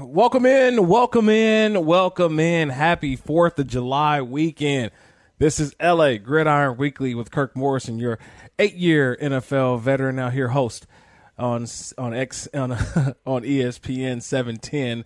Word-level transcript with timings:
welcome 0.00 0.46
in, 0.46 0.88
welcome 0.88 1.28
in, 1.28 1.84
welcome 1.84 2.40
in. 2.40 2.68
Happy 2.68 3.16
4th 3.16 3.58
of 3.58 3.66
July 3.66 4.20
weekend. 4.22 4.90
This 5.38 5.60
is 5.60 5.74
LA 5.80 6.16
Gridiron 6.16 6.76
Weekly 6.76 7.14
with 7.14 7.30
Kirk 7.30 7.54
Morrison, 7.54 7.98
your 7.98 8.18
eight 8.58 8.74
year 8.74 9.16
NFL 9.20 9.80
veteran, 9.80 10.16
now 10.16 10.30
here 10.30 10.48
host 10.48 10.86
on 11.38 11.66
on 11.98 12.14
X 12.14 12.48
on 12.54 12.72
on 13.26 13.42
ESPN 13.42 14.22
710. 14.22 15.04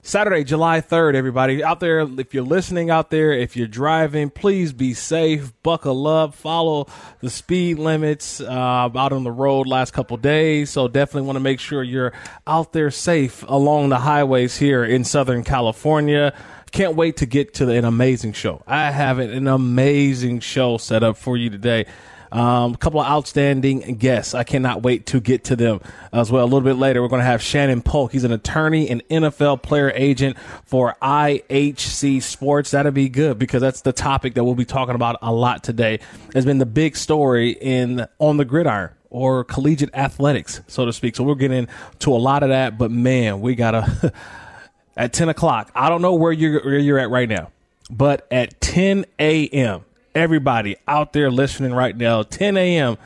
Saturday, 0.00 0.44
July 0.44 0.80
3rd, 0.80 1.16
everybody 1.16 1.62
out 1.62 1.80
there. 1.80 2.00
If 2.00 2.32
you're 2.32 2.44
listening 2.44 2.88
out 2.88 3.10
there, 3.10 3.32
if 3.32 3.56
you're 3.56 3.66
driving, 3.66 4.30
please 4.30 4.72
be 4.72 4.94
safe, 4.94 5.52
buckle 5.62 6.06
up, 6.06 6.34
follow 6.34 6.86
the 7.20 7.28
speed 7.28 7.78
limits 7.78 8.40
uh, 8.40 8.48
out 8.48 9.12
on 9.12 9.24
the 9.24 9.32
road 9.32 9.66
last 9.66 9.92
couple 9.92 10.16
days. 10.16 10.70
So 10.70 10.88
definitely 10.88 11.26
want 11.26 11.36
to 11.36 11.40
make 11.40 11.60
sure 11.60 11.82
you're 11.82 12.12
out 12.46 12.72
there 12.72 12.90
safe 12.90 13.44
along 13.48 13.88
the 13.90 13.98
highways 13.98 14.56
here 14.56 14.84
in 14.84 15.04
Southern 15.04 15.42
California. 15.42 16.32
Can't 16.70 16.94
wait 16.94 17.18
to 17.18 17.26
get 17.26 17.54
to 17.54 17.68
an 17.68 17.84
amazing 17.84 18.32
show. 18.32 18.62
I 18.66 18.90
have 18.90 19.18
an 19.18 19.48
amazing 19.48 20.40
show 20.40 20.78
set 20.78 21.02
up 21.02 21.16
for 21.16 21.36
you 21.36 21.50
today. 21.50 21.86
Um, 22.30 22.74
a 22.74 22.76
couple 22.76 23.00
of 23.00 23.06
outstanding 23.06 23.96
guests. 23.96 24.34
I 24.34 24.44
cannot 24.44 24.82
wait 24.82 25.06
to 25.06 25.20
get 25.20 25.44
to 25.44 25.56
them 25.56 25.80
as 26.12 26.30
well. 26.30 26.42
A 26.42 26.46
little 26.46 26.60
bit 26.60 26.74
later, 26.74 27.00
we're 27.00 27.08
going 27.08 27.20
to 27.20 27.26
have 27.26 27.42
Shannon 27.42 27.82
Polk. 27.82 28.12
He's 28.12 28.24
an 28.24 28.32
attorney 28.32 28.88
and 28.88 29.06
NFL 29.08 29.62
player 29.62 29.90
agent 29.94 30.36
for 30.64 30.96
IHC 31.00 32.22
Sports. 32.22 32.72
That'll 32.72 32.92
be 32.92 33.08
good 33.08 33.38
because 33.38 33.62
that's 33.62 33.80
the 33.80 33.92
topic 33.92 34.34
that 34.34 34.44
we'll 34.44 34.54
be 34.54 34.64
talking 34.64 34.94
about 34.94 35.16
a 35.22 35.32
lot 35.32 35.64
today. 35.64 36.00
Has 36.34 36.44
been 36.44 36.58
the 36.58 36.66
big 36.66 36.96
story 36.96 37.52
in 37.52 38.06
on 38.18 38.36
the 38.36 38.44
gridiron 38.44 38.90
or 39.10 39.44
collegiate 39.44 39.94
athletics, 39.94 40.60
so 40.66 40.84
to 40.84 40.92
speak. 40.92 41.16
So 41.16 41.24
we're 41.24 41.34
getting 41.34 41.68
to 42.00 42.12
a 42.12 42.18
lot 42.18 42.42
of 42.42 42.50
that. 42.50 42.76
But 42.76 42.90
man, 42.90 43.40
we 43.40 43.54
gotta 43.54 44.12
at 44.96 45.12
ten 45.12 45.28
o'clock. 45.28 45.70
I 45.74 45.88
don't 45.88 46.02
know 46.02 46.14
where 46.14 46.32
you're 46.32 46.62
where 46.62 46.78
you're 46.78 46.98
at 46.98 47.08
right 47.08 47.28
now, 47.28 47.50
but 47.90 48.26
at 48.30 48.60
ten 48.60 49.06
a.m 49.18 49.84
everybody 50.18 50.76
out 50.86 51.12
there 51.12 51.30
listening 51.30 51.72
right 51.72 51.96
now, 51.96 52.22
10 52.22 52.56
a.m., 52.56 52.98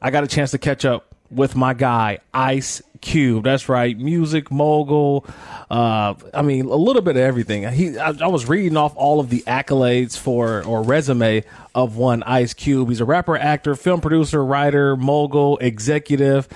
I 0.00 0.10
got 0.10 0.22
a 0.22 0.26
chance 0.26 0.50
to 0.50 0.58
catch 0.58 0.84
up 0.84 1.14
with 1.30 1.56
my 1.56 1.74
guy, 1.74 2.18
Ice 2.32 2.82
Cube. 3.00 3.44
That's 3.44 3.68
right, 3.68 3.98
music 3.98 4.50
mogul. 4.50 5.26
Uh, 5.70 6.14
I 6.32 6.42
mean, 6.42 6.66
a 6.66 6.76
little 6.76 7.02
bit 7.02 7.16
of 7.16 7.22
everything. 7.22 7.70
He, 7.72 7.98
I, 7.98 8.10
I, 8.20 8.26
was 8.28 8.48
reading 8.48 8.76
off 8.76 8.94
all 8.96 9.18
of 9.18 9.30
the 9.30 9.42
accolades 9.46 10.16
for 10.16 10.62
or 10.64 10.82
resume 10.82 11.42
of 11.74 11.96
one 11.96 12.22
Ice 12.22 12.54
Cube. 12.54 12.88
He's 12.88 13.00
a 13.00 13.04
rapper, 13.04 13.36
actor, 13.36 13.74
film 13.74 14.00
producer, 14.00 14.44
writer, 14.44 14.96
mogul, 14.96 15.58
executive, 15.58 16.48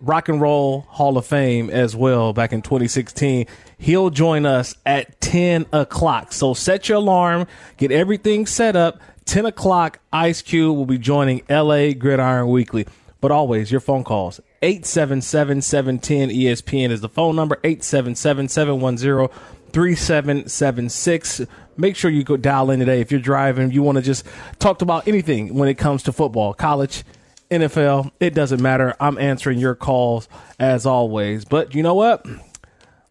rock 0.00 0.28
and 0.28 0.40
roll 0.40 0.82
Hall 0.82 1.18
of 1.18 1.26
Fame 1.26 1.70
as 1.70 1.96
well. 1.96 2.32
Back 2.32 2.52
in 2.52 2.62
2016, 2.62 3.46
he'll 3.78 4.10
join 4.10 4.46
us 4.46 4.74
at 4.86 5.20
10 5.20 5.66
o'clock. 5.72 6.32
So 6.32 6.54
set 6.54 6.88
your 6.88 6.98
alarm, 6.98 7.46
get 7.76 7.90
everything 7.90 8.46
set 8.46 8.76
up 8.76 9.00
10 9.26 9.46
o'clock, 9.46 10.00
Ice 10.12 10.42
Cube 10.42 10.76
will 10.76 10.86
be 10.86 10.98
joining 10.98 11.42
LA 11.48 11.92
Gridiron 11.92 12.48
Weekly. 12.48 12.86
But 13.20 13.30
always, 13.30 13.70
your 13.70 13.80
phone 13.80 14.04
calls 14.04 14.40
877 14.62 15.62
710 15.62 16.28
ESPN 16.28 16.90
is 16.90 17.00
the 17.00 17.08
phone 17.08 17.34
number 17.34 17.58
877 17.64 18.48
710 18.48 19.28
3776. 19.72 21.40
Make 21.76 21.96
sure 21.96 22.10
you 22.10 22.22
go 22.22 22.36
dial 22.36 22.70
in 22.70 22.80
today 22.80 23.00
if 23.00 23.10
you're 23.10 23.20
driving. 23.20 23.70
You 23.70 23.82
want 23.82 23.96
to 23.96 24.02
just 24.02 24.26
talk 24.58 24.82
about 24.82 25.08
anything 25.08 25.54
when 25.54 25.68
it 25.68 25.74
comes 25.74 26.02
to 26.04 26.12
football, 26.12 26.52
college, 26.52 27.02
NFL. 27.50 28.12
It 28.20 28.34
doesn't 28.34 28.60
matter. 28.60 28.94
I'm 29.00 29.18
answering 29.18 29.58
your 29.58 29.74
calls 29.74 30.28
as 30.58 30.86
always. 30.86 31.44
But 31.44 31.74
you 31.74 31.82
know 31.82 31.94
what? 31.94 32.26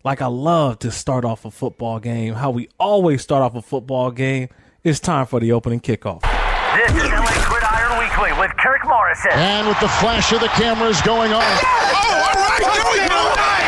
Like 0.04 0.22
I 0.22 0.28
love 0.28 0.80
to 0.80 0.92
start 0.92 1.26
off 1.26 1.44
a 1.44 1.52
football 1.52 2.00
game, 2.00 2.36
how 2.36 2.52
we 2.52 2.70
always 2.80 3.22
start 3.22 3.42
off 3.42 3.56
a 3.56 3.62
football 3.62 4.12
game 4.12 4.50
it's 4.84 5.00
time 5.00 5.26
for 5.26 5.40
the 5.40 5.54
opening 5.54 5.80
kickoff. 5.80 6.22
This 6.76 6.92
is 6.92 7.10
LA 7.10 7.46
Gridiron 7.48 8.00
Weekly 8.00 8.38
with 8.38 8.52
Kirk 8.58 8.86
Morrison. 8.86 9.32
And 9.32 9.66
with 9.66 9.80
the 9.80 9.88
flash 9.88 10.34
of 10.34 10.42
the 10.42 10.50
cameras 10.50 11.02
going 11.02 11.32
on. 11.32 11.42
Oh, 11.42 12.20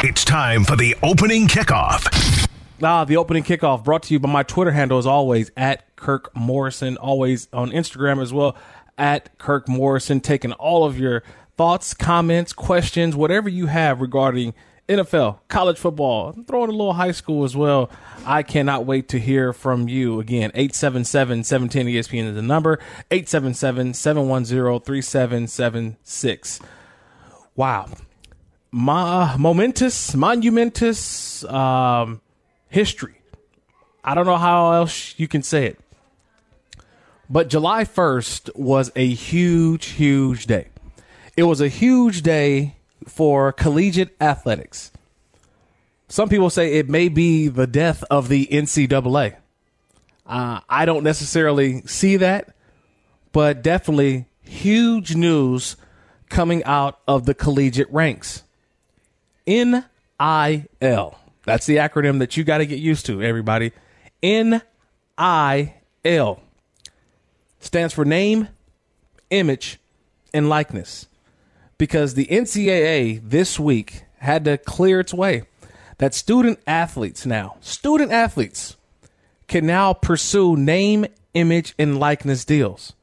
it's 0.03 0.25
time 0.25 0.65
for 0.65 0.75
the 0.75 0.93
opening 1.01 1.47
kickoff. 1.47 2.49
Ah, 2.83 3.05
the 3.05 3.15
opening 3.15 3.43
kickoff 3.43 3.85
brought 3.85 4.03
to 4.03 4.13
you 4.13 4.19
by 4.19 4.29
my 4.29 4.43
Twitter 4.43 4.71
handle, 4.71 4.97
as 4.97 5.07
always, 5.07 5.51
at 5.55 5.95
Kirk 5.95 6.35
Morrison. 6.35 6.97
Always 6.97 7.47
on 7.53 7.71
Instagram 7.71 8.21
as 8.21 8.33
well, 8.33 8.57
at 8.97 9.37
Kirk 9.37 9.69
Morrison. 9.69 10.19
Taking 10.19 10.51
all 10.51 10.83
of 10.83 10.99
your 10.99 11.23
thoughts, 11.55 11.93
comments, 11.93 12.51
questions, 12.51 13.15
whatever 13.15 13.47
you 13.47 13.67
have 13.67 14.01
regarding 14.01 14.53
NFL, 14.87 15.39
college 15.47 15.79
football, 15.79 16.33
throw 16.47 16.63
in 16.63 16.69
a 16.69 16.73
little 16.73 16.93
high 16.93 17.11
school 17.11 17.43
as 17.43 17.55
well. 17.55 17.89
I 18.25 18.43
cannot 18.43 18.85
wait 18.85 19.09
to 19.09 19.19
hear 19.19 19.51
from 19.51 19.89
you. 19.89 20.19
Again, 20.19 20.51
877 20.53 21.43
710 21.43 21.87
ESPN 21.87 22.29
is 22.29 22.35
the 22.35 22.43
number, 22.43 22.79
877 23.09 23.95
710 23.95 24.79
3776. 24.79 26.59
Wow. 27.55 27.89
My, 28.69 29.35
momentous, 29.37 30.13
monumentous 30.13 31.43
um, 31.45 32.21
history. 32.69 33.15
I 34.03 34.13
don't 34.13 34.27
know 34.27 34.37
how 34.37 34.73
else 34.73 35.15
you 35.17 35.27
can 35.27 35.41
say 35.41 35.65
it. 35.65 35.79
But 37.27 37.49
July 37.49 37.85
1st 37.85 38.55
was 38.55 38.91
a 38.95 39.07
huge, 39.07 39.87
huge 39.87 40.45
day. 40.45 40.67
It 41.35 41.43
was 41.43 41.59
a 41.59 41.69
huge 41.69 42.21
day 42.21 42.75
for 43.05 43.51
collegiate 43.51 44.15
athletics. 44.19 44.91
Some 46.07 46.29
people 46.29 46.49
say 46.49 46.73
it 46.73 46.89
may 46.89 47.09
be 47.09 47.47
the 47.47 47.67
death 47.67 48.03
of 48.09 48.29
the 48.29 48.47
NCAA. 48.47 49.35
Uh, 50.25 50.59
I 50.69 50.85
don't 50.85 51.03
necessarily 51.03 51.81
see 51.83 52.17
that, 52.17 52.55
but 53.31 53.61
definitely 53.61 54.25
huge 54.41 55.15
news 55.15 55.75
coming 56.29 56.63
out 56.63 56.99
of 57.07 57.25
the 57.25 57.33
collegiate 57.33 57.91
ranks. 57.91 58.43
NIL. 59.47 59.87
That's 61.43 61.65
the 61.65 61.77
acronym 61.77 62.19
that 62.19 62.37
you 62.37 62.43
got 62.43 62.57
to 62.59 62.65
get 62.65 62.79
used 62.79 63.05
to, 63.07 63.21
everybody. 63.21 63.71
NIL 64.23 64.63
stands 67.59 67.93
for 67.93 68.05
name, 68.05 68.47
image, 69.29 69.79
and 70.33 70.49
likeness 70.49 71.07
because 71.77 72.13
the 72.13 72.25
NCAA 72.25 73.21
this 73.23 73.59
week 73.59 74.03
had 74.19 74.45
to 74.45 74.57
clear 74.57 74.99
its 74.99 75.13
way 75.13 75.43
that 75.97 76.13
student 76.13 76.59
athletes 76.67 77.25
now, 77.25 77.57
student 77.61 78.11
athletes 78.11 78.75
can 79.47 79.65
now 79.65 79.93
pursue 79.93 80.55
name, 80.55 81.05
image, 81.33 81.73
and 81.77 81.99
likeness 81.99 82.45
deals. 82.45 82.93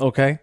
Okay. 0.00 0.38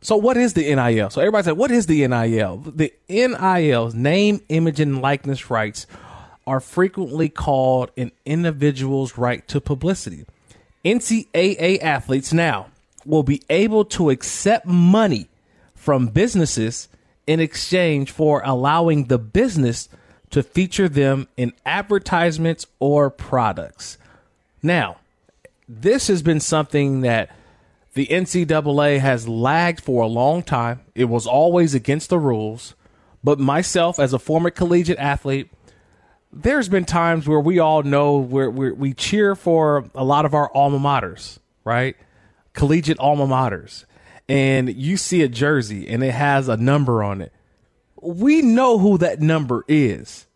So 0.00 0.16
what 0.16 0.36
is 0.36 0.54
the 0.54 0.74
NIL? 0.74 1.10
So 1.10 1.20
everybody 1.20 1.44
said, 1.44 1.56
what 1.56 1.70
is 1.70 1.86
the 1.86 2.06
NIL? 2.06 2.58
The 2.58 2.92
NIL's 3.08 3.94
name, 3.94 4.40
image, 4.48 4.80
and 4.80 5.02
likeness 5.02 5.50
rights 5.50 5.86
are 6.46 6.60
frequently 6.60 7.28
called 7.28 7.90
an 7.96 8.10
individual's 8.24 9.18
right 9.18 9.46
to 9.48 9.60
publicity. 9.60 10.24
NCAA 10.84 11.82
athletes 11.82 12.32
now 12.32 12.68
will 13.04 13.22
be 13.22 13.42
able 13.50 13.84
to 13.84 14.10
accept 14.10 14.66
money 14.66 15.28
from 15.74 16.06
businesses 16.06 16.88
in 17.28 17.40
exchange 17.40 18.10
for 18.10 18.40
allowing 18.42 19.04
the 19.04 19.18
business 19.18 19.90
to 20.30 20.42
feature 20.42 20.88
them 20.88 21.28
in 21.36 21.52
advertisements 21.66 22.66
or 22.80 23.10
products. 23.10 23.98
Now, 24.62 24.96
this 25.68 26.08
has 26.08 26.22
been 26.22 26.40
something 26.40 27.02
that 27.02 27.30
the 27.92 28.06
NCAA 28.06 29.00
has 29.00 29.28
lagged 29.28 29.80
for 29.80 30.02
a 30.02 30.06
long 30.06 30.42
time. 30.42 30.80
It 30.94 31.04
was 31.04 31.26
always 31.26 31.74
against 31.74 32.08
the 32.08 32.18
rules. 32.18 32.74
But 33.22 33.38
myself, 33.38 33.98
as 33.98 34.14
a 34.14 34.18
former 34.18 34.50
collegiate 34.50 34.98
athlete, 34.98 35.50
there's 36.32 36.68
been 36.70 36.86
times 36.86 37.28
where 37.28 37.40
we 37.40 37.58
all 37.58 37.82
know 37.82 38.16
where 38.16 38.50
we 38.50 38.94
cheer 38.94 39.34
for 39.34 39.84
a 39.94 40.04
lot 40.04 40.24
of 40.24 40.32
our 40.32 40.50
alma 40.54 40.78
maters, 40.78 41.38
right? 41.64 41.94
Collegiate 42.54 42.98
alma 42.98 43.26
maters 43.26 43.84
and 44.28 44.74
you 44.74 44.96
see 44.96 45.22
a 45.22 45.28
jersey 45.28 45.88
and 45.88 46.02
it 46.02 46.12
has 46.12 46.48
a 46.48 46.56
number 46.56 47.02
on 47.02 47.20
it, 47.20 47.32
we 48.00 48.42
know 48.42 48.78
who 48.78 48.98
that 48.98 49.20
number 49.20 49.64
is, 49.68 50.26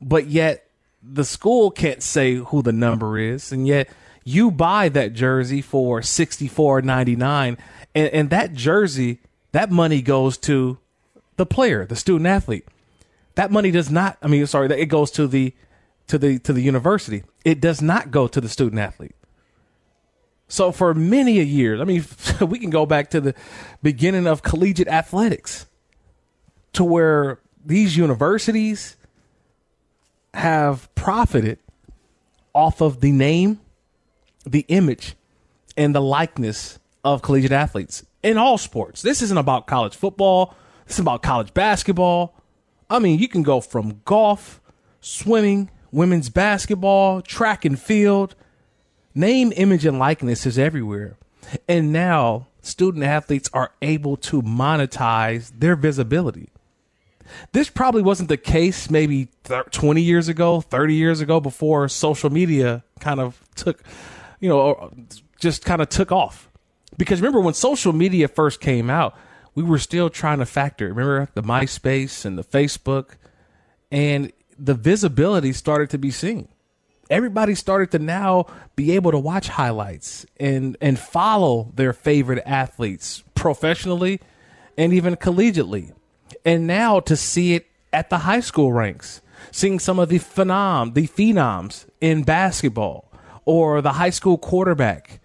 but 0.00 0.26
yet 0.26 0.68
the 1.02 1.24
school 1.24 1.70
can't 1.70 2.02
say 2.02 2.34
who 2.34 2.62
the 2.62 2.72
number 2.72 3.18
is, 3.18 3.52
and 3.52 3.66
yet 3.66 3.88
you 4.24 4.50
buy 4.50 4.88
that 4.88 5.12
jersey 5.12 5.62
for 5.62 6.02
sixty 6.02 6.48
four 6.48 6.82
ninety 6.82 7.16
nine, 7.16 7.56
and, 7.94 8.08
and 8.08 8.30
that 8.30 8.52
jersey, 8.52 9.20
that 9.52 9.70
money 9.70 10.02
goes 10.02 10.36
to 10.38 10.78
the 11.36 11.46
player, 11.46 11.86
the 11.86 11.96
student 11.96 12.26
athlete. 12.26 12.66
That 13.36 13.50
money 13.50 13.70
does 13.70 13.90
not. 13.90 14.18
I 14.20 14.26
mean, 14.26 14.46
sorry, 14.46 14.68
it 14.68 14.86
goes 14.86 15.10
to 15.12 15.26
the 15.26 15.54
to 16.08 16.18
the 16.18 16.38
to 16.40 16.52
the 16.52 16.60
university. 16.60 17.22
It 17.44 17.60
does 17.60 17.80
not 17.80 18.10
go 18.10 18.26
to 18.26 18.40
the 18.40 18.48
student 18.48 18.80
athlete. 18.80 19.14
So 20.48 20.72
for 20.72 20.94
many 20.94 21.38
a 21.40 21.42
years, 21.42 21.80
I 21.80 21.84
mean, 21.84 22.04
we 22.40 22.58
can 22.58 22.70
go 22.70 22.86
back 22.86 23.10
to 23.10 23.20
the 23.20 23.34
beginning 23.82 24.26
of 24.26 24.42
collegiate 24.42 24.88
athletics 24.88 25.66
to 26.72 26.84
where 26.84 27.40
these 27.64 27.96
universities 27.96 28.96
have 30.34 30.92
profited 30.94 31.58
off 32.54 32.80
of 32.80 33.00
the 33.00 33.12
name, 33.12 33.60
the 34.46 34.64
image, 34.68 35.14
and 35.76 35.94
the 35.94 36.00
likeness 36.00 36.78
of 37.04 37.22
collegiate 37.22 37.52
athletes 37.52 38.04
in 38.22 38.36
all 38.36 38.58
sports. 38.58 39.02
This 39.02 39.22
isn't 39.22 39.38
about 39.38 39.66
college 39.66 39.94
football. 39.94 40.54
This 40.86 40.96
is 40.96 41.00
about 41.00 41.22
college 41.22 41.54
basketball. 41.54 42.34
I 42.90 42.98
mean, 42.98 43.18
you 43.18 43.28
can 43.28 43.42
go 43.42 43.60
from 43.60 44.00
golf, 44.04 44.60
swimming, 45.00 45.70
women's 45.92 46.30
basketball, 46.30 47.20
track 47.22 47.64
and 47.64 47.78
field. 47.78 48.34
Name, 49.18 49.52
image, 49.56 49.84
and 49.84 49.98
likeness 49.98 50.46
is 50.46 50.60
everywhere. 50.60 51.16
And 51.68 51.92
now 51.92 52.46
student 52.62 53.02
athletes 53.02 53.50
are 53.52 53.72
able 53.82 54.16
to 54.18 54.42
monetize 54.42 55.50
their 55.58 55.74
visibility. 55.74 56.50
This 57.50 57.68
probably 57.68 58.00
wasn't 58.00 58.28
the 58.28 58.36
case 58.36 58.88
maybe 58.88 59.28
20 59.72 60.00
years 60.00 60.28
ago, 60.28 60.60
30 60.60 60.94
years 60.94 61.20
ago, 61.20 61.40
before 61.40 61.88
social 61.88 62.30
media 62.30 62.84
kind 63.00 63.18
of 63.18 63.42
took, 63.56 63.82
you 64.38 64.48
know, 64.48 64.92
just 65.40 65.64
kind 65.64 65.82
of 65.82 65.88
took 65.88 66.12
off. 66.12 66.48
Because 66.96 67.20
remember, 67.20 67.40
when 67.40 67.54
social 67.54 67.92
media 67.92 68.28
first 68.28 68.60
came 68.60 68.88
out, 68.88 69.16
we 69.56 69.64
were 69.64 69.80
still 69.80 70.10
trying 70.10 70.38
to 70.38 70.46
factor. 70.46 70.90
Remember 70.90 71.28
the 71.34 71.42
MySpace 71.42 72.24
and 72.24 72.38
the 72.38 72.44
Facebook, 72.44 73.16
and 73.90 74.32
the 74.56 74.74
visibility 74.74 75.52
started 75.52 75.90
to 75.90 75.98
be 75.98 76.12
seen. 76.12 76.46
Everybody 77.10 77.54
started 77.54 77.90
to 77.92 77.98
now 77.98 78.46
be 78.76 78.92
able 78.92 79.10
to 79.12 79.18
watch 79.18 79.48
highlights 79.48 80.26
and 80.38 80.76
and 80.80 80.98
follow 80.98 81.72
their 81.74 81.92
favorite 81.92 82.42
athletes 82.44 83.22
professionally 83.34 84.20
and 84.76 84.92
even 84.92 85.16
collegiately. 85.16 85.92
And 86.44 86.66
now 86.66 87.00
to 87.00 87.16
see 87.16 87.54
it 87.54 87.66
at 87.92 88.10
the 88.10 88.18
high 88.18 88.40
school 88.40 88.72
ranks, 88.72 89.22
seeing 89.50 89.78
some 89.78 89.98
of 89.98 90.08
the 90.08 90.18
phenom, 90.18 90.94
the 90.94 91.06
phenoms 91.06 91.86
in 92.00 92.22
basketball, 92.22 93.10
or 93.44 93.80
the 93.80 93.94
high 93.94 94.10
school 94.10 94.36
quarterback 94.36 95.20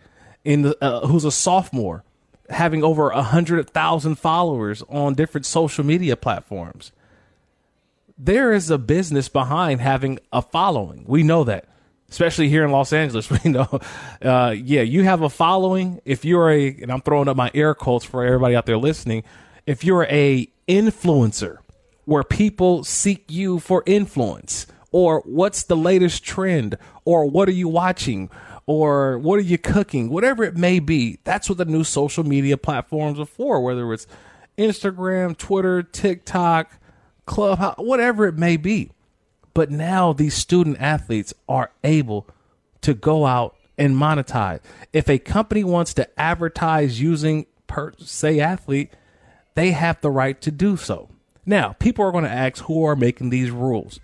in 0.45 0.62
the, 0.62 0.77
uh, 0.83 1.07
who's 1.07 1.25
a 1.25 1.31
sophomore 1.31 2.03
having 2.50 2.83
over 2.83 3.09
a 3.09 3.24
hundred 3.24 3.69
thousand 3.69 4.15
followers 4.15 4.83
on 4.89 5.13
different 5.13 5.45
social 5.45 5.83
media 5.83 6.15
platforms. 6.15 6.91
There 8.18 8.53
is 8.53 8.69
a 8.69 8.77
business 8.77 9.27
behind 9.27 9.81
having 9.81 10.19
a 10.31 10.41
following. 10.41 11.03
We 11.07 11.24
know 11.24 11.44
that, 11.45 11.65
especially 12.13 12.48
here 12.48 12.63
in 12.63 12.71
Los 12.71 12.94
Angeles. 12.94 13.30
We 13.44 13.50
know, 13.50 13.80
uh, 14.21 14.54
yeah, 14.56 14.81
you 14.81 15.04
have 15.04 15.24
a 15.24 15.30
following. 15.30 16.00
If 16.06 16.24
you're 16.24 16.51
a, 16.51 16.68
and 16.81 16.92
I'm 16.92 17.01
throwing 17.01 17.27
up 17.27 17.36
my 17.36 17.50
air 17.56 17.74
quotes 17.74 18.06
for 18.06 18.24
everybody 18.24 18.56
out 18.56 18.68
there 18.68 18.77
listening, 18.77 19.24
if 19.65 19.83
you're 19.83 20.06
a 20.06 20.48
influencer 20.68 21.57
where 22.06 22.24
people 22.24 22.83
seek 22.83 23.25
you 23.30 23.60
for 23.60 23.81
influence, 23.88 24.68
or 24.92 25.21
what's 25.25 25.63
the 25.63 25.75
latest 25.75 26.24
trend, 26.24 26.77
or 27.04 27.25
what 27.25 27.50
are 27.50 27.54
you 27.54 27.68
watching, 27.68 28.30
or 28.68 29.18
what 29.18 29.39
are 29.39 29.44
you 29.44 29.57
cooking, 29.57 30.10
whatever 30.10 30.44
it 30.44 30.56
may 30.56 30.80
be. 30.80 31.18
That's 31.24 31.50
what 31.50 31.57
the 31.57 31.65
new 31.65 31.83
social 31.83 32.24
media 32.24 32.57
platforms 32.57 33.19
are 33.19 33.25
for, 33.25 33.60
whether 33.62 33.92
it's 33.92 34.06
Instagram, 34.57 35.36
Twitter, 35.36 35.81
TikTok, 35.81 36.71
Clubhouse, 37.25 37.75
whatever 37.77 38.27
it 38.27 38.38
may 38.38 38.57
be. 38.57 38.92
But 39.53 39.69
now 39.69 40.13
these 40.13 40.33
student 40.33 40.77
athletes 40.79 41.33
are 41.47 41.71
able 41.83 42.27
to 42.81 42.94
go 42.94 43.25
out 43.25 43.55
and 43.77 43.95
monetize. 43.95 44.59
If 44.91 45.09
a 45.09 45.19
company 45.19 45.63
wants 45.63 45.94
to 45.95 46.19
advertise 46.19 47.01
using 47.01 47.45
per 47.67 47.94
se 47.97 48.39
athlete, 48.39 48.91
they 49.55 49.71
have 49.71 50.01
the 50.01 50.11
right 50.11 50.39
to 50.41 50.51
do 50.51 50.77
so. 50.77 51.09
Now, 51.45 51.73
people 51.73 52.05
are 52.05 52.11
going 52.11 52.23
to 52.23 52.29
ask 52.29 52.63
who 52.63 52.85
are 52.85 52.95
making 52.95 53.29
these 53.29 53.51
rules. 53.51 54.00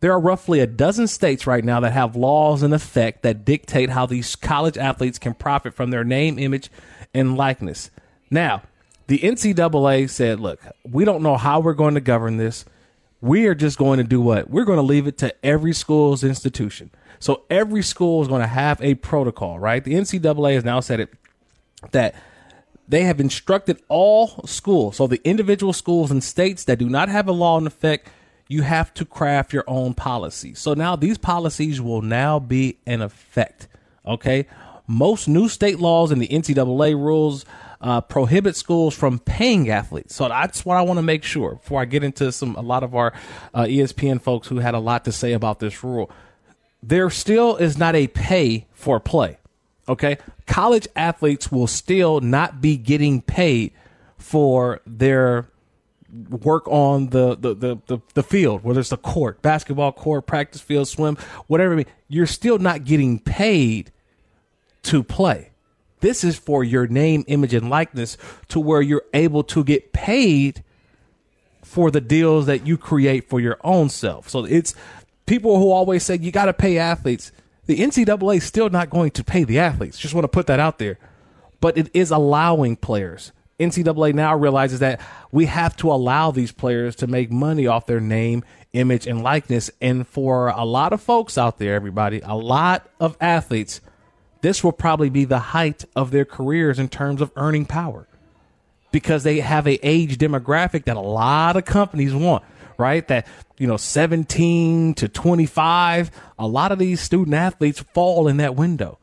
There 0.00 0.12
are 0.12 0.20
roughly 0.20 0.60
a 0.60 0.66
dozen 0.66 1.08
states 1.08 1.46
right 1.46 1.64
now 1.64 1.80
that 1.80 1.92
have 1.92 2.14
laws 2.14 2.62
in 2.62 2.72
effect 2.72 3.22
that 3.22 3.44
dictate 3.44 3.90
how 3.90 4.06
these 4.06 4.36
college 4.36 4.78
athletes 4.78 5.18
can 5.18 5.34
profit 5.34 5.74
from 5.74 5.90
their 5.90 6.04
name, 6.04 6.38
image, 6.38 6.70
and 7.12 7.36
likeness. 7.36 7.90
Now, 8.30 8.62
the 9.08 9.18
NCAA 9.18 10.08
said, 10.08 10.38
look, 10.38 10.60
we 10.84 11.04
don't 11.04 11.22
know 11.22 11.36
how 11.36 11.58
we're 11.60 11.72
going 11.72 11.94
to 11.94 12.00
govern 12.00 12.36
this. 12.36 12.64
We 13.20 13.46
are 13.46 13.54
just 13.54 13.78
going 13.78 13.98
to 13.98 14.04
do 14.04 14.20
what? 14.20 14.48
We're 14.48 14.64
going 14.64 14.78
to 14.78 14.82
leave 14.82 15.06
it 15.06 15.18
to 15.18 15.34
every 15.44 15.72
school's 15.72 16.22
institution. 16.22 16.90
So 17.18 17.42
every 17.50 17.82
school 17.82 18.22
is 18.22 18.28
going 18.28 18.42
to 18.42 18.46
have 18.46 18.80
a 18.80 18.94
protocol, 18.94 19.58
right? 19.58 19.82
The 19.82 19.94
NCAA 19.94 20.54
has 20.54 20.64
now 20.64 20.80
said 20.80 21.00
it 21.00 21.12
that 21.90 22.14
they 22.86 23.02
have 23.02 23.20
instructed 23.20 23.82
all 23.88 24.46
schools, 24.46 24.96
so 24.96 25.06
the 25.06 25.20
individual 25.24 25.72
schools 25.72 26.10
and 26.10 26.22
states 26.22 26.64
that 26.64 26.78
do 26.78 26.88
not 26.88 27.08
have 27.08 27.28
a 27.28 27.32
law 27.32 27.58
in 27.58 27.66
effect 27.66 28.08
you 28.48 28.62
have 28.62 28.92
to 28.94 29.04
craft 29.04 29.52
your 29.52 29.64
own 29.66 29.94
policy. 29.94 30.54
So 30.54 30.74
now 30.74 30.96
these 30.96 31.18
policies 31.18 31.80
will 31.80 32.02
now 32.02 32.38
be 32.38 32.78
in 32.86 33.02
effect. 33.02 33.68
Okay. 34.06 34.46
Most 34.86 35.28
new 35.28 35.48
state 35.48 35.78
laws 35.78 36.10
and 36.10 36.20
the 36.20 36.28
NCAA 36.28 36.94
rules 36.94 37.44
uh, 37.80 38.00
prohibit 38.00 38.56
schools 38.56 38.94
from 38.94 39.18
paying 39.18 39.70
athletes. 39.70 40.14
So 40.14 40.28
that's 40.28 40.64
what 40.64 40.76
I 40.76 40.82
want 40.82 40.98
to 40.98 41.02
make 41.02 41.24
sure 41.24 41.54
before 41.54 41.80
I 41.80 41.84
get 41.84 42.02
into 42.02 42.32
some 42.32 42.56
a 42.56 42.60
lot 42.60 42.82
of 42.82 42.94
our 42.94 43.12
uh, 43.54 43.64
ESPN 43.64 44.20
folks 44.20 44.48
who 44.48 44.58
had 44.58 44.74
a 44.74 44.78
lot 44.78 45.04
to 45.04 45.12
say 45.12 45.32
about 45.32 45.60
this 45.60 45.84
rule. 45.84 46.10
There 46.82 47.10
still 47.10 47.56
is 47.56 47.78
not 47.78 47.94
a 47.94 48.06
pay 48.08 48.66
for 48.72 49.00
play. 49.00 49.38
Okay, 49.88 50.18
college 50.46 50.86
athletes 50.94 51.50
will 51.50 51.66
still 51.66 52.20
not 52.20 52.60
be 52.60 52.76
getting 52.76 53.22
paid 53.22 53.72
for 54.18 54.80
their 54.86 55.48
work 56.30 56.66
on 56.68 57.08
the, 57.08 57.36
the, 57.36 57.54
the, 57.54 57.78
the, 57.86 57.98
the 58.14 58.22
field, 58.22 58.64
whether 58.64 58.80
it's 58.80 58.88
the 58.90 58.96
court, 58.96 59.40
basketball 59.42 59.92
court, 59.92 60.26
practice 60.26 60.60
field, 60.60 60.88
swim, 60.88 61.16
whatever. 61.46 61.84
You're 62.08 62.26
still 62.26 62.58
not 62.58 62.84
getting 62.84 63.18
paid 63.18 63.92
to 64.84 65.02
play. 65.02 65.47
This 66.00 66.24
is 66.24 66.36
for 66.36 66.64
your 66.64 66.86
name, 66.86 67.24
image, 67.26 67.54
and 67.54 67.70
likeness 67.70 68.16
to 68.48 68.60
where 68.60 68.82
you're 68.82 69.04
able 69.14 69.42
to 69.44 69.64
get 69.64 69.92
paid 69.92 70.62
for 71.62 71.90
the 71.90 72.00
deals 72.00 72.46
that 72.46 72.66
you 72.66 72.78
create 72.78 73.28
for 73.28 73.40
your 73.40 73.58
own 73.62 73.88
self. 73.88 74.28
So 74.28 74.44
it's 74.44 74.74
people 75.26 75.58
who 75.58 75.70
always 75.70 76.02
say 76.02 76.18
you 76.18 76.32
got 76.32 76.46
to 76.46 76.52
pay 76.52 76.78
athletes. 76.78 77.32
The 77.66 77.78
NCAA 77.78 78.38
is 78.38 78.44
still 78.44 78.70
not 78.70 78.90
going 78.90 79.10
to 79.12 79.24
pay 79.24 79.44
the 79.44 79.58
athletes. 79.58 79.98
Just 79.98 80.14
want 80.14 80.24
to 80.24 80.28
put 80.28 80.46
that 80.46 80.60
out 80.60 80.78
there. 80.78 80.98
But 81.60 81.76
it 81.76 81.90
is 81.92 82.10
allowing 82.10 82.76
players 82.76 83.32
NCAA 83.58 84.14
now 84.14 84.36
realizes 84.36 84.80
that 84.80 85.00
we 85.32 85.46
have 85.46 85.76
to 85.78 85.90
allow 85.90 86.30
these 86.30 86.52
players 86.52 86.94
to 86.96 87.06
make 87.06 87.30
money 87.30 87.66
off 87.66 87.86
their 87.86 88.00
name, 88.00 88.44
image, 88.72 89.06
and 89.06 89.22
likeness. 89.22 89.70
And 89.80 90.06
for 90.06 90.48
a 90.48 90.64
lot 90.64 90.92
of 90.92 91.02
folks 91.02 91.36
out 91.36 91.58
there, 91.58 91.74
everybody, 91.74 92.20
a 92.22 92.36
lot 92.36 92.88
of 93.00 93.16
athletes, 93.20 93.80
this 94.40 94.62
will 94.62 94.72
probably 94.72 95.10
be 95.10 95.24
the 95.24 95.38
height 95.38 95.84
of 95.96 96.10
their 96.10 96.24
careers 96.24 96.78
in 96.78 96.88
terms 96.88 97.20
of 97.20 97.30
earning 97.36 97.66
power 97.66 98.06
because 98.90 99.22
they 99.22 99.40
have 99.40 99.66
a 99.66 99.86
age 99.86 100.18
demographic 100.18 100.84
that 100.84 100.96
a 100.96 101.00
lot 101.00 101.56
of 101.56 101.64
companies 101.64 102.14
want 102.14 102.42
right 102.78 103.08
that 103.08 103.26
you 103.58 103.66
know 103.66 103.76
17 103.76 104.94
to 104.94 105.08
25 105.08 106.10
a 106.38 106.46
lot 106.46 106.72
of 106.72 106.78
these 106.78 107.00
student 107.00 107.34
athletes 107.34 107.80
fall 107.80 108.28
in 108.28 108.36
that 108.38 108.54
window 108.54 108.98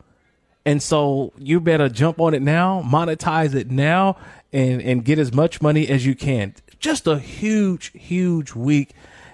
and 0.64 0.82
so 0.82 1.32
you 1.38 1.60
better 1.60 1.88
jump 1.88 2.20
on 2.20 2.34
it 2.34 2.42
now 2.42 2.82
monetize 2.82 3.54
it 3.54 3.70
now 3.70 4.16
and 4.52 4.80
and 4.80 5.04
get 5.04 5.18
as 5.18 5.32
much 5.32 5.60
money 5.60 5.88
as 5.88 6.06
you 6.06 6.14
can. 6.14 6.54
Just 6.78 7.06
a 7.06 7.18
huge, 7.18 7.92
huge 7.92 8.54
week 8.54 8.90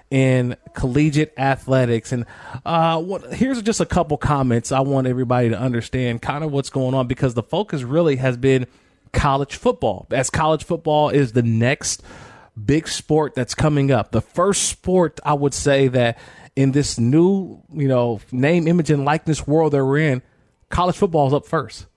in 0.09 0.55
collegiate 0.73 1.33
athletics. 1.37 2.11
And 2.11 2.25
uh, 2.65 3.01
what, 3.01 3.33
here's 3.33 3.61
just 3.61 3.79
a 3.79 3.85
couple 3.85 4.17
comments 4.17 4.71
I 4.71 4.81
want 4.81 5.07
everybody 5.07 5.49
to 5.49 5.59
understand 5.59 6.21
kind 6.21 6.43
of 6.43 6.51
what's 6.51 6.69
going 6.69 6.93
on 6.93 7.07
because 7.07 7.33
the 7.33 7.43
focus 7.43 7.83
really 7.83 8.17
has 8.17 8.37
been 8.37 8.67
college 9.11 9.55
football. 9.55 10.07
As 10.11 10.29
college 10.29 10.63
football 10.63 11.09
is 11.09 11.31
the 11.31 11.43
next 11.43 12.03
big 12.63 12.87
sport 12.87 13.33
that's 13.35 13.55
coming 13.55 13.91
up. 13.91 14.11
The 14.11 14.21
first 14.21 14.63
sport 14.63 15.19
I 15.23 15.33
would 15.33 15.53
say 15.53 15.87
that 15.89 16.19
in 16.55 16.71
this 16.71 16.99
new, 16.99 17.61
you 17.73 17.87
know, 17.87 18.19
name, 18.31 18.67
image, 18.67 18.91
and 18.91 19.05
likeness 19.05 19.47
world 19.47 19.73
that 19.73 19.83
we're 19.83 19.97
in, 19.97 20.21
college 20.69 20.95
football 20.95 21.27
is 21.27 21.33
up 21.33 21.47
first. 21.47 21.87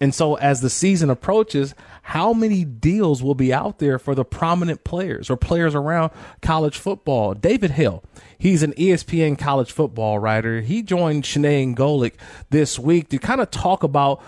And 0.00 0.14
so 0.14 0.34
as 0.36 0.60
the 0.60 0.70
season 0.70 1.10
approaches, 1.10 1.74
how 2.06 2.32
many 2.32 2.64
deals 2.64 3.20
will 3.20 3.34
be 3.34 3.52
out 3.52 3.80
there 3.80 3.98
for 3.98 4.14
the 4.14 4.24
prominent 4.24 4.84
players 4.84 5.28
or 5.28 5.36
players 5.36 5.74
around 5.74 6.12
college 6.40 6.78
football? 6.78 7.34
David 7.34 7.72
Hale, 7.72 8.04
he's 8.38 8.62
an 8.62 8.74
ESPN 8.74 9.36
college 9.36 9.72
football 9.72 10.20
writer. 10.20 10.60
He 10.60 10.84
joined 10.84 11.24
Chiney 11.24 11.74
Golic 11.74 12.12
this 12.50 12.78
week 12.78 13.08
to 13.08 13.18
kind 13.18 13.40
of 13.40 13.50
talk 13.50 13.82
about 13.82 14.22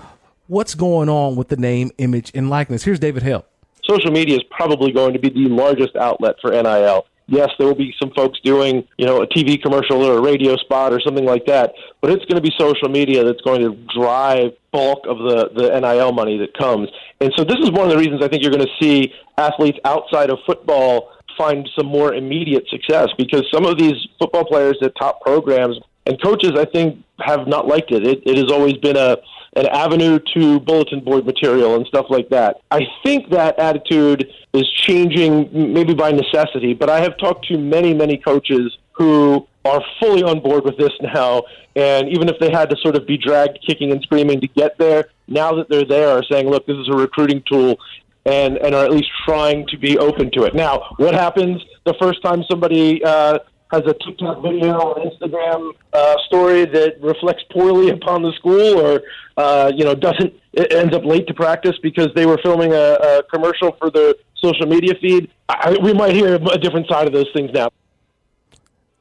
what's 0.49 0.75
going 0.75 1.09
on 1.09 1.37
with 1.37 1.51
the 1.51 1.57
name, 1.57 1.93
image, 1.99 2.33
and 2.35 2.51
likeness. 2.51 2.83
Here's 2.83 2.99
David 2.99 3.23
Hale. 3.23 3.45
Social 3.89 4.11
media 4.11 4.39
is 4.39 4.43
probably 4.51 4.91
going 4.91 5.13
to 5.13 5.21
be 5.21 5.31
the 5.31 5.49
largest 5.49 5.95
outlet 5.95 6.35
for 6.41 6.51
NIL 6.51 7.07
yes, 7.29 7.51
there 7.59 7.69
will 7.69 7.75
be 7.77 7.95
some 8.01 8.11
folks 8.17 8.39
doing, 8.43 8.87
you 8.97 9.07
know, 9.07 9.23
a 9.23 9.27
TV 9.27 9.61
commercial 9.63 10.03
or 10.03 10.19
a 10.19 10.21
radio 10.21 10.57
spot 10.57 10.93
or 10.93 11.01
something 11.01 11.25
like 11.25 11.47
that, 11.47 11.75
but 12.01 12.11
it's 12.11 12.25
going 12.25 12.43
to 12.43 12.43
be 12.43 12.53
social 12.59 12.89
media 12.89 13.23
that's 13.23 13.41
going 13.43 13.61
to 13.61 13.77
drive 13.95 14.53
bulk 14.73 15.07
of 15.07 15.19
the, 15.19 15.51
the 15.55 15.81
NIL 15.81 16.13
money 16.13 16.39
that 16.39 16.57
comes. 16.59 16.89
And 17.21 17.33
so 17.37 17.45
this 17.45 17.59
is 17.63 17.71
one 17.71 17.85
of 17.85 17.91
the 17.91 17.99
reasons 17.99 18.23
I 18.23 18.29
think 18.29 18.43
you're 18.43 18.53
going 18.53 18.67
to 18.67 18.85
see 18.85 19.13
athletes 19.37 19.79
outside 19.85 20.31
of 20.31 20.39
football 20.47 21.13
find 21.37 21.69
some 21.79 21.87
more 21.87 22.15
immediate 22.15 22.65
success 22.69 23.09
because 23.17 23.45
some 23.53 23.65
of 23.65 23.79
these 23.79 23.95
football 24.19 24.45
players 24.45 24.77
at 24.83 24.93
top 24.97 25.21
programs 25.21 25.79
and 26.07 26.21
coaches, 26.21 26.53
I 26.57 26.65
think, 26.65 27.05
have 27.21 27.47
not 27.47 27.69
liked 27.69 27.93
it. 27.93 28.07
It, 28.07 28.23
it 28.25 28.37
has 28.39 28.51
always 28.51 28.75
been 28.75 28.97
a 28.97 29.19
an 29.59 29.67
avenue 29.67 30.21
to 30.35 30.61
bulletin 30.61 31.01
board 31.01 31.27
material 31.27 31.75
and 31.75 31.85
stuff 31.87 32.07
like 32.09 32.29
that. 32.29 32.61
I 32.71 32.83
think 33.05 33.31
that 33.31 33.59
attitude 33.59 34.31
is 34.55 34.71
changing, 34.87 35.33
maybe 35.53 35.95
by 35.95 36.13
necessity. 36.13 36.75
But 36.75 36.89
I 36.89 37.01
have 37.01 37.19
talked 37.19 37.49
to 37.49 37.59
many, 37.59 37.93
many 37.93 38.17
coaches 38.19 38.79
who 38.93 39.47
are 39.65 39.83
fully 40.01 40.23
on 40.23 40.41
board 40.41 40.65
with 40.65 40.79
this 40.79 40.93
now. 41.03 41.43
And 41.75 42.09
even 42.09 42.29
if 42.29 42.39
they 42.39 42.51
had 42.51 42.71
to 42.71 42.77
sort 42.77 42.95
of 42.95 43.05
be 43.07 43.19
dragged 43.19 43.59
kicking 43.67 43.91
and 43.91 44.01
screaming 44.03 44.41
to 44.41 44.49
get 44.49 44.79
there, 44.79 45.11
now 45.27 45.53
that 45.57 45.69
they're 45.69 45.85
there, 45.85 46.11
are 46.11 46.23
saying, 46.31 46.49
look, 46.49 46.65
this 46.67 46.77
is 46.77 46.89
a 46.89 46.97
recruiting 46.97 47.43
tool. 47.51 47.79
And, 48.27 48.59
and 48.59 48.75
are 48.75 48.85
at 48.85 48.93
least 48.93 49.09
trying 49.27 49.67
to 49.69 49.79
be 49.79 49.97
open 49.99 50.31
to 50.33 50.45
it. 50.45 50.55
Now, 50.55 50.95
what 50.99 51.15
happens 51.15 51.63
the 51.85 51.95
first 51.99 52.23
time 52.23 52.45
somebody 52.49 53.03
uh, 53.03 53.39
has 53.71 53.83
a 53.87 53.95
TikTok 54.05 54.43
video 54.43 54.79
or 54.81 54.97
Instagram 54.97 55.73
uh, 55.93 56.17
story 56.27 56.65
that 56.65 57.01
reflects 57.01 57.43
poorly 57.53 57.91
upon 57.91 58.23
the 58.23 58.33
school, 58.33 58.81
or 58.81 59.03
uh, 59.37 59.71
you 59.75 59.85
know 59.85 59.95
doesn't 59.95 60.35
ends 60.71 60.95
up 60.95 61.05
late 61.05 61.27
to 61.27 61.35
practice 61.35 61.77
because 61.83 62.09
they 62.15 62.27
were 62.27 62.39
filming 62.43 62.73
a, 62.73 62.95
a 62.95 63.23
commercial 63.33 63.73
for 63.79 63.91
the 63.91 64.17
social 64.37 64.67
media 64.67 64.95
feed. 65.01 65.31
I, 65.49 65.77
we 65.83 65.93
might 65.93 66.15
hear 66.15 66.35
a 66.35 66.59
different 66.59 66.89
side 66.89 67.07
of 67.07 67.13
those 67.13 67.29
things 67.35 67.51
now. 67.53 67.71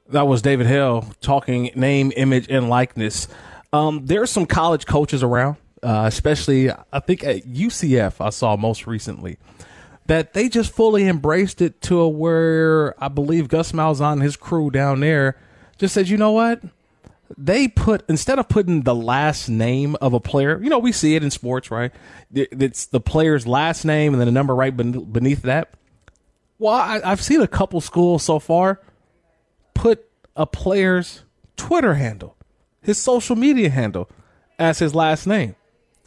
That 0.10 0.28
was 0.28 0.42
David 0.42 0.68
Hale 0.68 1.06
talking 1.22 1.72
name, 1.76 2.12
image, 2.16 2.48
and 2.50 2.70
likeness. 2.70 3.28
Um, 3.74 4.06
there 4.06 4.22
are 4.22 4.28
some 4.28 4.46
college 4.46 4.86
coaches 4.86 5.22
around, 5.24 5.58
uh, 5.84 6.06
especially 6.08 6.72
I 6.72 7.00
think 7.00 7.24
at 7.24 7.44
UCF. 7.44 8.26
I 8.26 8.30
saw 8.30 8.56
most 8.56 8.88
recently 8.88 9.38
that 10.08 10.34
they 10.34 10.50
just 10.50 10.74
fully 10.74 11.08
embraced 11.08 11.62
it 11.62 11.82
to 11.84 12.00
a 12.00 12.10
where 12.10 13.02
I 13.02 13.10
believe 13.10 13.50
Gus 13.50 13.72
Malzahn 13.74 14.14
and 14.14 14.24
his 14.24 14.36
crew 14.36 14.72
down 14.72 15.02
there 15.02 15.38
just 15.78 15.94
said, 15.94 16.08
you 16.08 16.18
know 16.18 16.32
what? 16.32 16.62
They 17.38 17.68
put 17.68 18.06
instead 18.08 18.40
of 18.40 18.48
putting 18.48 18.84
the 18.84 18.96
last 18.96 19.50
name 19.50 19.98
of 20.00 20.14
a 20.14 20.20
player, 20.20 20.62
you 20.64 20.70
know, 20.70 20.80
we 20.80 20.94
see 20.94 21.16
it 21.16 21.24
in 21.24 21.30
sports, 21.30 21.70
right? 21.70 21.92
It's 22.34 22.86
the 22.86 23.02
player's 23.02 23.46
last 23.46 23.84
name 23.84 24.14
and 24.14 24.22
then 24.22 24.30
a 24.30 24.32
number 24.32 24.56
right 24.56 24.76
beneath 24.76 25.42
that. 25.42 25.74
Well, 26.58 26.74
I, 26.74 27.02
I've 27.04 27.22
seen 27.22 27.42
a 27.42 27.48
couple 27.48 27.82
schools 27.82 28.24
so 28.24 28.40
far 28.40 28.82
put 29.74 30.10
a 30.36 30.46
player's 30.46 31.24
Twitter 31.58 31.96
handle, 31.96 32.38
his 32.82 32.98
social 32.98 33.36
media 33.36 33.70
handle, 33.70 34.10
as 34.58 34.80
his 34.80 34.96
last 34.96 35.28
name. 35.28 35.56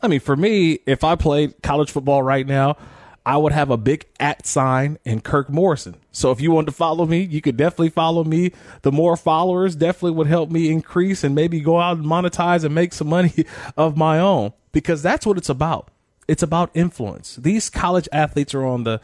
I 0.02 0.08
mean, 0.08 0.20
for 0.20 0.36
me, 0.36 0.80
if 0.86 1.04
I 1.04 1.16
played 1.16 1.62
college 1.62 1.90
football 1.90 2.22
right 2.22 2.46
now, 2.46 2.78
I 3.26 3.36
would 3.36 3.52
have 3.52 3.70
a 3.70 3.76
big 3.76 4.06
at 4.18 4.46
sign 4.46 4.98
in 5.04 5.20
Kirk 5.20 5.50
Morrison. 5.50 5.96
So 6.10 6.30
if 6.30 6.40
you 6.40 6.50
want 6.50 6.66
to 6.68 6.72
follow 6.72 7.04
me, 7.04 7.20
you 7.20 7.40
could 7.40 7.56
definitely 7.56 7.90
follow 7.90 8.24
me. 8.24 8.52
The 8.82 8.92
more 8.92 9.16
followers 9.16 9.76
definitely 9.76 10.12
would 10.12 10.26
help 10.26 10.50
me 10.50 10.70
increase 10.70 11.22
and 11.22 11.34
maybe 11.34 11.60
go 11.60 11.78
out 11.78 11.98
and 11.98 12.06
monetize 12.06 12.64
and 12.64 12.74
make 12.74 12.92
some 12.92 13.08
money 13.08 13.44
of 13.76 13.96
my 13.96 14.18
own 14.18 14.52
because 14.72 15.02
that's 15.02 15.26
what 15.26 15.36
it's 15.36 15.48
about. 15.48 15.90
It's 16.28 16.42
about 16.42 16.70
influence. 16.74 17.36
These 17.36 17.68
college 17.70 18.08
athletes 18.12 18.54
are 18.54 18.64
on 18.64 18.84
the 18.84 19.00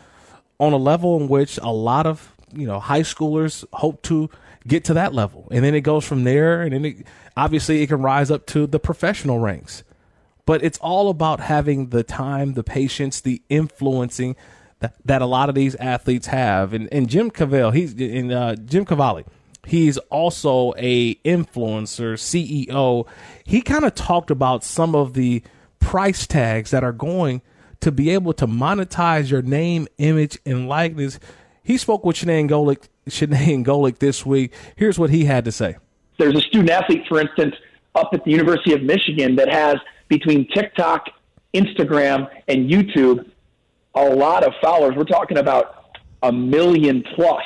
on 0.58 0.72
a 0.72 0.78
level 0.78 1.20
in 1.20 1.28
which 1.28 1.58
a 1.58 1.70
lot 1.70 2.06
of, 2.06 2.32
you 2.54 2.66
know, 2.66 2.80
high 2.80 3.00
schoolers 3.00 3.64
hope 3.74 4.00
to 4.02 4.30
get 4.66 4.84
to 4.84 4.94
that 4.94 5.12
level. 5.12 5.46
And 5.50 5.62
then 5.62 5.74
it 5.74 5.82
goes 5.82 6.04
from 6.04 6.24
there 6.24 6.62
and 6.62 6.72
then 6.72 6.84
it, 6.84 7.06
obviously 7.36 7.82
it 7.82 7.88
can 7.88 8.00
rise 8.00 8.30
up 8.30 8.46
to 8.46 8.66
the 8.66 8.80
professional 8.80 9.38
ranks 9.38 9.82
but 10.46 10.62
it's 10.62 10.78
all 10.78 11.10
about 11.10 11.40
having 11.40 11.88
the 11.90 12.04
time, 12.04 12.54
the 12.54 12.64
patience, 12.64 13.20
the 13.20 13.42
influencing 13.48 14.36
that, 14.78 14.94
that 15.04 15.20
a 15.20 15.26
lot 15.26 15.48
of 15.48 15.54
these 15.54 15.74
athletes 15.74 16.28
have. 16.28 16.72
And, 16.72 16.88
and 16.92 17.08
Jim 17.08 17.30
Cavale, 17.30 17.74
he's 17.74 17.92
in 17.94 18.32
uh, 18.32 18.54
Jim 18.54 18.86
Cavalli. 18.86 19.24
He's 19.66 19.98
also 19.98 20.72
a 20.78 21.16
influencer, 21.16 22.14
CEO. 22.14 23.06
He 23.44 23.60
kind 23.60 23.84
of 23.84 23.96
talked 23.96 24.30
about 24.30 24.62
some 24.62 24.94
of 24.94 25.14
the 25.14 25.42
price 25.80 26.26
tags 26.26 26.70
that 26.70 26.84
are 26.84 26.92
going 26.92 27.42
to 27.80 27.90
be 27.90 28.10
able 28.10 28.32
to 28.34 28.46
monetize 28.46 29.28
your 29.28 29.42
name, 29.42 29.88
image, 29.98 30.38
and 30.46 30.68
likeness. 30.68 31.18
He 31.64 31.76
spoke 31.76 32.04
with 32.04 32.16
Chiney 32.16 32.48
Golic, 32.48 32.86
Chiney 33.08 33.64
Golic 33.64 33.98
this 33.98 34.24
week. 34.24 34.52
Here's 34.76 35.00
what 35.00 35.10
he 35.10 35.24
had 35.24 35.44
to 35.46 35.52
say. 35.52 35.76
There's 36.18 36.36
a 36.36 36.40
student 36.42 36.70
athlete, 36.70 37.02
for 37.08 37.20
instance, 37.20 37.56
up 37.96 38.10
at 38.12 38.24
the 38.24 38.30
University 38.30 38.72
of 38.72 38.84
Michigan 38.84 39.34
that 39.34 39.52
has– 39.52 39.74
between 40.08 40.46
TikTok, 40.48 41.08
Instagram, 41.54 42.28
and 42.48 42.70
YouTube, 42.70 43.30
a 43.94 44.04
lot 44.04 44.44
of 44.44 44.52
followers. 44.62 44.94
We're 44.96 45.04
talking 45.04 45.38
about 45.38 45.96
a 46.22 46.32
million 46.32 47.02
plus. 47.14 47.42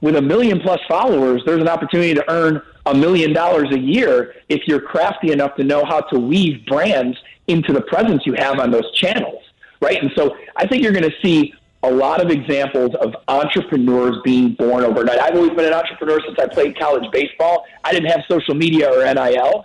With 0.00 0.16
a 0.16 0.22
million 0.22 0.60
plus 0.60 0.80
followers, 0.88 1.42
there's 1.46 1.60
an 1.60 1.68
opportunity 1.68 2.14
to 2.14 2.24
earn 2.30 2.60
a 2.86 2.94
million 2.94 3.32
dollars 3.32 3.68
a 3.72 3.78
year 3.78 4.34
if 4.48 4.66
you're 4.66 4.80
crafty 4.80 5.30
enough 5.30 5.54
to 5.56 5.64
know 5.64 5.84
how 5.84 6.00
to 6.00 6.18
weave 6.18 6.66
brands 6.66 7.16
into 7.46 7.72
the 7.72 7.82
presence 7.82 8.22
you 8.26 8.34
have 8.34 8.58
on 8.58 8.70
those 8.70 8.90
channels, 8.94 9.42
right? 9.80 10.02
And 10.02 10.10
so 10.16 10.36
I 10.56 10.66
think 10.66 10.82
you're 10.82 10.92
going 10.92 11.08
to 11.08 11.16
see 11.22 11.54
a 11.84 11.90
lot 11.90 12.24
of 12.24 12.30
examples 12.30 12.94
of 13.00 13.14
entrepreneurs 13.28 14.16
being 14.24 14.54
born 14.54 14.84
overnight. 14.84 15.18
I've 15.20 15.34
always 15.34 15.50
been 15.50 15.64
an 15.64 15.72
entrepreneur 15.72 16.20
since 16.24 16.38
I 16.38 16.46
played 16.46 16.78
college 16.78 17.10
baseball. 17.12 17.64
I 17.82 17.92
didn't 17.92 18.10
have 18.10 18.22
social 18.28 18.54
media 18.54 18.88
or 18.88 19.02
NIL, 19.12 19.64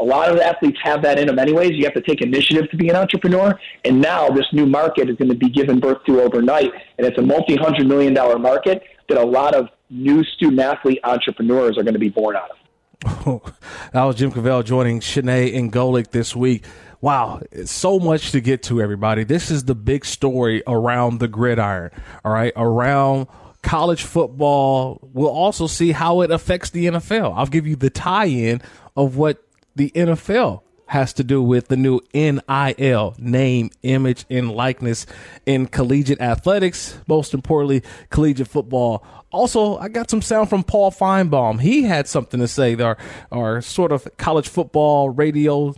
a 0.00 0.04
lot 0.04 0.30
of 0.30 0.38
athletes 0.40 0.78
have 0.82 1.02
that 1.02 1.18
in 1.18 1.26
them 1.26 1.38
anyways. 1.38 1.72
You 1.72 1.84
have 1.84 1.94
to 1.94 2.00
take 2.00 2.22
initiative 2.22 2.70
to 2.70 2.76
be 2.76 2.88
an 2.88 2.96
entrepreneur. 2.96 3.58
And 3.84 4.00
now 4.00 4.28
this 4.30 4.46
new 4.52 4.66
market 4.66 5.10
is 5.10 5.16
going 5.16 5.30
to 5.30 5.36
be 5.36 5.50
given 5.50 5.78
birth 5.78 6.02
to 6.06 6.20
overnight. 6.22 6.72
And 6.98 7.06
it's 7.06 7.18
a 7.18 7.22
multi 7.22 7.56
hundred 7.56 7.86
million 7.86 8.14
dollar 8.14 8.38
market 8.38 8.82
that 9.08 9.18
a 9.18 9.24
lot 9.24 9.54
of 9.54 9.68
new 9.90 10.24
student 10.24 10.60
athlete 10.60 11.00
entrepreneurs 11.04 11.76
are 11.76 11.82
going 11.82 11.94
to 11.94 12.00
be 12.00 12.08
born 12.08 12.36
out 12.36 12.50
of. 12.50 12.56
that 13.92 14.04
was 14.04 14.16
Jim 14.16 14.30
Cavale 14.30 14.64
joining 14.64 15.00
Chiney 15.00 15.54
and 15.54 15.72
Golic 15.72 16.10
this 16.10 16.34
week. 16.34 16.64
Wow, 17.00 17.40
so 17.64 17.98
much 17.98 18.32
to 18.32 18.42
get 18.42 18.62
to, 18.64 18.82
everybody. 18.82 19.24
This 19.24 19.50
is 19.50 19.64
the 19.64 19.74
big 19.74 20.04
story 20.04 20.62
around 20.66 21.18
the 21.18 21.28
gridiron, 21.28 21.92
all 22.22 22.32
right, 22.32 22.52
around 22.56 23.26
college 23.62 24.02
football. 24.02 25.00
We'll 25.14 25.30
also 25.30 25.66
see 25.66 25.92
how 25.92 26.20
it 26.20 26.30
affects 26.30 26.70
the 26.70 26.86
NFL. 26.86 27.34
I'll 27.36 27.46
give 27.46 27.66
you 27.66 27.74
the 27.74 27.88
tie 27.88 28.26
in 28.26 28.60
of 28.96 29.16
what 29.16 29.42
the 29.80 29.90
NFL 29.92 30.60
has 30.88 31.14
to 31.14 31.24
do 31.24 31.42
with 31.42 31.68
the 31.68 31.76
new 31.76 32.00
NIL 32.12 33.14
name, 33.16 33.70
image, 33.82 34.26
and 34.28 34.52
likeness 34.52 35.06
in 35.46 35.66
collegiate 35.66 36.20
athletics, 36.20 36.98
most 37.08 37.32
importantly, 37.32 37.82
collegiate 38.10 38.46
football. 38.46 39.02
Also, 39.32 39.78
I 39.78 39.88
got 39.88 40.10
some 40.10 40.20
sound 40.20 40.50
from 40.50 40.64
Paul 40.64 40.90
Finebaum. 40.90 41.62
He 41.62 41.84
had 41.84 42.06
something 42.06 42.40
to 42.40 42.46
say. 42.46 42.74
Our, 42.74 42.98
our 43.32 43.62
sort 43.62 43.90
of 43.90 44.06
college 44.18 44.48
football 44.48 45.08
radio 45.08 45.74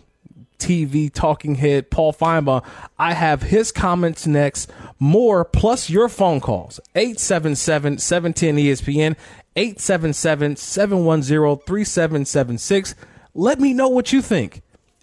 TV 0.59 1.13
talking 1.13 1.55
head, 1.55 1.93
Paul 1.93 2.13
Finebaum. 2.13 2.65
I 2.99 3.13
have 3.13 3.43
his 3.43 3.71
comments 3.71 4.27
next. 4.27 4.73
More 4.99 5.45
plus 5.45 5.89
your 5.89 6.09
phone 6.09 6.41
calls. 6.41 6.81
877 6.97 7.99
710 7.99 8.57
ESPN, 8.57 9.17
877 9.55 10.57
710 10.57 11.65
3776. 11.65 12.97
Let 13.35 13.61
me 13.61 13.73
know 13.73 13.89
what 13.89 14.13
you 14.13 14.23
think. 14.23 14.63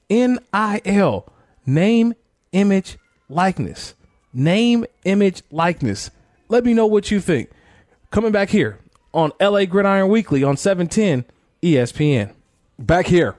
NIL, 0.09 1.33
name, 1.65 2.13
image, 2.51 2.97
likeness. 3.27 3.93
Name, 4.33 4.85
image, 5.03 5.43
likeness. 5.51 6.11
Let 6.47 6.65
me 6.65 6.73
know 6.73 6.85
what 6.85 7.11
you 7.11 7.19
think. 7.19 7.49
Coming 8.11 8.31
back 8.31 8.49
here 8.49 8.79
on 9.13 9.31
LA 9.39 9.65
Gridiron 9.65 10.09
Weekly 10.09 10.43
on 10.43 10.57
710 10.57 11.25
ESPN. 11.61 12.33
Back 12.77 13.07
here 13.07 13.35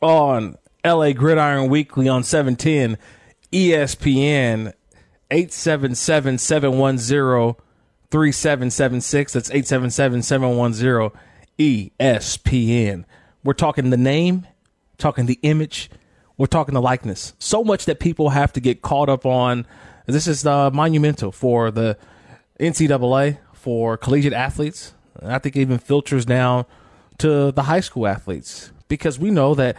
on 0.00 0.56
LA 0.84 1.12
Gridiron 1.12 1.68
Weekly 1.68 2.08
on 2.08 2.22
710 2.22 2.98
ESPN 3.52 4.72
877 5.30 6.38
710 6.38 7.64
3776. 8.10 9.32
That's 9.32 9.50
877 9.50 10.22
710 10.22 11.20
ESPN. 11.58 13.04
We're 13.48 13.54
talking 13.54 13.88
the 13.88 13.96
name, 13.96 14.46
talking 14.98 15.24
the 15.24 15.38
image, 15.40 15.88
we're 16.36 16.44
talking 16.44 16.74
the 16.74 16.82
likeness. 16.82 17.32
So 17.38 17.64
much 17.64 17.86
that 17.86 17.98
people 17.98 18.28
have 18.28 18.52
to 18.52 18.60
get 18.60 18.82
caught 18.82 19.08
up 19.08 19.24
on. 19.24 19.66
This 20.04 20.26
is 20.26 20.44
uh, 20.44 20.70
monumental 20.70 21.32
for 21.32 21.70
the 21.70 21.96
NCAA, 22.60 23.38
for 23.54 23.96
collegiate 23.96 24.34
athletes. 24.34 24.92
I 25.22 25.38
think 25.38 25.56
it 25.56 25.60
even 25.60 25.78
filters 25.78 26.26
down 26.26 26.66
to 27.20 27.50
the 27.50 27.62
high 27.62 27.80
school 27.80 28.06
athletes 28.06 28.70
because 28.86 29.18
we 29.18 29.30
know 29.30 29.54
that 29.54 29.78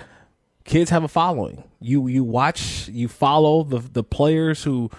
kids 0.63 0.89
have 0.89 1.03
a 1.03 1.07
following. 1.07 1.63
You 1.79 2.07
you 2.07 2.23
watch, 2.23 2.87
you 2.87 3.07
follow 3.07 3.61
the 3.61 3.77
the 3.77 4.03
players 4.03 4.63
who 4.63 4.89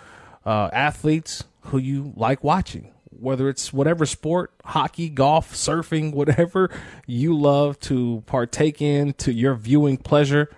uh, 0.47 0.71
athletes 0.73 1.43
who 1.62 1.79
you 1.79 2.12
like 2.15 2.45
watching 2.45 2.93
whether 3.21 3.49
it's 3.49 3.73
whatever 3.73 4.07
sport, 4.07 4.53
hockey, 4.65 5.09
golf, 5.09 5.53
surfing, 5.53 6.12
whatever 6.12 6.71
you 7.07 7.39
love 7.39 7.79
to 7.81 8.23
partake 8.27 8.81
in 8.81 9.12
to 9.15 9.33
your 9.33 9.55
viewing 9.55 9.97
pleasure, 9.97 10.49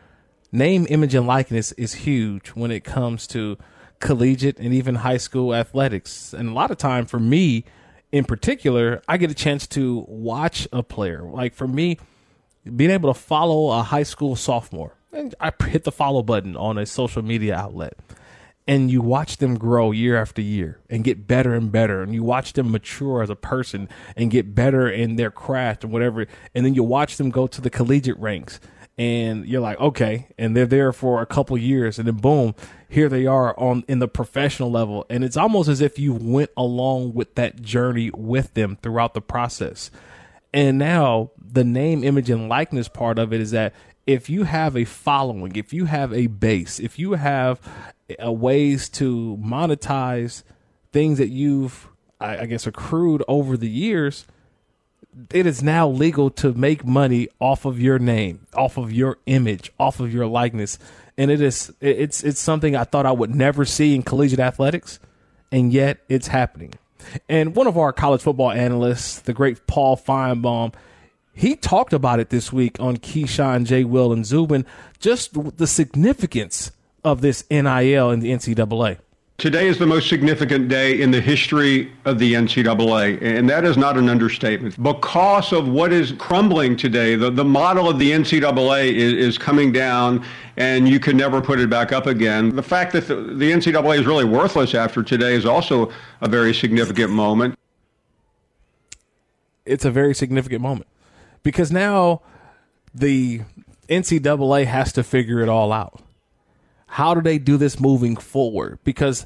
name, 0.52 0.86
image, 0.88 1.14
and 1.14 1.26
likeness 1.26 1.72
is 1.72 1.92
huge 1.94 2.48
when 2.50 2.70
it 2.70 2.84
comes 2.84 3.26
to 3.26 3.58
collegiate 4.00 4.58
and 4.58 4.74
even 4.74 4.96
high 4.96 5.16
school 5.16 5.54
athletics. 5.54 6.32
And 6.32 6.48
a 6.48 6.52
lot 6.52 6.70
of 6.70 6.78
time 6.78 7.06
for 7.06 7.18
me, 7.18 7.64
in 8.10 8.24
particular, 8.24 9.02
I 9.08 9.16
get 9.16 9.30
a 9.30 9.34
chance 9.34 9.66
to 9.68 10.04
watch 10.08 10.68
a 10.72 10.82
player. 10.82 11.22
Like 11.22 11.54
for 11.54 11.66
me, 11.66 11.98
being 12.76 12.90
able 12.90 13.12
to 13.12 13.18
follow 13.18 13.70
a 13.70 13.82
high 13.82 14.02
school 14.02 14.36
sophomore, 14.36 14.94
and 15.12 15.34
I 15.40 15.52
hit 15.64 15.84
the 15.84 15.92
follow 15.92 16.22
button 16.22 16.56
on 16.56 16.78
a 16.78 16.86
social 16.86 17.22
media 17.22 17.56
outlet, 17.56 17.94
and 18.66 18.90
you 18.90 19.00
watch 19.00 19.38
them 19.38 19.56
grow 19.56 19.90
year 19.90 20.16
after 20.16 20.40
year 20.40 20.78
and 20.88 21.04
get 21.04 21.26
better 21.26 21.54
and 21.54 21.72
better, 21.72 22.02
and 22.02 22.14
you 22.14 22.22
watch 22.22 22.52
them 22.52 22.70
mature 22.70 23.22
as 23.22 23.30
a 23.30 23.36
person 23.36 23.88
and 24.16 24.30
get 24.30 24.54
better 24.54 24.88
in 24.88 25.16
their 25.16 25.30
craft 25.30 25.84
and 25.84 25.92
whatever, 25.92 26.26
and 26.54 26.64
then 26.64 26.74
you 26.74 26.82
watch 26.82 27.16
them 27.16 27.30
go 27.30 27.46
to 27.46 27.60
the 27.60 27.70
collegiate 27.70 28.18
ranks 28.18 28.60
and 28.98 29.46
you're 29.46 29.60
like, 29.60 29.80
okay, 29.80 30.28
and 30.38 30.56
they're 30.56 30.66
there 30.66 30.92
for 30.92 31.22
a 31.22 31.26
couple 31.26 31.56
years, 31.56 31.98
and 31.98 32.06
then 32.06 32.16
boom, 32.16 32.54
here 32.88 33.08
they 33.08 33.26
are 33.26 33.58
on 33.58 33.84
in 33.88 34.00
the 34.00 34.08
professional 34.08 34.70
level, 34.70 35.06
and 35.08 35.24
it's 35.24 35.36
almost 35.36 35.68
as 35.68 35.80
if 35.80 35.98
you 35.98 36.12
went 36.12 36.50
along 36.56 37.14
with 37.14 37.34
that 37.36 37.62
journey 37.62 38.10
with 38.14 38.52
them 38.54 38.76
throughout 38.82 39.14
the 39.14 39.22
process. 39.22 39.90
And 40.52 40.78
now 40.78 41.30
the 41.38 41.64
name, 41.64 42.04
image, 42.04 42.28
and 42.28 42.48
likeness 42.48 42.88
part 42.88 43.18
of 43.18 43.32
it 43.32 43.40
is 43.40 43.50
that 43.52 43.72
if 44.06 44.28
you 44.28 44.44
have 44.44 44.76
a 44.76 44.84
following, 44.84 45.56
if 45.56 45.72
you 45.72 45.86
have 45.86 46.12
a 46.12 46.26
base, 46.26 46.78
if 46.78 46.98
you 46.98 47.12
have 47.12 47.60
a 48.18 48.32
ways 48.32 48.88
to 48.90 49.38
monetize 49.42 50.42
things 50.92 51.18
that 51.18 51.28
you've, 51.28 51.88
I, 52.20 52.38
I 52.38 52.46
guess, 52.46 52.66
accrued 52.66 53.22
over 53.28 53.56
the 53.56 53.68
years, 53.68 54.26
it 55.32 55.46
is 55.46 55.62
now 55.62 55.88
legal 55.88 56.30
to 56.30 56.52
make 56.54 56.86
money 56.86 57.28
off 57.40 57.64
of 57.64 57.80
your 57.80 57.98
name, 57.98 58.46
off 58.54 58.78
of 58.78 58.92
your 58.92 59.18
image, 59.26 59.72
off 59.78 60.00
of 60.00 60.12
your 60.12 60.26
likeness, 60.26 60.78
and 61.18 61.30
it 61.30 61.40
is 61.40 61.72
it's 61.80 62.22
it's 62.22 62.40
something 62.40 62.74
I 62.74 62.84
thought 62.84 63.04
I 63.04 63.12
would 63.12 63.34
never 63.34 63.64
see 63.64 63.94
in 63.94 64.02
collegiate 64.02 64.40
athletics, 64.40 64.98
and 65.50 65.72
yet 65.72 65.98
it's 66.08 66.28
happening. 66.28 66.74
And 67.28 67.54
one 67.54 67.66
of 67.66 67.76
our 67.76 67.92
college 67.92 68.22
football 68.22 68.50
analysts, 68.50 69.20
the 69.20 69.32
great 69.32 69.66
Paul 69.66 69.96
Finebaum, 69.96 70.72
he 71.34 71.56
talked 71.56 71.92
about 71.92 72.20
it 72.20 72.30
this 72.30 72.52
week 72.52 72.78
on 72.80 72.96
Keyshawn, 72.96 73.64
J. 73.64 73.84
Will, 73.84 74.12
and 74.12 74.24
Zubin, 74.24 74.64
just 74.98 75.56
the 75.58 75.66
significance 75.66 76.70
of 77.04 77.20
this 77.20 77.44
NIL 77.50 78.10
in 78.10 78.20
the 78.20 78.30
NCAA. 78.30 78.98
Today 79.38 79.66
is 79.66 79.76
the 79.78 79.86
most 79.86 80.08
significant 80.08 80.68
day 80.68 81.00
in 81.00 81.10
the 81.10 81.20
history 81.20 81.90
of 82.04 82.20
the 82.20 82.34
NCAA, 82.34 83.20
and 83.22 83.50
that 83.50 83.64
is 83.64 83.76
not 83.76 83.98
an 83.98 84.08
understatement. 84.08 84.80
Because 84.80 85.52
of 85.52 85.66
what 85.66 85.92
is 85.92 86.12
crumbling 86.12 86.76
today, 86.76 87.16
the, 87.16 87.28
the 87.28 87.44
model 87.44 87.88
of 87.88 87.98
the 87.98 88.12
NCAA 88.12 88.92
is, 88.92 89.12
is 89.14 89.38
coming 89.38 89.72
down, 89.72 90.24
and 90.58 90.88
you 90.88 91.00
can 91.00 91.16
never 91.16 91.40
put 91.40 91.58
it 91.58 91.68
back 91.68 91.90
up 91.90 92.06
again. 92.06 92.54
The 92.54 92.62
fact 92.62 92.92
that 92.92 93.08
the, 93.08 93.16
the 93.16 93.50
NCAA 93.50 93.98
is 93.98 94.06
really 94.06 94.24
worthless 94.24 94.76
after 94.76 95.02
today 95.02 95.34
is 95.34 95.44
also 95.44 95.90
a 96.20 96.28
very 96.28 96.54
significant 96.54 97.10
moment. 97.10 97.58
It's 99.66 99.84
a 99.84 99.90
very 99.90 100.14
significant 100.14 100.60
moment 100.60 100.86
because 101.42 101.72
now 101.72 102.22
the 102.94 103.40
NCAA 103.88 104.66
has 104.66 104.92
to 104.92 105.02
figure 105.02 105.40
it 105.40 105.48
all 105.48 105.72
out 105.72 106.00
how 106.92 107.14
do 107.14 107.22
they 107.22 107.38
do 107.38 107.56
this 107.56 107.80
moving 107.80 108.16
forward? 108.16 108.78
Because 108.84 109.24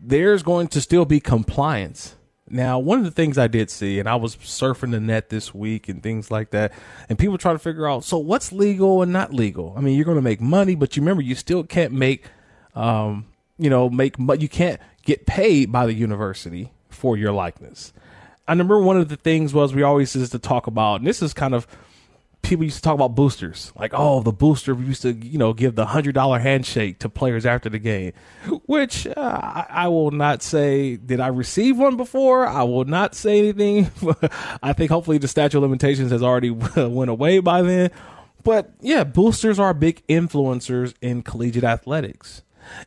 there's 0.00 0.42
going 0.42 0.68
to 0.68 0.80
still 0.80 1.04
be 1.04 1.20
compliance. 1.20 2.14
Now, 2.48 2.78
one 2.78 2.98
of 2.98 3.04
the 3.04 3.10
things 3.10 3.36
I 3.36 3.46
did 3.46 3.68
see, 3.70 3.98
and 3.98 4.08
I 4.08 4.16
was 4.16 4.36
surfing 4.36 4.92
the 4.92 5.00
net 5.00 5.28
this 5.28 5.52
week 5.52 5.86
and 5.90 6.02
things 6.02 6.30
like 6.30 6.48
that, 6.52 6.72
and 7.10 7.18
people 7.18 7.36
try 7.36 7.52
to 7.52 7.58
figure 7.58 7.86
out 7.86 8.04
so 8.04 8.16
what's 8.16 8.52
legal 8.52 9.02
and 9.02 9.12
not 9.12 9.34
legal. 9.34 9.74
I 9.76 9.82
mean, 9.82 9.96
you're 9.96 10.06
going 10.06 10.16
to 10.16 10.22
make 10.22 10.40
money, 10.40 10.74
but 10.74 10.96
you 10.96 11.02
remember 11.02 11.22
you 11.22 11.34
still 11.34 11.62
can't 11.62 11.92
make, 11.92 12.24
um, 12.74 13.26
you 13.58 13.68
know, 13.68 13.90
make 13.90 14.16
you 14.40 14.48
can't 14.48 14.80
get 15.04 15.26
paid 15.26 15.70
by 15.70 15.84
the 15.84 15.92
university 15.92 16.72
for 16.88 17.18
your 17.18 17.32
likeness. 17.32 17.92
I 18.48 18.52
remember 18.52 18.80
one 18.80 18.96
of 18.96 19.10
the 19.10 19.16
things 19.16 19.52
was 19.52 19.74
we 19.74 19.82
always 19.82 20.16
used 20.16 20.32
to 20.32 20.38
talk 20.38 20.66
about, 20.66 21.00
and 21.00 21.06
this 21.06 21.20
is 21.20 21.34
kind 21.34 21.52
of 21.52 21.66
people 22.44 22.64
used 22.64 22.76
to 22.76 22.82
talk 22.82 22.94
about 22.94 23.14
boosters, 23.14 23.72
like 23.76 23.92
oh, 23.94 24.20
the 24.20 24.32
booster 24.32 24.74
used 24.74 25.02
to 25.02 25.12
you 25.12 25.38
know 25.38 25.52
give 25.52 25.74
the 25.74 25.86
hundred 25.86 26.14
dollar 26.14 26.38
handshake 26.38 26.98
to 27.00 27.08
players 27.08 27.44
after 27.44 27.68
the 27.68 27.78
game, 27.78 28.12
which 28.66 29.06
uh, 29.06 29.12
I, 29.16 29.66
I, 29.68 29.88
will 29.88 30.10
not 30.10 30.42
say 30.42 30.96
did 30.96 31.20
I 31.20 31.28
receive 31.28 31.78
one 31.78 31.96
before. 31.96 32.46
I 32.46 32.62
will 32.62 32.84
not 32.84 33.14
say 33.14 33.38
anything. 33.38 33.90
I 34.62 34.72
think 34.72 34.90
hopefully 34.90 35.18
the 35.18 35.28
statute 35.28 35.58
of 35.58 35.62
limitations 35.62 36.12
has 36.12 36.22
already 36.22 36.50
went 36.76 37.10
away 37.10 37.40
by 37.40 37.62
then. 37.62 37.90
But 38.42 38.72
yeah, 38.80 39.04
boosters 39.04 39.58
are 39.58 39.72
big 39.72 40.06
influencers 40.06 40.94
in 41.00 41.22
collegiate 41.22 41.64
athletics, 41.64 42.42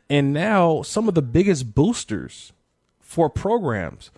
and 0.08 0.32
now 0.32 0.82
some 0.82 1.08
of 1.08 1.14
the 1.14 1.22
biggest 1.22 1.74
boosters 1.74 2.52
for 3.00 3.28
programs 3.28 4.10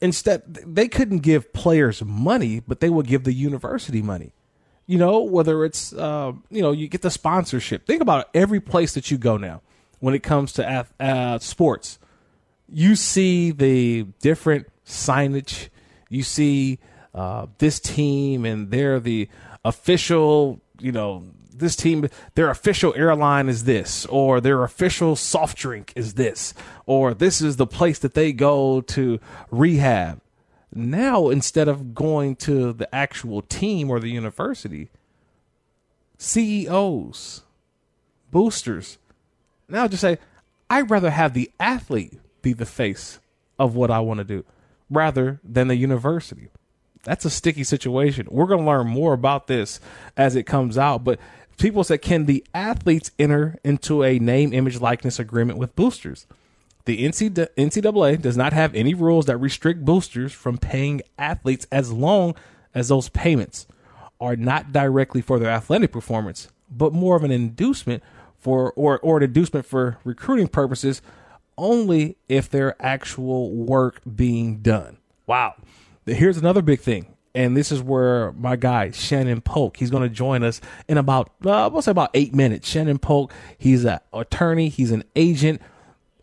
instead 0.00 0.42
they 0.54 0.88
couldn't 0.88 1.20
give 1.20 1.52
players 1.52 2.04
money 2.04 2.60
but 2.60 2.80
they 2.80 2.90
would 2.90 3.06
give 3.06 3.24
the 3.24 3.32
university 3.32 4.02
money 4.02 4.32
you 4.88 4.96
know, 4.96 5.20
whether 5.20 5.66
it's, 5.66 5.92
uh, 5.92 6.32
you 6.50 6.62
know, 6.62 6.72
you 6.72 6.88
get 6.88 7.02
the 7.02 7.10
sponsorship. 7.10 7.86
Think 7.86 8.00
about 8.00 8.30
every 8.32 8.58
place 8.58 8.94
that 8.94 9.10
you 9.10 9.18
go 9.18 9.36
now 9.36 9.60
when 10.00 10.14
it 10.14 10.22
comes 10.22 10.54
to 10.54 10.86
uh, 10.98 11.38
sports. 11.38 11.98
You 12.70 12.96
see 12.96 13.50
the 13.50 14.06
different 14.20 14.66
signage. 14.86 15.68
You 16.08 16.22
see 16.22 16.78
uh, 17.14 17.46
this 17.58 17.78
team, 17.78 18.46
and 18.46 18.70
they're 18.70 18.98
the 18.98 19.28
official, 19.62 20.62
you 20.80 20.90
know, 20.90 21.24
this 21.54 21.76
team, 21.76 22.08
their 22.34 22.48
official 22.48 22.94
airline 22.96 23.50
is 23.50 23.64
this, 23.64 24.06
or 24.06 24.40
their 24.40 24.64
official 24.64 25.16
soft 25.16 25.58
drink 25.58 25.92
is 25.96 26.14
this, 26.14 26.54
or 26.86 27.12
this 27.12 27.42
is 27.42 27.56
the 27.56 27.66
place 27.66 27.98
that 27.98 28.14
they 28.14 28.32
go 28.32 28.80
to 28.80 29.20
rehab. 29.50 30.22
Now, 30.74 31.28
instead 31.28 31.68
of 31.68 31.94
going 31.94 32.36
to 32.36 32.72
the 32.72 32.92
actual 32.94 33.42
team 33.42 33.90
or 33.90 34.00
the 34.00 34.10
university, 34.10 34.90
CEOs, 36.18 37.42
boosters, 38.30 38.98
now 39.68 39.88
just 39.88 40.02
say, 40.02 40.18
I'd 40.68 40.90
rather 40.90 41.10
have 41.10 41.32
the 41.32 41.50
athlete 41.58 42.18
be 42.42 42.52
the 42.52 42.66
face 42.66 43.18
of 43.58 43.74
what 43.74 43.90
I 43.90 44.00
want 44.00 44.18
to 44.18 44.24
do 44.24 44.44
rather 44.90 45.40
than 45.42 45.68
the 45.68 45.76
university. 45.76 46.48
That's 47.04 47.24
a 47.24 47.30
sticky 47.30 47.64
situation. 47.64 48.28
We're 48.30 48.46
going 48.46 48.60
to 48.60 48.66
learn 48.66 48.88
more 48.88 49.12
about 49.12 49.46
this 49.46 49.80
as 50.16 50.36
it 50.36 50.44
comes 50.44 50.76
out. 50.76 51.04
But 51.04 51.18
people 51.56 51.84
said, 51.84 52.02
can 52.02 52.26
the 52.26 52.44
athletes 52.52 53.10
enter 53.18 53.58
into 53.64 54.02
a 54.02 54.18
name, 54.18 54.52
image, 54.52 54.80
likeness 54.80 55.18
agreement 55.18 55.58
with 55.58 55.76
boosters? 55.76 56.26
The 56.88 57.04
NCAA 57.06 58.22
does 58.22 58.38
not 58.38 58.54
have 58.54 58.74
any 58.74 58.94
rules 58.94 59.26
that 59.26 59.36
restrict 59.36 59.84
boosters 59.84 60.32
from 60.32 60.56
paying 60.56 61.02
athletes 61.18 61.66
as 61.70 61.92
long 61.92 62.34
as 62.74 62.88
those 62.88 63.10
payments 63.10 63.66
are 64.18 64.36
not 64.36 64.72
directly 64.72 65.20
for 65.20 65.38
their 65.38 65.50
athletic 65.50 65.92
performance, 65.92 66.48
but 66.70 66.94
more 66.94 67.14
of 67.14 67.24
an 67.24 67.30
inducement 67.30 68.02
for 68.38 68.72
or, 68.72 68.98
or 69.00 69.18
an 69.18 69.24
inducement 69.24 69.66
for 69.66 69.98
recruiting 70.02 70.48
purposes 70.48 71.02
only 71.58 72.16
if 72.26 72.48
their 72.48 72.74
actual 72.82 73.54
work 73.54 74.00
being 74.16 74.62
done. 74.62 74.96
Wow. 75.26 75.56
Here's 76.06 76.38
another 76.38 76.62
big 76.62 76.80
thing. 76.80 77.14
And 77.34 77.54
this 77.54 77.70
is 77.70 77.82
where 77.82 78.32
my 78.32 78.56
guy 78.56 78.92
Shannon 78.92 79.42
Polk, 79.42 79.76
he's 79.76 79.90
going 79.90 80.04
to 80.04 80.08
join 80.08 80.42
us 80.42 80.62
in 80.88 80.96
about, 80.96 81.32
uh, 81.44 81.68
we'll 81.70 81.82
say 81.82 81.90
about 81.90 82.12
eight 82.14 82.34
minutes. 82.34 82.66
Shannon 82.66 82.98
Polk, 82.98 83.30
he's 83.58 83.84
an 83.84 83.98
attorney, 84.10 84.70
he's 84.70 84.90
an 84.90 85.04
agent 85.14 85.60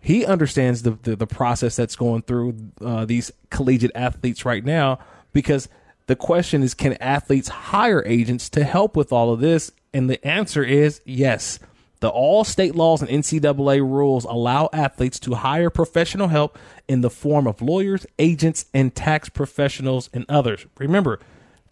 he 0.05 0.23
understands 0.23 0.83
the, 0.83 0.91
the, 0.91 1.15
the 1.15 1.25
process 1.25 1.75
that's 1.75 1.95
going 1.95 2.21
through 2.21 2.55
uh, 2.79 3.05
these 3.05 3.31
collegiate 3.49 3.89
athletes 3.95 4.45
right 4.45 4.63
now 4.63 4.99
because 5.33 5.67
the 6.05 6.15
question 6.15 6.61
is 6.61 6.75
can 6.75 6.93
athletes 7.01 7.47
hire 7.47 8.03
agents 8.05 8.47
to 8.49 8.63
help 8.63 8.95
with 8.95 9.11
all 9.11 9.33
of 9.33 9.39
this? 9.39 9.71
And 9.95 10.07
the 10.07 10.23
answer 10.23 10.63
is 10.63 11.01
yes. 11.05 11.57
The 12.01 12.09
all 12.09 12.43
state 12.43 12.75
laws 12.75 13.01
and 13.01 13.09
ncaa 13.09 13.79
rules 13.79 14.25
allow 14.25 14.69
athletes 14.71 15.19
to 15.21 15.33
hire 15.33 15.71
professional 15.71 16.27
help 16.27 16.59
in 16.87 17.01
the 17.01 17.09
form 17.09 17.47
of 17.47 17.59
lawyers 17.59 18.05
agents 18.19 18.67
and 18.75 18.93
tax 18.93 19.29
professionals 19.29 20.11
and 20.13 20.23
others. 20.29 20.67
Remember 20.77 21.19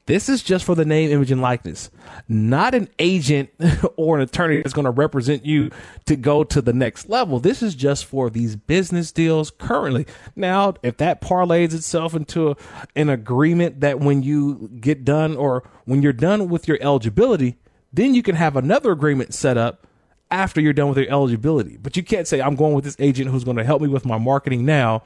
this 0.06 0.28
is 0.28 0.44
just 0.44 0.66
for 0.66 0.76
the 0.76 0.84
name, 0.84 1.12
image, 1.12 1.32
and 1.32 1.42
likeness, 1.42 1.90
not 2.28 2.76
an 2.76 2.90
agent 3.00 3.50
or 3.96 4.18
an 4.18 4.22
attorney 4.22 4.58
that's 4.58 4.74
going 4.74 4.86
to 4.86 4.92
represent 4.92 5.46
you 5.46 5.72
to 6.06 6.18
go 6.18 6.44
to 6.44 6.62
the 6.62 6.74
next 6.74 7.08
level. 7.08 7.40
This 7.40 7.64
is 7.64 7.74
just 7.74 8.06
for 8.06 8.30
these 8.30 8.58
business 8.58 9.14
deals 9.14 9.52
currently. 9.52 10.06
Now, 10.36 10.74
if 10.84 10.98
that 10.98 11.22
parlays 11.22 11.74
itself 11.74 12.14
into 12.14 12.52
a, 12.52 12.56
an 12.96 13.10
agreement 13.10 13.80
that 13.80 14.02
when 14.02 14.24
you 14.24 14.70
get 14.80 15.06
done 15.06 15.38
or 15.38 15.64
when 15.86 16.02
you're 16.02 16.12
done 16.12 16.50
with 16.50 16.68
your 16.68 16.78
eligibility, 16.82 17.56
then 17.94 18.14
you 18.14 18.24
can 18.24 18.36
have 18.36 18.58
another 18.58 18.92
agreement 18.92 19.34
set 19.34 19.58
up 19.58 19.88
after 20.30 20.60
you're 20.60 20.74
done 20.74 20.90
with 20.90 20.98
your 20.98 21.10
eligibility. 21.10 21.78
But 21.78 21.96
you 21.96 22.04
can't 22.04 22.28
say, 22.28 22.42
I'm 22.42 22.56
going 22.56 22.74
with 22.74 22.84
this 22.84 22.98
agent 23.00 23.30
who's 23.30 23.44
going 23.46 23.58
to 23.58 23.64
help 23.64 23.82
me 23.82 23.88
with 23.88 24.06
my 24.06 24.18
marketing 24.18 24.66
now 24.66 25.04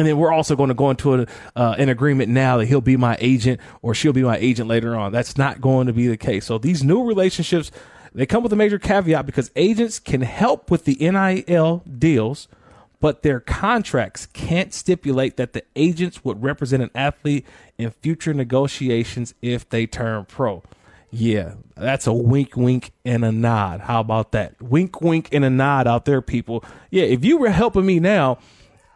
and 0.00 0.08
then 0.08 0.16
we're 0.16 0.32
also 0.32 0.56
going 0.56 0.68
to 0.68 0.74
go 0.74 0.88
into 0.88 1.12
a, 1.12 1.26
uh, 1.54 1.74
an 1.76 1.90
agreement 1.90 2.30
now 2.30 2.56
that 2.56 2.64
he'll 2.64 2.80
be 2.80 2.96
my 2.96 3.18
agent 3.20 3.60
or 3.82 3.94
she'll 3.94 4.14
be 4.14 4.22
my 4.22 4.38
agent 4.38 4.66
later 4.66 4.96
on. 4.96 5.12
That's 5.12 5.36
not 5.36 5.60
going 5.60 5.88
to 5.88 5.92
be 5.92 6.06
the 6.06 6.16
case. 6.16 6.46
So 6.46 6.56
these 6.56 6.82
new 6.82 7.04
relationships, 7.04 7.70
they 8.14 8.24
come 8.24 8.42
with 8.42 8.50
a 8.50 8.56
major 8.56 8.78
caveat 8.78 9.26
because 9.26 9.50
agents 9.56 9.98
can 9.98 10.22
help 10.22 10.70
with 10.70 10.86
the 10.86 10.94
NIL 10.94 11.84
deals, 11.98 12.48
but 12.98 13.22
their 13.22 13.40
contracts 13.40 14.24
can't 14.24 14.72
stipulate 14.72 15.36
that 15.36 15.52
the 15.52 15.64
agents 15.76 16.24
would 16.24 16.42
represent 16.42 16.82
an 16.82 16.90
athlete 16.94 17.44
in 17.76 17.90
future 17.90 18.32
negotiations 18.32 19.34
if 19.42 19.68
they 19.68 19.86
turn 19.86 20.24
pro. 20.24 20.62
Yeah, 21.10 21.56
that's 21.76 22.06
a 22.06 22.14
wink, 22.14 22.56
wink, 22.56 22.92
and 23.04 23.22
a 23.22 23.32
nod. 23.32 23.80
How 23.80 24.00
about 24.00 24.32
that? 24.32 24.62
Wink, 24.62 25.02
wink, 25.02 25.28
and 25.30 25.44
a 25.44 25.50
nod 25.50 25.86
out 25.86 26.06
there, 26.06 26.22
people. 26.22 26.64
Yeah, 26.88 27.04
if 27.04 27.22
you 27.22 27.36
were 27.36 27.50
helping 27.50 27.84
me 27.84 28.00
now 28.00 28.38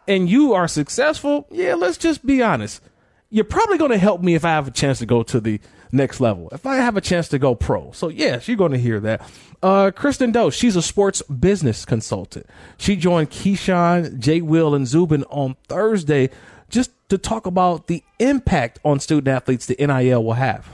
and 0.07 0.29
you 0.29 0.53
are 0.53 0.67
successful, 0.67 1.47
yeah, 1.51 1.75
let's 1.75 1.97
just 1.97 2.25
be 2.25 2.41
honest. 2.41 2.81
You're 3.29 3.45
probably 3.45 3.77
going 3.77 3.91
to 3.91 3.97
help 3.97 4.21
me 4.21 4.35
if 4.35 4.45
I 4.45 4.49
have 4.49 4.67
a 4.67 4.71
chance 4.71 4.99
to 4.99 5.05
go 5.05 5.23
to 5.23 5.39
the 5.39 5.59
next 5.91 6.19
level, 6.19 6.49
if 6.51 6.65
I 6.65 6.75
have 6.75 6.95
a 6.95 7.01
chance 7.01 7.27
to 7.29 7.39
go 7.39 7.55
pro. 7.55 7.91
So, 7.91 8.09
yes, 8.09 8.47
you're 8.47 8.57
going 8.57 8.71
to 8.71 8.77
hear 8.77 8.99
that. 9.01 9.21
Uh, 9.63 9.91
Kristi 9.91 10.31
Dosh, 10.31 10.55
she's 10.55 10.75
a 10.75 10.81
sports 10.81 11.21
business 11.23 11.85
consultant. 11.85 12.45
She 12.77 12.95
joined 12.95 13.31
Keyshawn, 13.31 14.19
Jay 14.19 14.41
Will, 14.41 14.75
and 14.75 14.87
Zubin 14.87 15.23
on 15.25 15.55
Thursday 15.67 16.29
just 16.69 16.91
to 17.09 17.17
talk 17.17 17.45
about 17.45 17.87
the 17.87 18.03
impact 18.19 18.79
on 18.83 18.99
student 18.99 19.27
athletes 19.27 19.65
the 19.65 19.75
NIL 19.79 20.23
will 20.23 20.33
have. 20.33 20.67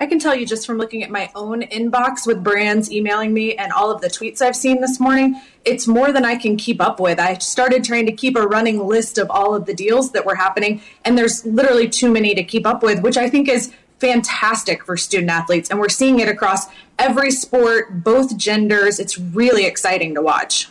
I 0.00 0.06
can 0.06 0.20
tell 0.20 0.34
you 0.34 0.46
just 0.46 0.64
from 0.64 0.78
looking 0.78 1.02
at 1.02 1.10
my 1.10 1.30
own 1.34 1.62
inbox 1.62 2.24
with 2.24 2.44
brands 2.44 2.90
emailing 2.90 3.34
me 3.34 3.56
and 3.56 3.72
all 3.72 3.90
of 3.90 4.00
the 4.00 4.06
tweets 4.08 4.40
I've 4.40 4.54
seen 4.54 4.80
this 4.80 5.00
morning, 5.00 5.40
it's 5.64 5.88
more 5.88 6.12
than 6.12 6.24
I 6.24 6.36
can 6.36 6.56
keep 6.56 6.80
up 6.80 7.00
with. 7.00 7.18
I 7.18 7.34
started 7.38 7.82
trying 7.82 8.06
to 8.06 8.12
keep 8.12 8.36
a 8.36 8.46
running 8.46 8.86
list 8.86 9.18
of 9.18 9.28
all 9.28 9.56
of 9.56 9.66
the 9.66 9.74
deals 9.74 10.12
that 10.12 10.24
were 10.24 10.36
happening, 10.36 10.82
and 11.04 11.18
there's 11.18 11.44
literally 11.44 11.88
too 11.88 12.12
many 12.12 12.34
to 12.34 12.44
keep 12.44 12.64
up 12.64 12.82
with, 12.82 13.02
which 13.02 13.16
I 13.16 13.28
think 13.28 13.48
is 13.48 13.72
fantastic 13.98 14.84
for 14.84 14.96
student 14.96 15.30
athletes. 15.30 15.68
And 15.68 15.80
we're 15.80 15.88
seeing 15.88 16.20
it 16.20 16.28
across 16.28 16.66
every 16.98 17.32
sport, 17.32 18.04
both 18.04 18.36
genders. 18.36 19.00
It's 19.00 19.18
really 19.18 19.64
exciting 19.64 20.14
to 20.14 20.22
watch. 20.22 20.68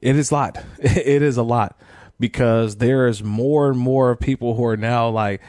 It 0.00 0.14
is 0.14 0.30
a 0.30 0.34
lot. 0.34 0.64
It 0.78 1.22
is 1.22 1.36
a 1.36 1.42
lot 1.42 1.76
because 2.20 2.76
there 2.76 3.08
is 3.08 3.24
more 3.24 3.68
and 3.70 3.78
more 3.78 4.10
of 4.10 4.20
people 4.20 4.54
who 4.54 4.64
are 4.64 4.76
now 4.76 5.08
like, 5.08 5.40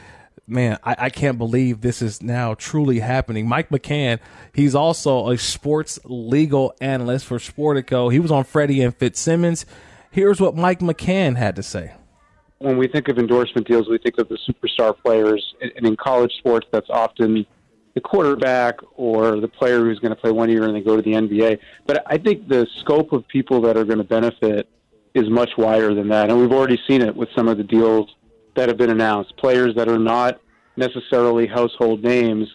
man, 0.50 0.78
I, 0.84 0.96
I, 0.98 1.10
can't 1.10 1.38
believe 1.38 1.80
this 1.80 2.02
is 2.02 2.22
now 2.22 2.54
truly 2.54 2.98
happening. 3.00 3.48
Mike 3.48 3.70
McCann, 3.70 4.18
he's 4.52 4.74
also 4.74 5.30
a 5.30 5.38
sports 5.38 5.98
legal 6.04 6.74
analyst 6.80 7.26
for 7.26 7.38
Sportico. 7.38 8.12
He 8.12 8.18
was 8.18 8.30
on 8.30 8.44
Freddie 8.44 8.82
and 8.82 8.94
Fitzsimmons. 8.94 9.64
Here's 10.10 10.40
what 10.40 10.56
Mike 10.56 10.80
McCann 10.80 11.36
had 11.36 11.56
to 11.56 11.62
say. 11.62 11.94
When 12.58 12.76
we 12.76 12.88
think 12.88 13.08
of 13.08 13.18
endorsement 13.18 13.66
deals, 13.66 13.88
we 13.88 13.98
think 13.98 14.18
of 14.18 14.28
the 14.28 14.38
superstar 14.48 14.94
players. 14.96 15.54
And 15.60 15.86
in 15.86 15.96
college 15.96 16.32
sports, 16.38 16.66
that's 16.70 16.90
often 16.90 17.46
the 17.94 18.00
quarterback 18.00 18.76
or 18.96 19.40
the 19.40 19.48
player 19.48 19.80
who's 19.80 19.98
going 19.98 20.14
to 20.14 20.20
play 20.20 20.30
one 20.30 20.50
year 20.50 20.64
and 20.64 20.74
then 20.74 20.84
go 20.84 20.96
to 20.96 21.02
the 21.02 21.12
NBA. 21.12 21.58
But 21.86 22.02
I 22.06 22.18
think 22.18 22.48
the 22.48 22.66
scope 22.76 23.12
of 23.12 23.26
people 23.28 23.60
that 23.62 23.76
are 23.76 23.84
going 23.84 23.98
to 23.98 24.04
benefit 24.04 24.68
is 25.14 25.28
much 25.28 25.50
wider 25.56 25.94
than 25.94 26.08
that. 26.08 26.30
And 26.30 26.38
we've 26.38 26.52
already 26.52 26.78
seen 26.86 27.02
it 27.02 27.14
with 27.14 27.28
some 27.34 27.48
of 27.48 27.56
the 27.56 27.64
deals 27.64 28.14
that 28.56 28.68
have 28.68 28.78
been 28.78 28.90
announced, 28.90 29.36
players 29.36 29.74
that 29.76 29.88
are 29.88 29.98
not 29.98 30.40
necessarily 30.76 31.46
household 31.46 32.02
names, 32.02 32.48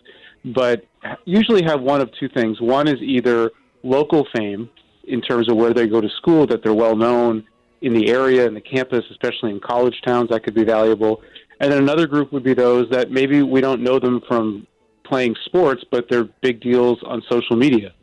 but 0.46 0.86
usually 1.26 1.64
have 1.64 1.82
one 1.82 2.02
of 2.02 2.10
two 2.20 2.30
things. 2.30 2.60
One 2.62 2.88
is 2.88 3.02
either 3.02 3.52
local 3.84 4.28
fame 4.36 4.70
in 5.06 5.22
terms 5.22 5.50
of 5.50 5.58
where 5.58 5.74
they 5.74 5.88
go 5.88 6.02
to 6.02 6.10
school, 6.18 6.48
that 6.48 6.64
they're 6.64 6.74
well 6.74 6.96
known 6.96 7.46
in 7.82 7.94
the 7.94 8.10
area 8.10 8.48
and 8.48 8.56
the 8.56 8.62
campus, 8.62 9.04
especially 9.12 9.52
in 9.52 9.60
college 9.60 9.96
towns, 10.04 10.30
that 10.30 10.44
could 10.44 10.56
be 10.56 10.64
valuable. 10.64 11.22
And 11.60 11.72
then 11.72 11.82
another 11.82 12.08
group 12.08 12.34
would 12.34 12.44
be 12.44 12.54
those 12.54 12.90
that 12.90 13.12
maybe 13.12 13.44
we 13.44 13.62
don't 13.62 13.82
know 13.82 14.00
them 14.00 14.22
from 14.28 14.66
playing 15.04 15.36
sports, 15.46 15.84
but 15.92 16.10
they're 16.10 16.28
big 16.42 16.62
deals 16.62 16.98
on 17.06 17.22
social 17.30 17.56
media, 17.56 17.94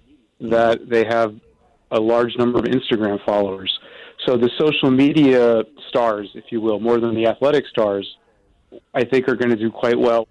that 0.41 0.89
they 0.89 1.05
have 1.05 1.35
a 1.91 2.01
large 2.01 2.37
number 2.37 2.59
of 2.59 2.65
Instagram 2.65 3.23
followers. 3.25 3.79
So 4.27 4.37
the 4.37 4.51
social 4.59 4.91
media 4.91 5.63
stars, 5.89 6.31
if 6.35 6.45
you 6.51 6.61
will, 6.61 6.79
more 6.79 7.01
than 7.01 7.15
the 7.15 7.27
athletic 7.27 7.67
stars, 7.67 8.17
I 8.95 9.05
think 9.05 9.29
are 9.29 9.35
going 9.35 9.51
to 9.51 9.57
do 9.57 9.71
quite 9.71 9.99
well. 9.99 10.29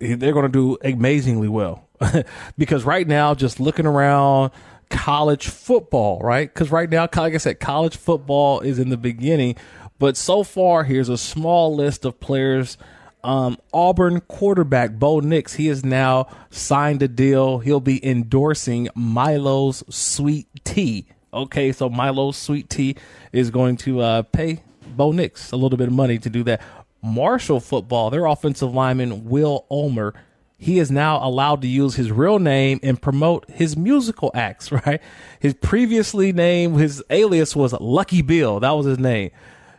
They're 0.00 0.32
going 0.32 0.46
to 0.46 0.48
do 0.48 0.76
amazingly 0.82 1.48
well 1.48 1.88
because 2.58 2.84
right 2.84 3.06
now, 3.06 3.34
just 3.34 3.60
looking 3.60 3.86
around 3.86 4.50
college 4.90 5.48
football, 5.48 6.20
right? 6.20 6.52
Because 6.52 6.70
right 6.70 6.88
now, 6.88 7.02
like 7.02 7.34
I 7.34 7.38
said, 7.38 7.60
college 7.60 7.96
football 7.96 8.60
is 8.60 8.78
in 8.78 8.88
the 8.88 8.96
beginning, 8.96 9.56
but 9.98 10.16
so 10.16 10.42
far, 10.42 10.84
here's 10.84 11.08
a 11.08 11.18
small 11.18 11.74
list 11.74 12.04
of 12.04 12.18
players. 12.20 12.76
Um, 13.22 13.56
Auburn 13.72 14.20
quarterback 14.20 14.92
Bo 14.92 15.20
Nix, 15.20 15.54
he 15.54 15.68
has 15.68 15.82
now 15.82 16.28
signed 16.50 17.02
a 17.02 17.08
deal. 17.08 17.60
He'll 17.60 17.80
be 17.80 18.04
endorsing 18.06 18.88
Milo's 18.94 19.82
Sweet 19.88 20.46
Tea. 20.64 21.06
Okay, 21.34 21.72
so 21.72 21.90
Milo's 21.90 22.36
Sweet 22.36 22.70
Tea 22.70 22.96
is 23.32 23.50
going 23.50 23.76
to 23.78 24.00
uh, 24.00 24.22
pay 24.22 24.62
Bo 24.86 25.10
Nix 25.10 25.50
a 25.50 25.56
little 25.56 25.76
bit 25.76 25.88
of 25.88 25.94
money 25.94 26.18
to 26.18 26.30
do 26.30 26.44
that. 26.44 26.62
Marshall 27.02 27.60
football, 27.60 28.08
their 28.08 28.24
offensive 28.24 28.72
lineman 28.72 29.24
Will 29.28 29.66
Ulmer, 29.70 30.14
he 30.56 30.78
is 30.78 30.90
now 30.90 31.18
allowed 31.26 31.60
to 31.62 31.68
use 31.68 31.96
his 31.96 32.10
real 32.10 32.38
name 32.38 32.80
and 32.82 33.02
promote 33.02 33.50
his 33.50 33.76
musical 33.76 34.30
acts, 34.32 34.72
right? 34.86 35.02
His 35.40 35.54
previously 35.54 36.32
name, 36.32 36.74
his 36.74 37.02
alias 37.10 37.54
was 37.56 37.72
Lucky 37.74 38.22
Bill. 38.22 38.60
That 38.60 38.70
was 38.70 38.86
his 38.86 38.98
name. 38.98 39.30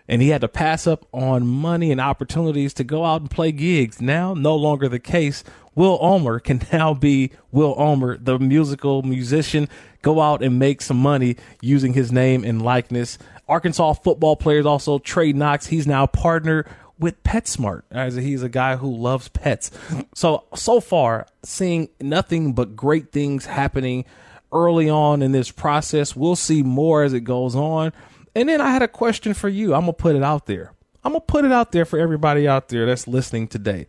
And 0.08 0.22
he 0.22 0.30
had 0.30 0.42
to 0.42 0.48
pass 0.48 0.86
up 0.86 1.08
on 1.12 1.48
money 1.48 1.92
and 1.92 2.00
opportunities 2.00 2.74
to 2.76 2.84
go 2.84 3.04
out 3.04 3.22
and 3.22 3.30
play 3.30 3.52
gigs. 3.52 4.02
Now, 4.02 4.34
no 4.34 4.56
longer 4.56 4.88
the 4.88 5.00
case. 5.00 5.44
Will 5.74 5.98
Ulmer 6.02 6.40
can 6.40 6.62
now 6.72 6.94
be 6.94 7.32
Will 7.52 7.76
Ulmer, 7.78 8.18
the 8.18 8.40
musical 8.40 9.02
musician, 9.02 9.68
go 10.02 10.22
out 10.22 10.44
and 10.44 10.60
make 10.60 10.82
some 10.82 10.98
money 10.98 11.38
using 11.62 11.94
his 11.94 12.12
name 12.12 12.44
and 12.44 12.62
likeness. 12.62 13.18
Arkansas 13.48 13.94
football 13.94 14.36
players 14.36 14.66
also 14.66 15.00
Trey 15.00 15.34
Knox. 15.34 15.68
He's 15.68 15.88
now 15.88 16.06
partner 16.08 16.66
with 16.98 17.22
PetSmart 17.24 17.84
as 17.92 18.16
he's 18.16 18.42
a 18.42 18.50
guy 18.50 18.78
who 18.78 18.96
loves 18.96 19.28
pets. 19.30 19.72
So 20.16 20.46
so 20.56 20.80
far, 20.80 21.28
seeing 21.44 21.90
nothing 22.00 22.54
but 22.54 22.78
great 22.78 23.12
things 23.12 23.48
happening 23.48 24.06
early 24.54 24.90
on 24.90 25.22
in 25.22 25.34
this 25.34 25.52
process. 25.52 26.16
We'll 26.16 26.38
see 26.38 26.64
more 26.64 27.04
as 27.04 27.12
it 27.12 27.22
goes 27.22 27.54
on. 27.54 27.92
And 28.36 28.50
then 28.50 28.60
I 28.60 28.72
had 28.72 28.82
a 28.82 28.88
question 28.88 29.34
for 29.34 29.48
you. 29.48 29.74
I'm 29.74 29.82
gonna 29.82 29.94
put 29.94 30.16
it 30.16 30.24
out 30.24 30.46
there. 30.46 30.74
I'm 31.04 31.14
gonna 31.14 31.22
put 31.22 31.46
it 31.46 31.52
out 31.52 31.72
there 31.72 31.86
for 31.86 31.98
everybody 31.98 32.48
out 32.48 32.68
there 32.68 32.86
that's 32.86 33.08
listening 33.08 33.48
today. 33.48 33.88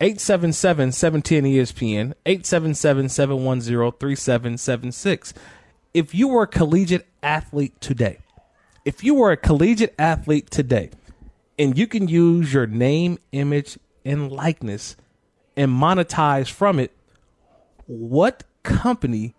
877 0.00 0.90
ESPN, 0.90 2.14
877 2.26 3.08
710 3.08 3.92
3776. 3.92 5.34
If 5.94 6.14
you 6.14 6.28
were 6.28 6.42
a 6.42 6.46
collegiate 6.48 7.06
athlete 7.22 7.80
today, 7.80 8.18
if 8.84 9.04
you 9.04 9.14
were 9.14 9.30
a 9.30 9.36
collegiate 9.36 9.94
athlete 9.98 10.50
today 10.50 10.90
and 11.58 11.78
you 11.78 11.86
can 11.86 12.08
use 12.08 12.52
your 12.52 12.66
name, 12.66 13.18
image, 13.30 13.78
and 14.04 14.32
likeness 14.32 14.96
and 15.56 15.70
monetize 15.70 16.50
from 16.50 16.80
it, 16.80 16.96
what 17.86 18.42
company 18.62 19.34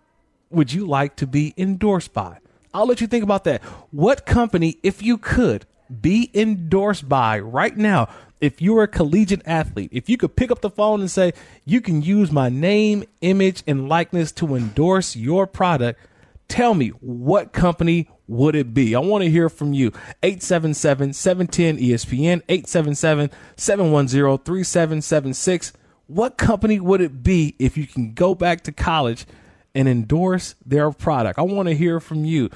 would 0.48 0.72
you 0.72 0.86
like 0.86 1.16
to 1.16 1.26
be 1.26 1.52
endorsed 1.58 2.14
by? 2.14 2.38
I'll 2.74 2.86
let 2.86 3.00
you 3.00 3.06
think 3.06 3.22
about 3.22 3.44
that. 3.44 3.62
What 3.92 4.26
company, 4.26 4.78
if 4.82 5.00
you 5.02 5.16
could, 5.16 5.64
be 6.00 6.30
endorsed 6.34 7.08
by 7.08 7.38
right 7.38 7.76
now? 7.76 8.08
If 8.40 8.60
you're 8.60 8.82
a 8.82 8.88
collegiate 8.88 9.42
athlete, 9.46 9.90
if 9.92 10.08
you 10.08 10.16
could 10.16 10.36
pick 10.36 10.50
up 10.50 10.60
the 10.60 10.68
phone 10.68 11.00
and 11.00 11.10
say, 11.10 11.32
you 11.64 11.80
can 11.80 12.02
use 12.02 12.32
my 12.32 12.48
name, 12.48 13.04
image, 13.20 13.62
and 13.66 13.88
likeness 13.88 14.32
to 14.32 14.56
endorse 14.56 15.14
your 15.14 15.46
product, 15.46 16.00
tell 16.48 16.74
me 16.74 16.88
what 17.00 17.52
company 17.52 18.10
would 18.26 18.56
it 18.56 18.74
be? 18.74 18.94
I 18.94 18.98
want 18.98 19.22
to 19.22 19.30
hear 19.30 19.48
from 19.48 19.72
you. 19.72 19.92
877 20.22 21.12
710 21.12 21.78
ESPN, 21.78 22.42
877 22.48 23.30
710 23.56 24.38
3776. 24.38 25.72
What 26.06 26.36
company 26.36 26.80
would 26.80 27.00
it 27.00 27.22
be 27.22 27.54
if 27.58 27.76
you 27.76 27.86
can 27.86 28.12
go 28.12 28.34
back 28.34 28.62
to 28.62 28.72
college 28.72 29.26
and 29.74 29.88
endorse 29.88 30.54
their 30.64 30.90
product? 30.90 31.38
I 31.38 31.42
want 31.42 31.68
to 31.68 31.74
hear 31.74 32.00
from 32.00 32.24
you. 32.24 32.50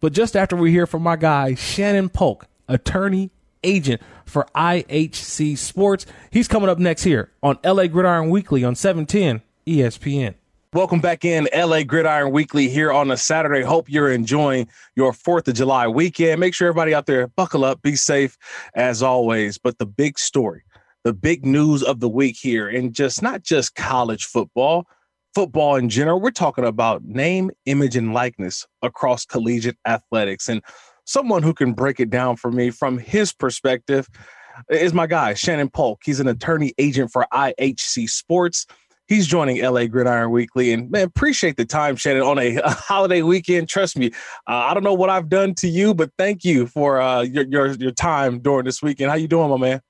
But 0.00 0.12
just 0.12 0.36
after 0.36 0.56
we 0.56 0.70
hear 0.70 0.86
from 0.86 1.02
my 1.02 1.16
guy, 1.16 1.54
Shannon 1.54 2.08
Polk, 2.08 2.46
attorney 2.68 3.30
agent 3.62 4.00
for 4.24 4.46
IHC 4.54 5.58
Sports, 5.58 6.06
he's 6.30 6.48
coming 6.48 6.68
up 6.68 6.78
next 6.78 7.02
here 7.02 7.30
on 7.42 7.58
LA 7.64 7.86
Gridiron 7.86 8.30
Weekly 8.30 8.64
on 8.64 8.74
710 8.74 9.42
ESPN. 9.66 10.34
Welcome 10.72 11.00
back 11.00 11.24
in 11.24 11.48
LA 11.52 11.82
Gridiron 11.82 12.30
Weekly 12.30 12.68
here 12.68 12.92
on 12.92 13.10
a 13.10 13.16
Saturday. 13.16 13.62
Hope 13.62 13.90
you're 13.90 14.12
enjoying 14.12 14.68
your 14.94 15.12
4th 15.12 15.48
of 15.48 15.54
July 15.54 15.88
weekend. 15.88 16.38
Make 16.38 16.54
sure 16.54 16.68
everybody 16.68 16.94
out 16.94 17.06
there 17.06 17.26
buckle 17.26 17.64
up, 17.64 17.82
be 17.82 17.96
safe 17.96 18.38
as 18.74 19.02
always. 19.02 19.58
But 19.58 19.78
the 19.78 19.86
big 19.86 20.16
story, 20.16 20.62
the 21.02 21.12
big 21.12 21.44
news 21.44 21.82
of 21.82 21.98
the 21.98 22.08
week 22.08 22.36
here, 22.40 22.68
and 22.68 22.94
just 22.94 23.20
not 23.20 23.42
just 23.42 23.74
college 23.74 24.26
football, 24.26 24.86
football 25.34 25.76
in 25.76 25.88
general, 25.88 26.20
we're 26.20 26.30
talking 26.30 26.64
about 26.64 27.04
name, 27.04 27.50
image, 27.66 27.96
and 27.96 28.12
likeness 28.14 28.66
across 28.82 29.24
collegiate 29.24 29.78
athletics. 29.86 30.48
And 30.48 30.62
someone 31.04 31.42
who 31.42 31.54
can 31.54 31.72
break 31.72 32.00
it 32.00 32.10
down 32.10 32.36
for 32.36 32.50
me 32.50 32.70
from 32.70 32.98
his 32.98 33.32
perspective 33.32 34.08
is 34.68 34.92
my 34.92 35.06
guy, 35.06 35.34
Shannon 35.34 35.70
Polk. 35.70 36.00
He's 36.04 36.20
an 36.20 36.28
attorney 36.28 36.72
agent 36.78 37.10
for 37.12 37.26
IHC 37.32 38.08
Sports 38.08 38.66
He's 39.10 39.26
joining 39.26 39.60
LA 39.60 39.86
Gridiron 39.86 40.30
Weekly, 40.30 40.72
and 40.72 40.88
man, 40.88 41.02
appreciate 41.02 41.56
the 41.56 41.64
time, 41.64 41.96
Shannon, 41.96 42.22
on 42.22 42.38
a, 42.38 42.56
a 42.64 42.70
holiday 42.70 43.22
weekend. 43.22 43.68
Trust 43.68 43.98
me, 43.98 44.12
uh, 44.46 44.52
I 44.54 44.72
don't 44.72 44.84
know 44.84 44.94
what 44.94 45.10
I've 45.10 45.28
done 45.28 45.52
to 45.56 45.68
you, 45.68 45.94
but 45.94 46.12
thank 46.16 46.44
you 46.44 46.68
for 46.68 47.00
uh, 47.00 47.22
your, 47.22 47.44
your 47.48 47.66
your 47.72 47.90
time 47.90 48.38
during 48.38 48.66
this 48.66 48.80
weekend. 48.80 49.10
How 49.10 49.16
you 49.16 49.26
doing, 49.26 49.50
my 49.50 49.56
man? 49.56 49.80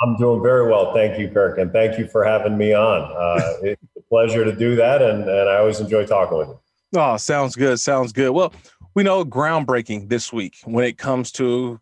I'm 0.00 0.16
doing 0.16 0.42
very 0.42 0.66
well, 0.66 0.94
thank 0.94 1.18
you, 1.18 1.28
Kirk, 1.28 1.58
and 1.58 1.70
thank 1.70 1.98
you 1.98 2.08
for 2.08 2.24
having 2.24 2.56
me 2.56 2.72
on. 2.72 3.02
Uh, 3.02 3.52
it's 3.62 3.82
pleasure 4.10 4.44
to 4.44 4.54
do 4.54 4.76
that, 4.76 5.00
and 5.00 5.28
and 5.28 5.48
I 5.48 5.56
always 5.56 5.80
enjoy 5.80 6.04
talking 6.04 6.36
with 6.36 6.48
you. 6.48 6.60
Oh, 6.96 7.16
sounds 7.16 7.56
good. 7.56 7.78
Sounds 7.80 8.12
good. 8.12 8.30
Well, 8.30 8.52
we 8.94 9.04
know 9.04 9.24
groundbreaking 9.24 10.08
this 10.08 10.32
week 10.32 10.56
when 10.64 10.84
it 10.84 10.98
comes 10.98 11.30
to 11.32 11.80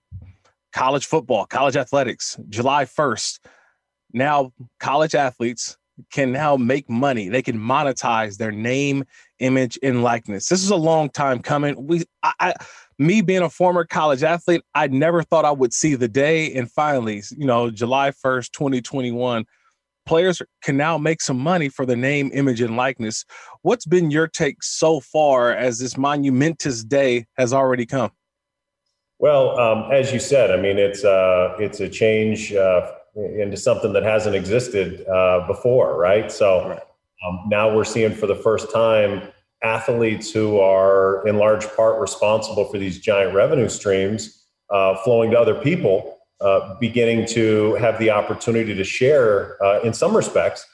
college 0.72 1.06
football, 1.06 1.46
college 1.46 1.76
athletics, 1.76 2.38
July 2.48 2.84
1st. 2.84 3.40
Now, 4.12 4.52
college 4.78 5.14
athletes 5.14 5.78
can 6.12 6.30
now 6.30 6.56
make 6.56 6.88
money. 6.88 7.28
They 7.28 7.42
can 7.42 7.58
monetize 7.58 8.36
their 8.36 8.52
name, 8.52 9.04
image, 9.40 9.78
and 9.82 10.02
likeness. 10.02 10.48
This 10.48 10.62
is 10.62 10.70
a 10.70 10.76
long 10.76 11.10
time 11.10 11.40
coming. 11.40 11.86
We, 11.86 12.04
I, 12.22 12.32
I, 12.38 12.54
me 12.98 13.22
being 13.22 13.42
a 13.42 13.50
former 13.50 13.84
college 13.84 14.22
athlete, 14.22 14.62
I 14.74 14.86
never 14.88 15.22
thought 15.22 15.44
I 15.44 15.50
would 15.50 15.72
see 15.72 15.94
the 15.94 16.08
day. 16.08 16.52
And 16.52 16.70
finally, 16.70 17.22
you 17.36 17.46
know, 17.46 17.70
July 17.70 18.10
1st, 18.10 18.52
2021, 18.52 19.44
players 20.08 20.42
can 20.62 20.76
now 20.76 20.98
make 20.98 21.20
some 21.20 21.38
money 21.38 21.68
for 21.68 21.86
the 21.86 21.94
name, 21.94 22.30
image, 22.32 22.60
and 22.60 22.76
likeness. 22.76 23.24
What's 23.62 23.86
been 23.86 24.10
your 24.10 24.26
take 24.26 24.62
so 24.62 25.00
far 25.00 25.52
as 25.52 25.78
this 25.78 25.96
monumentous 25.96 26.82
day 26.82 27.26
has 27.36 27.52
already 27.52 27.86
come? 27.86 28.10
Well, 29.20 29.58
um, 29.58 29.92
as 29.92 30.12
you 30.12 30.18
said, 30.18 30.50
I 30.50 30.56
mean, 30.56 30.78
it's 30.78 31.04
uh, 31.04 31.56
it's 31.58 31.80
a 31.80 31.88
change 31.88 32.52
uh, 32.52 32.90
into 33.16 33.56
something 33.56 33.92
that 33.92 34.04
hasn't 34.04 34.34
existed 34.34 35.06
uh, 35.06 35.46
before, 35.46 35.98
right? 35.98 36.30
So 36.32 36.80
um, 37.26 37.40
now 37.48 37.74
we're 37.74 37.84
seeing 37.84 38.14
for 38.14 38.26
the 38.26 38.36
first 38.36 38.72
time 38.72 39.22
athletes 39.62 40.30
who 40.30 40.60
are 40.60 41.26
in 41.26 41.36
large 41.36 41.66
part 41.74 42.00
responsible 42.00 42.64
for 42.64 42.78
these 42.78 43.00
giant 43.00 43.34
revenue 43.34 43.68
streams 43.68 44.44
uh, 44.70 44.94
flowing 44.98 45.32
to 45.32 45.38
other 45.38 45.54
people, 45.54 46.17
uh, 46.40 46.74
beginning 46.78 47.26
to 47.26 47.74
have 47.74 47.98
the 47.98 48.10
opportunity 48.10 48.74
to 48.74 48.84
share, 48.84 49.62
uh, 49.62 49.80
in 49.80 49.92
some 49.92 50.16
respects, 50.16 50.66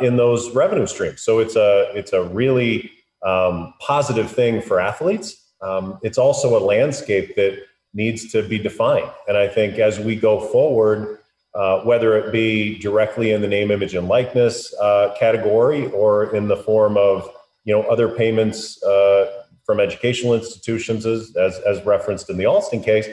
in 0.00 0.16
those 0.16 0.54
revenue 0.54 0.86
streams. 0.86 1.22
So 1.22 1.40
it's 1.40 1.56
a 1.56 1.90
it's 1.92 2.12
a 2.12 2.22
really 2.22 2.90
um, 3.26 3.74
positive 3.80 4.30
thing 4.30 4.62
for 4.62 4.80
athletes. 4.80 5.36
Um, 5.60 5.98
it's 6.02 6.18
also 6.18 6.56
a 6.56 6.62
landscape 6.62 7.34
that 7.36 7.58
needs 7.94 8.30
to 8.32 8.42
be 8.42 8.58
defined. 8.58 9.10
And 9.28 9.36
I 9.36 9.48
think 9.48 9.78
as 9.78 9.98
we 9.98 10.16
go 10.16 10.40
forward, 10.40 11.18
uh, 11.54 11.80
whether 11.80 12.16
it 12.16 12.32
be 12.32 12.78
directly 12.78 13.32
in 13.32 13.42
the 13.42 13.48
name, 13.48 13.70
image, 13.70 13.94
and 13.94 14.08
likeness 14.08 14.74
uh, 14.80 15.14
category 15.18 15.86
or 15.90 16.34
in 16.34 16.48
the 16.48 16.56
form 16.56 16.96
of 16.96 17.28
you 17.64 17.74
know 17.74 17.82
other 17.82 18.08
payments 18.08 18.82
uh, 18.82 19.42
from 19.64 19.78
educational 19.78 20.34
institutions, 20.34 21.06
as, 21.06 21.36
as, 21.36 21.58
as 21.60 21.84
referenced 21.84 22.28
in 22.30 22.36
the 22.36 22.46
Alston 22.46 22.82
case, 22.82 23.06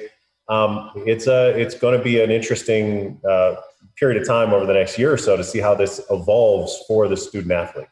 um, 0.50 0.92
it's 0.96 1.28
a 1.28 1.50
it's 1.58 1.76
going 1.76 1.98
to 1.98 2.04
be 2.04 2.22
an 2.22 2.32
interesting 2.32 3.20
uh, 3.28 3.56
period 3.98 4.22
of 4.22 4.28
time 4.28 4.54
over 4.54 4.66
the 4.66 4.74
next 4.74 4.98
year 4.98 5.14
or 5.14 5.18
so 5.18 5.38
to 5.38 5.44
see 5.44 5.60
how 5.60 5.76
this 5.76 6.02
evolves 6.10 6.84
for 6.88 7.08
the 7.08 7.16
student 7.18 7.52
athlete. 7.52 7.88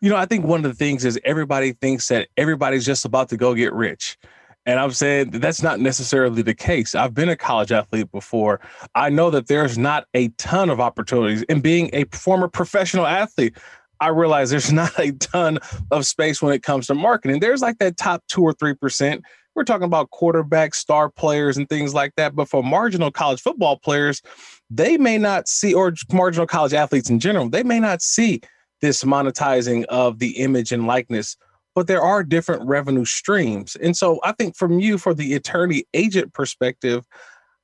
You 0.00 0.10
know, 0.10 0.16
I 0.16 0.26
think 0.26 0.44
one 0.44 0.64
of 0.64 0.70
the 0.70 0.76
things 0.76 1.04
is 1.04 1.18
everybody 1.24 1.72
thinks 1.72 2.08
that 2.08 2.28
everybody's 2.36 2.86
just 2.86 3.04
about 3.04 3.28
to 3.30 3.36
go 3.36 3.54
get 3.54 3.72
rich. 3.72 4.16
And 4.64 4.78
I'm 4.78 4.92
saying 4.92 5.30
that's 5.30 5.62
not 5.62 5.80
necessarily 5.80 6.42
the 6.42 6.54
case. 6.54 6.94
I've 6.94 7.14
been 7.14 7.30
a 7.30 7.36
college 7.36 7.72
athlete 7.72 8.12
before. 8.12 8.60
I 8.94 9.08
know 9.08 9.30
that 9.30 9.48
there's 9.48 9.78
not 9.78 10.06
a 10.14 10.28
ton 10.36 10.68
of 10.70 10.78
opportunities. 10.78 11.42
And 11.48 11.62
being 11.62 11.90
a 11.94 12.04
former 12.12 12.48
professional 12.48 13.06
athlete, 13.06 13.56
I 14.00 14.08
realize 14.08 14.50
there's 14.50 14.72
not 14.84 14.96
a 14.98 15.12
ton 15.12 15.58
of 15.90 16.06
space 16.06 16.40
when 16.42 16.52
it 16.52 16.62
comes 16.62 16.86
to 16.88 16.94
marketing. 16.94 17.40
There's 17.40 17.62
like 17.62 17.78
that 17.78 17.96
top 17.96 18.22
two 18.28 18.42
or 18.42 18.52
3%. 18.52 19.22
We're 19.58 19.64
talking 19.64 19.82
about 19.82 20.10
quarterback, 20.10 20.72
star 20.72 21.10
players, 21.10 21.56
and 21.56 21.68
things 21.68 21.92
like 21.92 22.14
that. 22.14 22.36
But 22.36 22.48
for 22.48 22.62
marginal 22.62 23.10
college 23.10 23.40
football 23.40 23.76
players, 23.76 24.22
they 24.70 24.96
may 24.96 25.18
not 25.18 25.48
see, 25.48 25.74
or 25.74 25.92
marginal 26.12 26.46
college 26.46 26.74
athletes 26.74 27.10
in 27.10 27.18
general, 27.18 27.48
they 27.48 27.64
may 27.64 27.80
not 27.80 28.00
see 28.00 28.40
this 28.82 29.02
monetizing 29.02 29.84
of 29.86 30.20
the 30.20 30.38
image 30.38 30.70
and 30.70 30.86
likeness 30.86 31.36
but 31.74 31.86
there 31.86 32.02
are 32.02 32.24
different 32.24 32.66
revenue 32.66 33.04
streams. 33.04 33.76
And 33.76 33.96
so 33.96 34.18
I 34.24 34.32
think 34.32 34.56
from 34.56 34.80
you, 34.80 34.98
for 34.98 35.14
the 35.14 35.34
attorney 35.34 35.84
agent 35.94 36.34
perspective, 36.34 37.06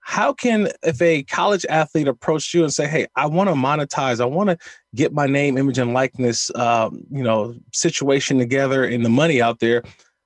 how 0.03 0.33
can 0.33 0.69
if 0.85 1.03
a 1.03 1.25
college 1.25 1.67
athlete 1.69 2.07
approach 2.07 2.53
you 2.53 2.63
and 2.63 2.73
say 2.73 2.87
hey 2.87 3.07
i 3.17 3.25
want 3.25 3.49
to 3.49 3.55
monetize 3.55 4.21
i 4.21 4.25
want 4.27 4.51
to 4.51 4.59
get 4.95 5.15
my 5.15 5.27
name 5.27 5.57
image 5.57 5.79
and 5.79 5.95
likeness 5.95 6.55
um, 6.57 7.03
you 7.11 7.23
know 7.23 7.55
situation 7.73 8.39
together 8.39 8.85
and 8.85 9.03
the 9.03 9.09
money 9.09 9.41
out 9.41 9.61
there 9.61 9.83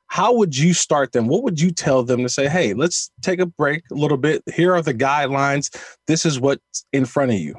how 0.08 0.32
would 0.32 0.56
you 0.56 0.74
start 0.74 1.12
them 1.12 1.28
what 1.28 1.42
would 1.42 1.60
you 1.60 1.70
tell 1.70 2.02
them 2.02 2.22
to 2.22 2.28
say 2.28 2.48
hey 2.48 2.74
let's 2.74 3.10
take 3.22 3.40
a 3.40 3.46
break 3.46 3.82
a 3.90 3.94
little 3.94 4.16
bit 4.16 4.42
here 4.54 4.74
are 4.74 4.82
the 4.82 4.94
guidelines 4.94 5.74
this 6.06 6.26
is 6.26 6.40
what's 6.40 6.84
in 6.92 7.04
front 7.04 7.30
of 7.30 7.38
you 7.38 7.54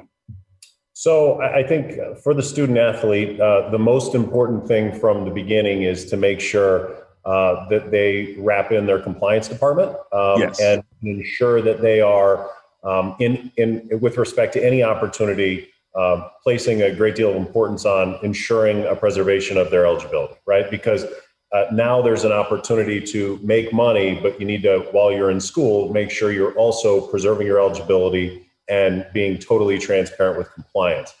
so 1.00 1.40
I 1.40 1.62
think 1.62 1.98
for 2.22 2.34
the 2.34 2.42
student 2.42 2.76
athlete, 2.76 3.40
uh, 3.40 3.70
the 3.70 3.78
most 3.78 4.14
important 4.14 4.68
thing 4.68 4.92
from 4.92 5.24
the 5.24 5.30
beginning 5.30 5.80
is 5.80 6.04
to 6.10 6.18
make 6.18 6.40
sure 6.40 6.94
uh, 7.24 7.66
that 7.70 7.90
they 7.90 8.34
wrap 8.36 8.70
in 8.70 8.84
their 8.84 8.98
compliance 8.98 9.48
department 9.48 9.96
um, 10.12 10.40
yes. 10.40 10.60
and 10.60 10.82
ensure 11.02 11.62
that 11.62 11.80
they 11.80 12.02
are 12.02 12.50
um, 12.84 13.16
in 13.18 13.50
in 13.56 13.88
with 14.02 14.18
respect 14.18 14.52
to 14.52 14.62
any 14.62 14.82
opportunity 14.82 15.68
uh, 15.94 16.28
placing 16.42 16.82
a 16.82 16.94
great 16.94 17.14
deal 17.14 17.30
of 17.30 17.36
importance 17.36 17.86
on 17.86 18.18
ensuring 18.22 18.84
a 18.84 18.94
preservation 18.94 19.56
of 19.56 19.70
their 19.70 19.86
eligibility, 19.86 20.34
right? 20.44 20.70
Because 20.70 21.06
uh, 21.52 21.64
now 21.72 22.00
there's 22.00 22.24
an 22.24 22.32
opportunity 22.32 23.00
to 23.00 23.38
make 23.42 23.72
money, 23.72 24.18
but 24.22 24.38
you 24.40 24.46
need 24.46 24.62
to, 24.62 24.86
while 24.92 25.10
you're 25.10 25.30
in 25.30 25.40
school, 25.40 25.92
make 25.92 26.10
sure 26.10 26.30
you're 26.30 26.54
also 26.54 27.06
preserving 27.08 27.46
your 27.46 27.58
eligibility 27.58 28.46
and 28.68 29.04
being 29.12 29.36
totally 29.36 29.78
transparent 29.78 30.38
with 30.38 30.52
compliance. 30.52 31.12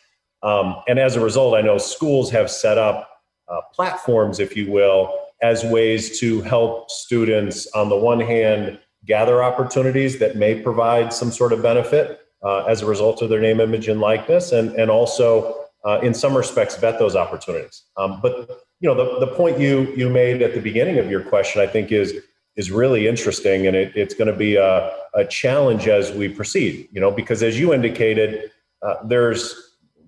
Um, 0.42 0.76
and 0.88 0.98
as 0.98 1.16
a 1.16 1.20
result, 1.20 1.54
I 1.54 1.62
know 1.62 1.78
schools 1.78 2.30
have 2.30 2.50
set 2.50 2.78
up 2.78 3.08
uh, 3.48 3.60
platforms, 3.74 4.38
if 4.38 4.56
you 4.56 4.70
will, 4.70 5.12
as 5.42 5.64
ways 5.64 6.20
to 6.20 6.40
help 6.42 6.90
students, 6.90 7.66
on 7.74 7.88
the 7.88 7.96
one 7.96 8.20
hand, 8.20 8.78
gather 9.04 9.42
opportunities 9.42 10.18
that 10.18 10.36
may 10.36 10.60
provide 10.60 11.12
some 11.12 11.32
sort 11.32 11.52
of 11.52 11.62
benefit 11.62 12.20
uh, 12.44 12.64
as 12.64 12.82
a 12.82 12.86
result 12.86 13.20
of 13.22 13.28
their 13.28 13.40
name, 13.40 13.58
image, 13.58 13.88
and 13.88 14.00
likeness, 14.00 14.52
and, 14.52 14.70
and 14.76 14.90
also, 14.90 15.66
uh, 15.84 15.98
in 16.02 16.14
some 16.14 16.36
respects, 16.36 16.76
vet 16.76 16.98
those 16.98 17.16
opportunities. 17.16 17.84
Um, 17.96 18.20
but 18.22 18.48
you 18.80 18.88
know, 18.88 18.94
the, 18.94 19.26
the 19.26 19.32
point 19.32 19.58
you 19.58 19.92
you 19.94 20.08
made 20.08 20.42
at 20.42 20.54
the 20.54 20.60
beginning 20.60 20.98
of 20.98 21.10
your 21.10 21.22
question, 21.22 21.60
I 21.60 21.66
think, 21.66 21.92
is 21.92 22.14
is 22.56 22.70
really 22.70 23.06
interesting, 23.06 23.66
and 23.66 23.76
it, 23.76 23.92
it's 23.94 24.14
going 24.14 24.28
to 24.28 24.36
be 24.36 24.56
a, 24.56 24.92
a, 25.14 25.24
challenge 25.24 25.86
as 25.86 26.12
we 26.12 26.28
proceed. 26.28 26.88
You 26.90 27.00
know, 27.00 27.10
because 27.10 27.42
as 27.42 27.58
you 27.58 27.72
indicated, 27.74 28.50
uh, 28.82 28.96
there's 29.04 29.54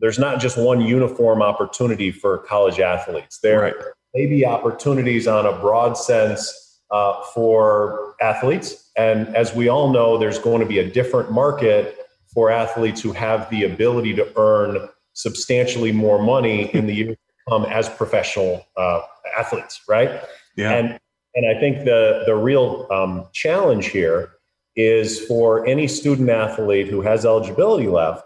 there's 0.01 0.19
not 0.19 0.41
just 0.41 0.57
one 0.57 0.81
uniform 0.81 1.43
opportunity 1.43 2.11
for 2.11 2.39
college 2.39 2.81
athletes. 2.81 3.39
There 3.41 3.61
right. 3.61 3.75
may 4.15 4.27
be 4.27 4.45
opportunities 4.45 5.29
on 5.29 5.47
a 5.47 5.53
broad 5.53 5.97
sense 5.97 6.81
uh, 6.91 7.23
for 7.35 8.15
athletes, 8.23 8.91
and 8.97 9.29
as 9.37 9.55
we 9.55 9.69
all 9.69 9.93
know, 9.93 10.17
there's 10.17 10.39
going 10.39 10.61
to 10.61 10.67
be 10.67 10.79
a 10.79 10.91
different 10.91 11.31
market 11.31 11.99
for 12.33 12.51
athletes 12.51 13.03
who 13.03 13.13
have 13.13 13.51
the 13.51 13.65
ability 13.65 14.15
to 14.15 14.33
earn 14.37 14.89
substantially 15.13 15.93
more 15.93 16.23
money 16.23 16.75
in 16.75 16.87
the 16.87 16.95
years 16.95 17.17
to 17.61 17.67
come 17.67 17.73
as 17.73 17.89
professional 17.89 18.67
uh, 18.77 19.03
athletes, 19.39 19.83
right? 19.89 20.21
Yeah. 20.57 20.73
And 20.73 20.99
and 21.35 21.57
I 21.57 21.59
think 21.61 21.85
the 21.85 22.25
the 22.27 22.35
real 22.35 22.87
um, 22.91 23.27
challenge 23.33 23.87
here 23.87 24.33
is 24.77 25.21
for 25.27 25.67
any 25.67 25.87
student 25.87 26.31
athlete 26.31 26.89
who 26.89 27.03
has 27.03 27.25
eligibility 27.27 27.89
left 27.89 28.25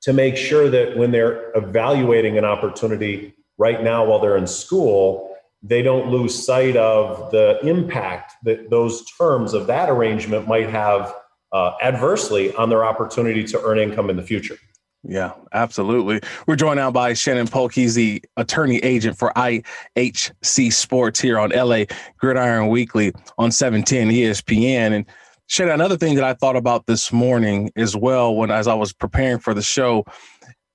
to 0.00 0.12
make 0.12 0.36
sure 0.36 0.70
that 0.70 0.96
when 0.96 1.10
they're 1.10 1.50
evaluating 1.56 2.38
an 2.38 2.44
opportunity 2.44 3.34
right 3.58 3.82
now 3.82 4.04
while 4.04 4.18
they're 4.18 4.36
in 4.36 4.46
school, 4.46 5.36
they 5.62 5.82
don't 5.82 6.10
lose 6.10 6.46
sight 6.46 6.76
of 6.76 7.30
the 7.32 7.58
impact 7.66 8.34
that 8.44 8.70
those 8.70 9.04
terms 9.10 9.52
of 9.54 9.66
that 9.66 9.90
arrangement 9.90 10.46
might 10.46 10.70
have 10.70 11.14
uh, 11.52 11.72
adversely 11.82 12.54
on 12.54 12.70
their 12.70 12.84
opportunity 12.84 13.44
to 13.44 13.60
earn 13.62 13.78
income 13.78 14.08
in 14.08 14.16
the 14.16 14.22
future. 14.22 14.56
Yeah, 15.04 15.32
absolutely. 15.52 16.20
We're 16.46 16.56
joined 16.56 16.78
now 16.78 16.90
by 16.90 17.14
Shannon 17.14 17.46
Polk. 17.46 17.72
He's 17.72 17.94
the 17.94 18.22
attorney 18.36 18.78
agent 18.78 19.16
for 19.16 19.32
IHC 19.36 20.72
Sports 20.72 21.20
here 21.20 21.38
on 21.38 21.50
LA 21.50 21.84
Gridiron 22.18 22.68
Weekly 22.68 23.12
on 23.38 23.52
710 23.52 24.08
ESPN. 24.08 24.92
And 24.92 25.06
Shannon, 25.46 25.74
another 25.74 25.96
thing 25.96 26.16
that 26.16 26.24
I 26.24 26.34
thought 26.34 26.56
about 26.56 26.86
this 26.86 27.12
morning 27.12 27.70
as 27.76 27.96
well 27.96 28.34
when 28.34 28.50
as 28.50 28.66
I 28.66 28.74
was 28.74 28.92
preparing 28.92 29.38
for 29.38 29.54
the 29.54 29.62
show 29.62 30.04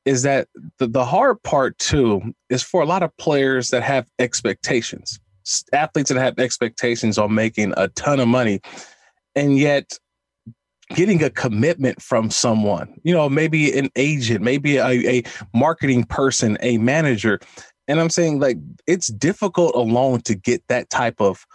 is 0.06 0.24
that 0.24 0.48
the, 0.80 0.88
the 0.88 1.06
hard 1.06 1.42
part 1.44 1.78
too 1.78 2.22
is 2.50 2.64
for 2.64 2.82
a 2.82 2.86
lot 2.86 3.04
of 3.04 3.16
players 3.18 3.70
that 3.70 3.84
have 3.84 4.10
expectations, 4.20 5.20
athletes 5.74 6.10
that 6.10 6.20
have 6.20 6.40
expectations 6.40 7.18
on 7.18 7.34
making 7.34 7.74
a 7.78 7.90
ton 7.90 8.20
of 8.20 8.28
money. 8.28 8.62
And 9.36 9.58
yet 9.58 9.98
getting 10.90 11.24
a 11.24 11.30
commitment 11.30 12.02
from 12.02 12.30
someone, 12.30 13.00
you 13.04 13.14
know, 13.14 13.30
maybe 13.30 13.78
an 13.78 13.90
agent, 13.96 14.42
maybe 14.42 14.78
a, 14.78 14.88
a 14.88 15.24
marketing 15.54 16.04
person, 16.04 16.58
a 16.62 16.78
manager. 16.78 17.40
And 17.88 18.00
I'm 18.00 18.10
saying 18.10 18.40
like 18.40 18.58
it's 18.88 19.08
difficult 19.08 19.76
alone 19.76 20.22
to 20.22 20.36
get 20.36 20.64
that 20.68 20.90
type 20.90 21.20
of 21.20 21.46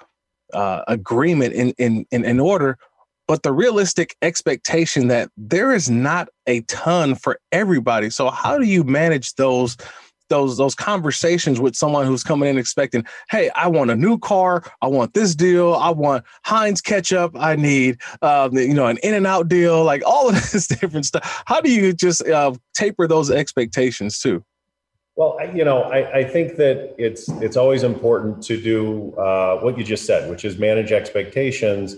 uh, 0.53 0.83
agreement 0.89 1.55
in, 1.55 1.71
in 1.79 2.07
in 2.11 2.25
in 2.25 2.41
order 2.41 2.79
but 3.27 3.43
the 3.43 3.53
realistic 3.53 4.17
expectation 4.23 5.09
that 5.09 5.31
there 5.37 5.75
is 5.75 5.91
not 5.91 6.29
a 6.47 6.63
ton 6.63 7.15
for 7.15 7.39
everybody 7.53 8.09
so 8.09 8.31
how 8.31 8.57
do 8.57 8.65
you 8.65 8.83
manage 8.83 9.35
those 9.35 9.77
those 10.29 10.57
those 10.57 10.75
conversations 10.75 11.61
with 11.61 11.77
someone 11.77 12.07
who's 12.07 12.23
coming 12.23 12.49
in 12.49 12.59
expecting, 12.59 13.05
hey, 13.31 13.51
I 13.51 13.69
want 13.69 13.91
a 13.91 13.97
new 13.97 14.19
car, 14.19 14.63
I 14.83 14.87
want 14.87 15.15
this 15.15 15.35
deal, 15.35 15.75
I 15.75 15.91
want 15.91 16.25
Heinz 16.45 16.81
ketchup, 16.81 17.33
I 17.37 17.57
need 17.57 17.99
um, 18.23 18.57
you 18.57 18.75
know 18.75 18.87
an 18.87 18.99
In 19.03 19.15
and 19.15 19.27
Out 19.27 19.49
deal, 19.49 19.85
like 19.85 20.03
all 20.07 20.29
of 20.29 20.35
this 20.53 20.67
different 20.67 21.07
stuff. 21.07 21.43
How 21.47 21.61
do 21.61 21.71
you 21.71 21.93
just 21.93 22.27
uh, 22.27 22.53
taper 22.75 23.07
those 23.07 23.31
expectations 23.31 24.19
too? 24.19 24.45
Well, 25.19 25.37
you 25.53 25.65
know, 25.65 25.83
I, 25.83 26.19
I, 26.19 26.25
think 26.25 26.59
that 26.59 26.95
it's 26.97 27.29
it's 27.29 27.57
always 27.57 27.83
important 27.83 28.41
to 28.45 28.61
do 28.61 29.13
uh, 29.17 29.59
what 29.59 29.77
you 29.77 29.83
just 29.83 30.07
said, 30.07 30.31
which 30.31 30.45
is 30.45 30.59
manage 30.59 30.93
expectations. 30.93 31.97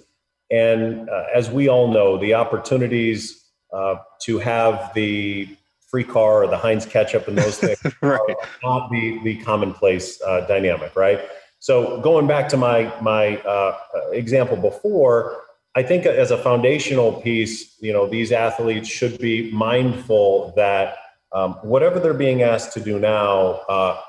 And 0.51 1.11
uh, 1.11 1.25
as 1.35 1.51
we 1.51 1.69
all 1.69 1.89
know, 1.89 2.17
the 2.17 2.33
opportunities 2.33 3.45
uh, 3.75 3.97
to 4.23 4.39
have 4.39 4.93
the 4.95 5.55
free 5.91 6.05
car 6.05 6.45
or 6.45 6.47
the 6.47 6.57
Heinz 6.57 6.87
ketchup 6.87 7.27
and 7.27 7.37
those 7.37 7.59
things 7.59 7.81
right. 8.03 8.21
are 8.21 8.37
not 8.63 8.91
the, 8.91 9.19
the 9.25 9.37
commonplace 9.39 10.21
uh, 10.23 10.43
dynamic, 10.47 10.95
right? 10.95 11.21
So 11.59 12.01
going 12.01 12.27
back 12.27 12.49
to 12.51 12.57
my 12.57 12.93
my 13.03 13.37
uh, 13.39 13.77
example 14.13 14.57
before, 14.57 15.43
I 15.75 15.83
think 15.83 16.07
as 16.07 16.31
a 16.31 16.39
foundational 16.39 17.21
piece, 17.21 17.77
you 17.81 17.93
know, 17.93 18.07
these 18.07 18.33
athletes 18.33 18.89
should 18.89 19.19
be 19.19 19.51
mindful 19.53 20.55
that 20.57 20.97
um, 21.33 21.55
whatever 21.63 22.01
they're 22.01 22.15
being 22.15 22.43
asked 22.43 22.73
to 22.75 22.81
do 22.81 22.99
now 22.99 23.61
uh, 23.69 24.01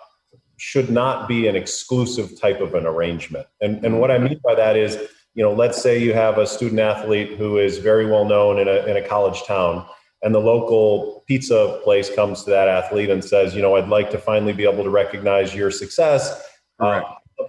should 0.58 0.90
not 0.90 1.28
be 1.28 1.48
an 1.48 1.56
exclusive 1.56 2.40
type 2.40 2.62
of 2.62 2.74
an 2.74 2.86
arrangement. 2.86 3.48
And 3.60 3.84
and 3.84 4.00
what 4.00 4.12
I 4.12 4.18
mean 4.18 4.40
by 4.44 4.56
that 4.56 4.78
is, 4.78 4.96
you 5.34 5.44
know, 5.44 5.52
let's 5.52 5.82
say 5.82 5.98
you 5.98 6.14
have 6.14 6.38
a 6.38 6.48
student 6.48 6.80
athlete 6.80 7.38
who 7.38 7.58
is 7.58 7.80
very 7.80 8.06
well 8.06 8.24
known 8.24 8.60
in 8.60 8.70
a 8.70 8.86
in 8.86 8.96
a 8.96 9.06
college 9.06 9.44
town 9.44 9.86
and 10.24 10.36
the 10.36 10.40
local 10.40 11.24
pizza 11.28 11.80
place 11.84 12.14
comes 12.14 12.44
to 12.44 12.50
that 12.52 12.68
athlete 12.68 13.10
and 13.10 13.24
says, 13.24 13.56
you 13.56 13.62
know, 13.62 13.76
I'd 13.76 13.90
like 13.90 14.12
to 14.12 14.18
finally 14.18 14.54
be 14.54 14.64
able 14.64 14.84
to 14.84 14.90
recognize 14.90 15.56
your 15.56 15.72
success 15.72 16.44
uh, 16.80 17.02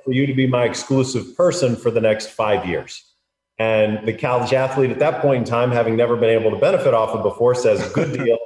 for 0.05 0.13
you 0.13 0.27
to 0.27 0.35
be 0.35 0.47
my 0.47 0.65
exclusive 0.65 1.37
person 1.37 1.77
for 1.77 1.91
the 1.91 2.01
next 2.01 2.29
five 2.31 2.67
years. 2.67 3.13
And 3.59 4.07
the 4.07 4.13
college 4.15 4.53
athlete 4.53 4.91
at 4.91 4.99
that 5.01 5.21
point 5.21 5.41
in 5.41 5.45
time, 5.45 5.71
having 5.71 5.97
never 5.97 6.17
been 6.17 6.31
able 6.31 6.51
to 6.51 6.57
benefit 6.57 6.95
off 6.95 7.11
of 7.11 7.23
before, 7.23 7.55
says, 7.55 7.87
good 7.93 8.13
deal. 8.25 8.39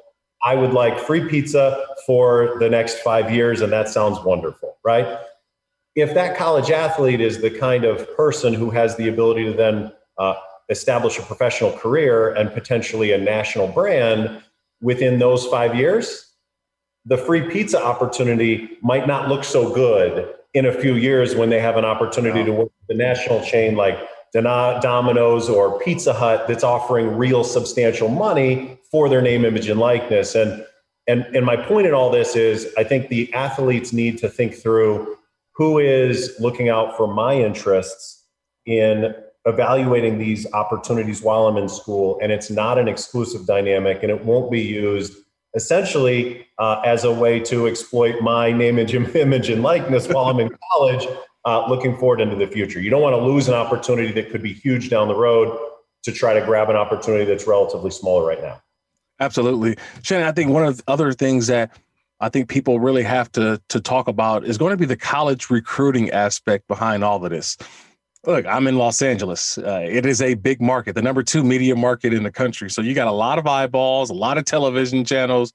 I 0.45 0.55
would 0.55 0.73
like 0.73 0.99
free 0.99 1.29
pizza 1.29 1.87
for 2.07 2.57
the 2.61 2.69
next 2.69 2.99
five 2.99 3.31
years. 3.31 3.61
And 3.61 3.73
that 3.73 3.89
sounds 3.89 4.19
wonderful, 4.25 4.77
right? 4.85 5.19
If 5.95 6.13
that 6.15 6.37
college 6.37 6.71
athlete 6.71 7.21
is 7.21 7.41
the 7.41 7.51
kind 7.51 7.85
of 7.85 8.15
person 8.17 8.53
who 8.53 8.71
has 8.71 8.97
the 8.97 9.09
ability 9.09 9.45
to 9.45 9.53
then 9.53 9.93
uh, 10.19 10.35
establish 10.69 11.19
a 11.19 11.23
professional 11.23 11.73
career 11.73 12.35
and 12.35 12.53
potentially 12.53 13.13
a 13.13 13.19
national 13.19 13.69
brand 13.69 14.43
within 14.81 15.19
those 15.19 15.47
five 15.47 15.75
years, 15.75 16.33
the 17.05 17.17
free 17.17 17.49
pizza 17.49 17.83
opportunity 17.83 18.69
might 18.83 19.07
not 19.07 19.29
look 19.29 19.45
so 19.45 19.73
good 19.73 20.35
in 20.55 20.67
a 20.67 20.73
few 20.73 20.95
years 20.95 21.35
when 21.35 21.51
they 21.51 21.61
have 21.61 21.77
an 21.77 21.85
opportunity 21.85 22.43
to 22.45 22.51
work 22.53 22.71
with 22.81 22.97
a 22.97 22.99
national 22.99 23.43
chain 23.45 23.77
like 23.77 23.99
Domino's 24.33 25.49
or 25.49 25.79
Pizza 25.81 26.13
Hut 26.13 26.47
that's 26.49 26.65
offering 26.65 27.17
real 27.17 27.45
substantial 27.45 28.09
money 28.09 28.79
for 28.91 29.09
their 29.09 29.23
name, 29.23 29.45
image, 29.45 29.69
and 29.69 29.81
likeness. 29.81 30.35
And 30.35 30.65
and 31.07 31.25
and 31.37 31.47
my 31.47 31.57
point 31.57 31.87
in 31.87 31.95
all 31.95 32.11
this 32.11 32.37
is 32.37 32.73
I 32.77 32.85
think 32.85 33.09
the 33.09 33.33
athletes 33.33 33.93
need 33.93 34.19
to 34.19 34.29
think 34.29 34.55
through 34.55 35.17
who 35.55 35.79
is 35.79 36.35
looking 36.39 36.69
out 36.69 36.97
for 36.97 37.07
my 37.07 37.35
interests 37.35 38.25
in 38.67 39.15
evaluating 39.47 40.19
these 40.19 40.51
opportunities 40.53 41.23
while 41.23 41.47
I'm 41.47 41.57
in 41.57 41.69
school, 41.69 42.19
and 42.21 42.33
it's 42.33 42.51
not 42.51 42.79
an 42.79 42.89
exclusive 42.89 43.47
dynamic, 43.47 44.03
and 44.03 44.11
it 44.11 44.25
won't 44.25 44.51
be 44.51 44.61
used 44.61 45.15
essentially 45.55 46.47
uh, 46.59 46.83
as 46.85 47.05
a 47.05 47.13
way 47.13 47.41
to 47.41 47.67
exploit 47.67 48.21
my 48.21 48.53
name, 48.53 48.79
image, 48.79 48.95
image 49.17 49.49
and 49.49 49.63
likeness 49.63 50.07
while 50.09 50.27
I'm 50.27 50.41
in 50.41 50.51
college, 50.73 51.07
uh, 51.45 51.67
looking 51.69 51.97
forward 51.97 52.21
into 52.21 52.37
the 52.37 52.47
future. 52.47 52.81
You 52.81 52.91
don't 52.91 53.03
want 53.03 53.15
to 53.15 53.23
lose 53.23 53.49
an 53.49 53.55
opportunity 53.55 54.13
that 54.13 54.31
could 54.31 54.43
be 54.43 54.53
huge 54.53 54.91
down 54.91 55.09
the 55.09 55.15
road 55.15 55.59
to 56.03 56.13
try 56.13 56.35
to 56.35 56.45
grab 56.45 56.69
an 56.69 56.77
opportunity 56.77 57.25
that's 57.25 57.47
relatively 57.47 57.91
smaller 57.91 58.27
right 58.27 58.43
now. 58.43 58.61
Absolutely, 59.19 59.77
Shannon. 60.03 60.29
I 60.29 60.33
think 60.33 60.51
one 60.51 60.67
of 60.67 60.77
the 60.77 60.85
other 60.89 61.13
things 61.13 61.47
that 61.47 61.71
I 62.21 62.29
think 62.29 62.49
people 62.49 62.81
really 62.81 63.03
have 63.03 63.33
to 63.33 63.61
to 63.71 63.81
talk 63.81 64.09
about 64.09 64.45
is 64.45 64.59
going 64.59 64.73
to 64.73 64.77
be 64.77 64.85
the 64.85 64.97
college 64.97 65.49
recruiting 65.49 66.11
aspect 66.11 66.69
behind 66.69 67.03
all 67.03 67.25
of 67.25 67.31
this 67.31 67.57
look, 68.27 68.45
I'm 68.47 68.67
in 68.67 68.77
Los 68.77 69.01
Angeles. 69.03 69.57
Uh, 69.59 69.81
it 69.89 70.05
is 70.05 70.21
a 70.21 70.35
big 70.35 70.61
market, 70.61 70.95
the 70.95 71.03
number 71.03 71.23
two 71.23 71.45
media 71.45 71.77
market 71.77 72.13
in 72.13 72.25
the 72.25 72.31
country. 72.31 72.69
So 72.71 72.83
you 72.83 72.95
got 72.95 73.07
a 73.07 73.13
lot 73.13 73.39
of 73.39 73.47
eyeballs, 73.47 74.11
a 74.11 74.15
lot 74.15 74.37
of 74.37 74.45
television 74.45 75.05
channels, 75.05 75.53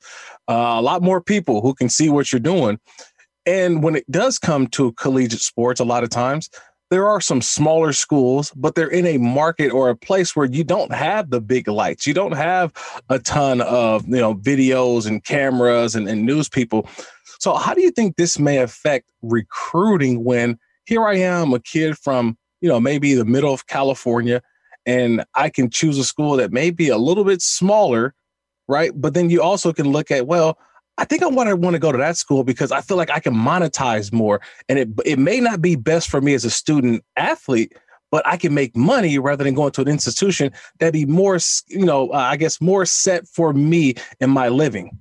uh, 0.50 0.76
a 0.78 0.82
lot 0.82 1.02
more 1.02 1.22
people 1.22 1.62
who 1.62 1.74
can 1.74 1.90
see 1.90 2.10
what 2.10 2.32
you're 2.32 2.40
doing. 2.40 2.80
And 3.46 3.84
when 3.84 3.96
it 3.96 4.10
does 4.10 4.40
come 4.40 4.68
to 4.68 4.94
collegiate 4.94 5.42
sports, 5.42 5.80
a 5.80 5.86
lot 5.86 6.04
of 6.04 6.10
times 6.10 6.50
there 6.92 7.08
are 7.08 7.22
some 7.22 7.42
smaller 7.42 7.94
schools, 7.94 8.52
but 8.56 8.76
they're 8.76 8.88
in 8.88 9.06
a 9.06 9.18
market 9.18 9.70
or 9.70 9.90
a 9.90 9.96
place 9.96 10.36
where 10.36 10.46
you 10.46 10.64
don't 10.64 10.94
have 10.94 11.30
the 11.30 11.42
big 11.42 11.68
lights. 11.68 12.06
You 12.06 12.14
don't 12.14 12.34
have 12.34 12.74
a 13.10 13.18
ton 13.18 13.62
of 13.62 14.08
you 14.08 14.18
know 14.18 14.36
videos 14.36 15.08
and 15.08 15.24
cameras 15.24 15.96
and, 15.96 16.08
and 16.08 16.26
news 16.26 16.50
people. 16.50 16.88
So 17.40 17.56
how 17.56 17.74
do 17.74 17.82
you 17.82 17.92
think 17.92 18.18
this 18.18 18.38
may 18.38 18.58
affect 18.58 19.10
recruiting 19.22 20.24
when 20.24 20.60
here 20.86 21.06
I 21.06 21.16
am, 21.16 21.54
a 21.54 21.60
kid 21.60 21.98
from 21.98 22.38
you 22.62 22.70
know, 22.70 22.80
maybe 22.80 23.14
the 23.14 23.26
middle 23.26 23.54
of 23.54 23.68
California, 23.68 24.42
and 24.86 25.26
I 25.36 25.50
can 25.50 25.70
choose 25.70 25.98
a 25.98 26.04
school 26.04 26.38
that 26.38 26.52
may 26.52 26.70
be 26.70 26.90
a 26.90 26.98
little 26.98 27.24
bit 27.24 27.42
smaller, 27.42 28.14
right? 28.68 28.92
But 28.96 29.14
then 29.14 29.30
you 29.30 29.42
also 29.42 29.74
can 29.74 29.92
look 29.92 30.12
at, 30.12 30.28
well, 30.28 30.58
I 30.98 31.06
think 31.06 31.24
I 31.24 31.28
want 31.28 31.50
to 31.50 31.56
want 31.56 31.74
to 31.74 31.80
go 31.80 31.92
to 31.92 31.98
that 31.98 32.18
school 32.18 32.44
because 32.44 32.72
I 32.72 32.82
feel 32.82 32.98
like 32.98 33.10
I 33.10 33.20
can 33.20 33.34
monetize 33.34 34.14
more, 34.14 34.42
and 34.70 34.78
it 34.78 34.90
it 35.06 35.20
may 35.20 35.40
not 35.40 35.62
be 35.62 35.76
best 35.76 36.10
for 36.10 36.22
me 36.22 36.34
as 36.34 36.46
a 36.46 36.50
student 36.50 37.04
athlete, 37.18 37.74
but 38.12 38.26
I 38.28 38.38
can 38.38 38.54
make 38.54 38.76
money 38.76 39.18
rather 39.18 39.44
than 39.44 39.56
going 39.56 39.72
to 39.72 39.82
an 39.82 39.88
institution 39.88 40.52
that 40.80 40.94
be 40.94 41.06
more, 41.06 41.40
you 41.68 41.86
know, 41.86 42.10
uh, 42.10 42.18
I 42.18 42.38
guess 42.38 42.62
more 42.62 42.86
set 42.86 43.28
for 43.28 43.54
me 43.54 43.96
in 44.20 44.30
my 44.30 44.50
living. 44.50 44.98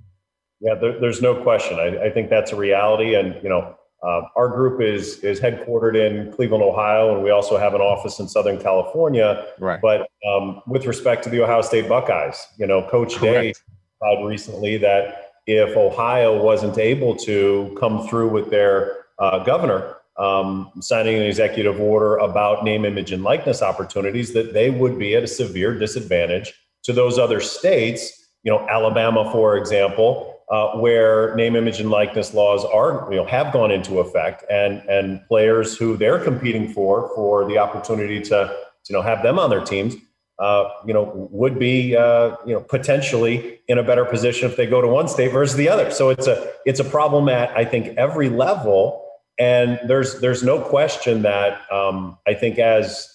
Yeah, 0.61 0.75
there, 0.75 0.99
there's 0.99 1.21
no 1.21 1.41
question. 1.43 1.77
I, 1.77 2.05
I 2.05 2.09
think 2.09 2.29
that's 2.29 2.51
a 2.51 2.55
reality, 2.55 3.15
and 3.15 3.35
you 3.43 3.49
know, 3.49 3.75
uh, 4.03 4.21
our 4.35 4.47
group 4.49 4.81
is 4.81 5.19
is 5.19 5.39
headquartered 5.39 5.95
in 5.95 6.31
Cleveland, 6.33 6.63
Ohio, 6.63 7.13
and 7.13 7.23
we 7.23 7.29
also 7.29 7.57
have 7.57 7.73
an 7.73 7.81
office 7.81 8.19
in 8.19 8.27
Southern 8.27 8.59
California. 8.59 9.45
Right. 9.59 9.79
But 9.81 10.09
um, 10.27 10.61
with 10.67 10.85
respect 10.85 11.23
to 11.25 11.29
the 11.29 11.43
Ohio 11.43 11.61
State 11.61 11.87
Buckeyes, 11.87 12.47
you 12.57 12.65
know, 12.65 12.87
Coach 12.89 13.15
Correct. 13.15 13.41
Day 13.41 13.53
said 13.53 14.25
recently 14.25 14.77
that 14.77 15.33
if 15.45 15.77
Ohio 15.77 16.41
wasn't 16.41 16.77
able 16.77 17.15
to 17.17 17.75
come 17.79 18.07
through 18.07 18.29
with 18.29 18.49
their 18.49 19.05
uh, 19.19 19.43
governor 19.43 19.97
um, 20.17 20.71
signing 20.81 21.15
an 21.15 21.23
executive 21.23 21.79
order 21.79 22.17
about 22.17 22.63
name, 22.63 22.85
image, 22.85 23.11
and 23.11 23.23
likeness 23.23 23.61
opportunities, 23.61 24.33
that 24.33 24.53
they 24.53 24.69
would 24.69 24.97
be 24.99 25.15
at 25.15 25.23
a 25.23 25.27
severe 25.27 25.77
disadvantage 25.77 26.53
to 26.83 26.93
those 26.93 27.17
other 27.17 27.39
states. 27.39 28.29
You 28.43 28.51
know, 28.51 28.67
Alabama, 28.67 29.31
for 29.31 29.57
example, 29.57 30.40
uh, 30.51 30.77
where 30.77 31.33
name, 31.35 31.55
image, 31.55 31.79
and 31.79 31.89
likeness 31.89 32.33
laws 32.33 32.65
are, 32.65 33.07
you 33.09 33.15
know, 33.15 33.25
have 33.25 33.53
gone 33.53 33.71
into 33.71 33.99
effect, 33.99 34.43
and 34.51 34.81
and 34.89 35.25
players 35.27 35.77
who 35.77 35.95
they're 35.95 36.19
competing 36.19 36.71
for 36.73 37.09
for 37.15 37.47
the 37.47 37.57
opportunity 37.57 38.19
to, 38.19 38.53
you 38.89 38.93
know, 38.93 39.01
have 39.01 39.23
them 39.23 39.39
on 39.39 39.49
their 39.49 39.63
teams, 39.63 39.95
uh, 40.39 40.69
you 40.85 40.93
know, 40.93 41.29
would 41.31 41.57
be, 41.57 41.95
uh, 41.95 42.35
you 42.45 42.53
know, 42.53 42.59
potentially 42.59 43.59
in 43.69 43.77
a 43.77 43.83
better 43.83 44.03
position 44.03 44.49
if 44.49 44.57
they 44.57 44.65
go 44.65 44.81
to 44.81 44.87
one 44.87 45.07
state 45.07 45.31
versus 45.31 45.55
the 45.55 45.69
other. 45.69 45.89
So 45.89 46.09
it's 46.09 46.27
a 46.27 46.51
it's 46.65 46.81
a 46.81 46.83
problem 46.83 47.29
at 47.29 47.55
I 47.55 47.63
think 47.63 47.95
every 47.97 48.27
level, 48.27 49.05
and 49.39 49.79
there's 49.87 50.19
there's 50.19 50.43
no 50.43 50.59
question 50.59 51.21
that 51.21 51.61
um, 51.71 52.17
I 52.27 52.33
think 52.33 52.59
as 52.59 53.07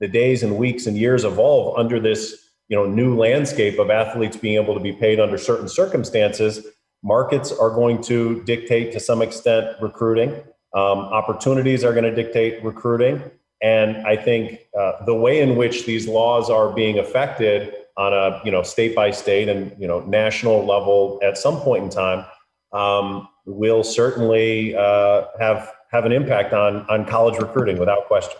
the 0.00 0.08
days 0.08 0.42
and 0.42 0.56
weeks 0.56 0.86
and 0.86 0.96
years 0.96 1.24
evolve 1.24 1.78
under 1.78 2.00
this 2.00 2.47
you 2.68 2.76
know 2.76 2.86
new 2.86 3.16
landscape 3.16 3.78
of 3.78 3.90
athletes 3.90 4.36
being 4.36 4.60
able 4.62 4.74
to 4.74 4.80
be 4.80 4.92
paid 4.92 5.20
under 5.20 5.38
certain 5.38 5.68
circumstances 5.68 6.66
markets 7.02 7.52
are 7.52 7.70
going 7.70 8.02
to 8.02 8.42
dictate 8.44 8.92
to 8.92 9.00
some 9.00 9.22
extent 9.22 9.76
recruiting. 9.80 10.30
Um, 10.74 10.98
opportunities 10.98 11.84
are 11.84 11.92
going 11.92 12.04
to 12.04 12.14
dictate 12.14 12.62
recruiting. 12.62 13.22
And 13.60 14.06
i 14.06 14.14
think 14.14 14.60
uh, 14.78 15.04
the 15.04 15.14
way 15.14 15.40
in 15.40 15.56
which 15.56 15.84
these 15.84 16.06
laws 16.06 16.48
are 16.48 16.72
being 16.72 17.00
affected 17.00 17.74
on 17.96 18.12
a 18.14 18.40
you 18.44 18.52
know 18.52 18.62
state 18.62 18.94
by 18.94 19.10
state 19.10 19.48
and 19.48 19.74
you 19.80 19.88
know 19.88 19.98
national 20.00 20.64
level 20.64 21.18
at 21.24 21.36
some 21.36 21.56
point 21.60 21.82
in 21.82 21.90
time 21.90 22.24
um, 22.72 23.28
will 23.46 23.82
certainly 23.82 24.76
uh, 24.76 25.24
have 25.40 25.72
have 25.90 26.04
an 26.04 26.12
impact 26.12 26.52
on 26.52 26.86
on 26.88 27.04
college 27.04 27.36
recruiting 27.40 27.78
without 27.78 28.06
question 28.06 28.38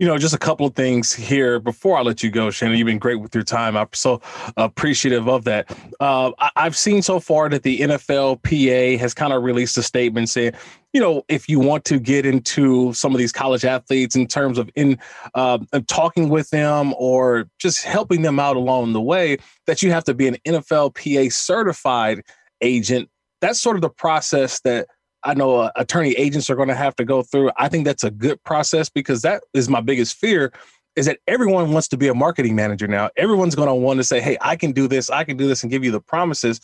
you 0.00 0.06
know, 0.06 0.16
just 0.16 0.34
a 0.34 0.38
couple 0.38 0.66
of 0.66 0.74
things 0.74 1.12
here 1.12 1.60
before 1.60 1.98
I 1.98 2.00
let 2.00 2.22
you 2.22 2.30
go, 2.30 2.50
Shannon. 2.50 2.78
You've 2.78 2.86
been 2.86 2.98
great 2.98 3.20
with 3.20 3.34
your 3.34 3.44
time. 3.44 3.76
I'm 3.76 3.86
so 3.92 4.22
appreciative 4.56 5.28
of 5.28 5.44
that. 5.44 5.70
Uh, 6.00 6.32
I- 6.38 6.50
have 6.56 6.74
seen 6.74 7.02
so 7.02 7.20
far 7.20 7.50
that 7.50 7.64
the 7.64 7.80
NFLPA 7.80 8.98
has 8.98 9.12
kind 9.12 9.34
of 9.34 9.42
released 9.42 9.76
a 9.76 9.82
statement 9.82 10.30
saying, 10.30 10.52
you 10.94 11.02
know, 11.02 11.22
if 11.28 11.50
you 11.50 11.60
want 11.60 11.84
to 11.84 12.00
get 12.00 12.24
into 12.24 12.94
some 12.94 13.12
of 13.12 13.18
these 13.18 13.30
college 13.30 13.66
athletes 13.66 14.16
in 14.16 14.26
terms 14.26 14.56
of 14.56 14.70
in 14.74 14.98
uh, 15.34 15.58
talking 15.86 16.30
with 16.30 16.48
them 16.48 16.94
or 16.96 17.46
just 17.58 17.84
helping 17.84 18.22
them 18.22 18.40
out 18.40 18.56
along 18.56 18.94
the 18.94 19.02
way, 19.02 19.36
that 19.66 19.82
you 19.82 19.92
have 19.92 20.04
to 20.04 20.14
be 20.14 20.26
an 20.26 20.38
NFLPA 20.46 21.30
certified 21.30 22.22
agent. 22.62 23.10
That's 23.42 23.60
sort 23.60 23.76
of 23.76 23.82
the 23.82 23.90
process 23.90 24.60
that 24.60 24.86
I 25.24 25.34
know 25.34 25.56
uh, 25.56 25.70
attorney 25.76 26.12
agents 26.12 26.48
are 26.48 26.56
going 26.56 26.68
to 26.68 26.74
have 26.74 26.96
to 26.96 27.04
go 27.04 27.22
through. 27.22 27.50
I 27.56 27.68
think 27.68 27.84
that's 27.84 28.04
a 28.04 28.10
good 28.10 28.42
process 28.44 28.88
because 28.88 29.22
that 29.22 29.42
is 29.54 29.68
my 29.68 29.80
biggest 29.80 30.16
fear 30.16 30.52
is 30.96 31.06
that 31.06 31.18
everyone 31.26 31.72
wants 31.72 31.88
to 31.88 31.96
be 31.96 32.08
a 32.08 32.14
marketing 32.14 32.54
manager 32.56 32.88
now. 32.88 33.10
Everyone's 33.16 33.54
going 33.54 33.68
to 33.68 33.74
want 33.74 33.98
to 33.98 34.04
say, 34.04 34.20
"Hey, 34.20 34.36
I 34.40 34.56
can 34.56 34.72
do 34.72 34.88
this, 34.88 35.10
I 35.10 35.24
can 35.24 35.36
do 35.36 35.46
this 35.46 35.62
and 35.62 35.70
give 35.70 35.84
you 35.84 35.90
the 35.90 36.00
promises." 36.00 36.60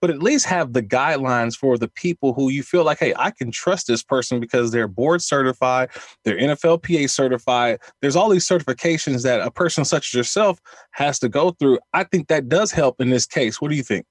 But 0.00 0.10
at 0.10 0.22
least 0.22 0.46
have 0.46 0.74
the 0.74 0.82
guidelines 0.82 1.56
for 1.56 1.76
the 1.76 1.88
people 1.88 2.32
who 2.32 2.50
you 2.50 2.62
feel 2.62 2.84
like, 2.84 2.98
"Hey, 2.98 3.14
I 3.16 3.30
can 3.30 3.50
trust 3.50 3.86
this 3.86 4.02
person 4.02 4.40
because 4.40 4.70
they're 4.70 4.88
board 4.88 5.22
certified, 5.22 5.90
they're 6.24 6.38
NFLPA 6.38 7.10
certified. 7.10 7.80
There's 8.00 8.16
all 8.16 8.28
these 8.28 8.46
certifications 8.46 9.22
that 9.24 9.40
a 9.40 9.50
person 9.50 9.84
such 9.84 10.08
as 10.10 10.14
yourself 10.14 10.60
has 10.92 11.18
to 11.20 11.28
go 11.28 11.50
through." 11.50 11.78
I 11.92 12.04
think 12.04 12.28
that 12.28 12.48
does 12.48 12.72
help 12.72 13.00
in 13.00 13.10
this 13.10 13.26
case. 13.26 13.60
What 13.60 13.70
do 13.70 13.76
you 13.76 13.82
think? 13.82 14.06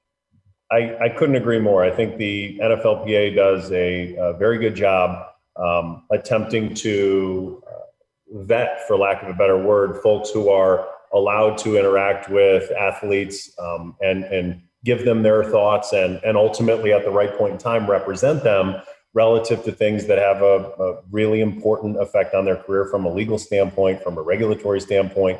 I, 0.69 0.97
I 0.99 1.09
couldn't 1.09 1.35
agree 1.35 1.59
more. 1.59 1.83
I 1.83 1.91
think 1.91 2.17
the 2.17 2.57
NFLPA 2.59 3.35
does 3.35 3.71
a, 3.71 4.15
a 4.15 4.33
very 4.33 4.57
good 4.57 4.75
job 4.75 5.27
um, 5.55 6.03
attempting 6.11 6.73
to 6.75 7.63
uh, 7.67 8.43
vet, 8.43 8.85
for 8.87 8.97
lack 8.97 9.23
of 9.23 9.29
a 9.29 9.33
better 9.33 9.57
word, 9.57 10.01
folks 10.01 10.29
who 10.29 10.49
are 10.49 10.87
allowed 11.13 11.57
to 11.57 11.77
interact 11.77 12.29
with 12.29 12.69
athletes 12.71 13.51
um, 13.59 13.95
and 14.01 14.25
and 14.25 14.61
give 14.83 15.05
them 15.05 15.23
their 15.23 15.43
thoughts 15.43 15.93
and 15.93 16.19
and 16.23 16.37
ultimately 16.37 16.93
at 16.93 17.03
the 17.03 17.09
right 17.09 17.35
point 17.37 17.53
in 17.53 17.57
time 17.57 17.89
represent 17.89 18.43
them 18.43 18.75
relative 19.13 19.63
to 19.63 19.71
things 19.71 20.05
that 20.05 20.17
have 20.19 20.41
a, 20.41 20.71
a 20.79 21.01
really 21.09 21.41
important 21.41 21.99
effect 21.99 22.35
on 22.35 22.45
their 22.45 22.57
career 22.57 22.85
from 22.85 23.05
a 23.05 23.11
legal 23.11 23.39
standpoint, 23.39 24.03
from 24.03 24.17
a 24.17 24.21
regulatory 24.21 24.79
standpoint. 24.79 25.39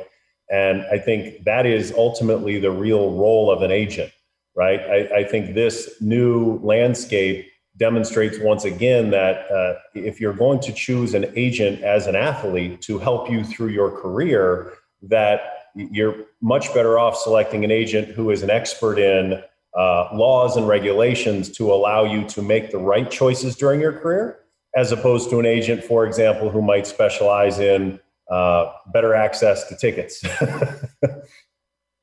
And 0.50 0.82
I 0.90 0.98
think 0.98 1.44
that 1.44 1.64
is 1.66 1.92
ultimately 1.96 2.58
the 2.58 2.72
real 2.72 3.12
role 3.12 3.50
of 3.52 3.62
an 3.62 3.70
agent 3.70 4.10
right? 4.58 4.80
I, 4.80 5.18
I 5.18 5.24
think 5.24 5.54
this 5.54 5.88
new 6.00 6.58
landscape 6.64 7.48
demonstrates 7.76 8.38
once 8.40 8.64
again 8.64 9.10
that 9.10 9.48
uh, 9.52 9.74
if 9.94 10.20
you're 10.20 10.32
going 10.32 10.58
to 10.58 10.72
choose 10.72 11.14
an 11.14 11.32
agent 11.36 11.80
as 11.82 12.08
an 12.08 12.16
athlete 12.16 12.82
to 12.82 12.98
help 12.98 13.30
you 13.30 13.44
through 13.44 13.68
your 13.68 13.92
career, 13.92 14.72
that 15.00 15.40
you're 15.76 16.16
much 16.42 16.74
better 16.74 16.98
off 16.98 17.16
selecting 17.16 17.64
an 17.64 17.70
agent 17.70 18.08
who 18.08 18.32
is 18.32 18.42
an 18.42 18.50
expert 18.50 18.98
in 18.98 19.40
uh, 19.76 20.08
laws 20.12 20.56
and 20.56 20.66
regulations 20.66 21.50
to 21.50 21.72
allow 21.72 22.02
you 22.02 22.28
to 22.28 22.42
make 22.42 22.72
the 22.72 22.78
right 22.78 23.12
choices 23.12 23.54
during 23.54 23.80
your 23.80 23.92
career, 23.92 24.40
as 24.74 24.90
opposed 24.90 25.30
to 25.30 25.38
an 25.38 25.46
agent, 25.46 25.84
for 25.84 26.04
example, 26.04 26.50
who 26.50 26.60
might 26.60 26.84
specialize 26.84 27.60
in 27.60 28.00
uh, 28.28 28.72
better 28.92 29.14
access 29.14 29.68
to 29.68 29.76
tickets. 29.76 30.20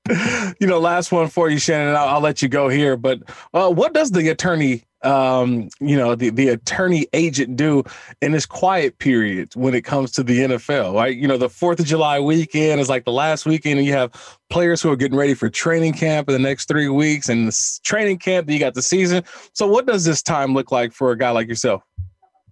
you 0.60 0.68
know, 0.68 0.80
last 0.80 1.12
one 1.12 1.28
for 1.28 1.50
you, 1.50 1.58
Shannon. 1.58 1.96
I'll, 1.96 2.08
I'll 2.08 2.22
let 2.22 2.42
you 2.42 2.48
go 2.48 2.70
here. 2.70 2.96
But 2.96 3.22
uh, 3.54 3.72
what 3.72 3.94
does 3.94 4.12
the 4.12 4.30
attorney, 4.30 4.84
um, 5.02 5.70
you 5.80 5.98
know, 5.98 6.14
the, 6.14 6.30
the 6.30 6.50
attorney 6.50 7.08
agent 7.14 7.56
do 7.56 7.84
in 8.22 8.32
this 8.32 8.46
quiet 8.46 9.00
period 9.00 9.56
when 9.56 9.74
it 9.74 9.82
comes 9.82 10.12
to 10.12 10.24
the 10.24 10.42
NFL? 10.42 10.94
Right? 10.94 11.16
You 11.18 11.28
know, 11.28 11.38
the 11.38 11.50
Fourth 11.50 11.80
of 11.80 11.88
July 11.88 12.20
weekend 12.20 12.80
is 12.80 12.88
like 12.88 13.06
the 13.06 13.12
last 13.12 13.48
weekend, 13.48 13.80
and 13.80 13.88
you 13.88 13.94
have 13.94 14.12
players 14.52 14.80
who 14.80 14.92
are 14.92 14.96
getting 14.96 15.18
ready 15.18 15.34
for 15.34 15.50
training 15.50 15.94
camp 15.94 16.30
in 16.30 16.34
the 16.34 16.40
next 16.40 16.68
three 16.68 16.88
weeks, 16.90 17.28
and 17.28 17.48
the 17.48 17.80
training 17.84 18.20
camp. 18.20 18.48
You 18.48 18.60
got 18.60 18.76
the 18.76 18.84
season. 18.84 19.24
So, 19.54 19.66
what 19.66 19.88
does 19.88 20.06
this 20.06 20.22
time 20.22 20.54
look 20.54 20.72
like 20.72 20.94
for 20.94 21.12
a 21.12 21.18
guy 21.18 21.32
like 21.32 21.48
yourself? 21.48 21.82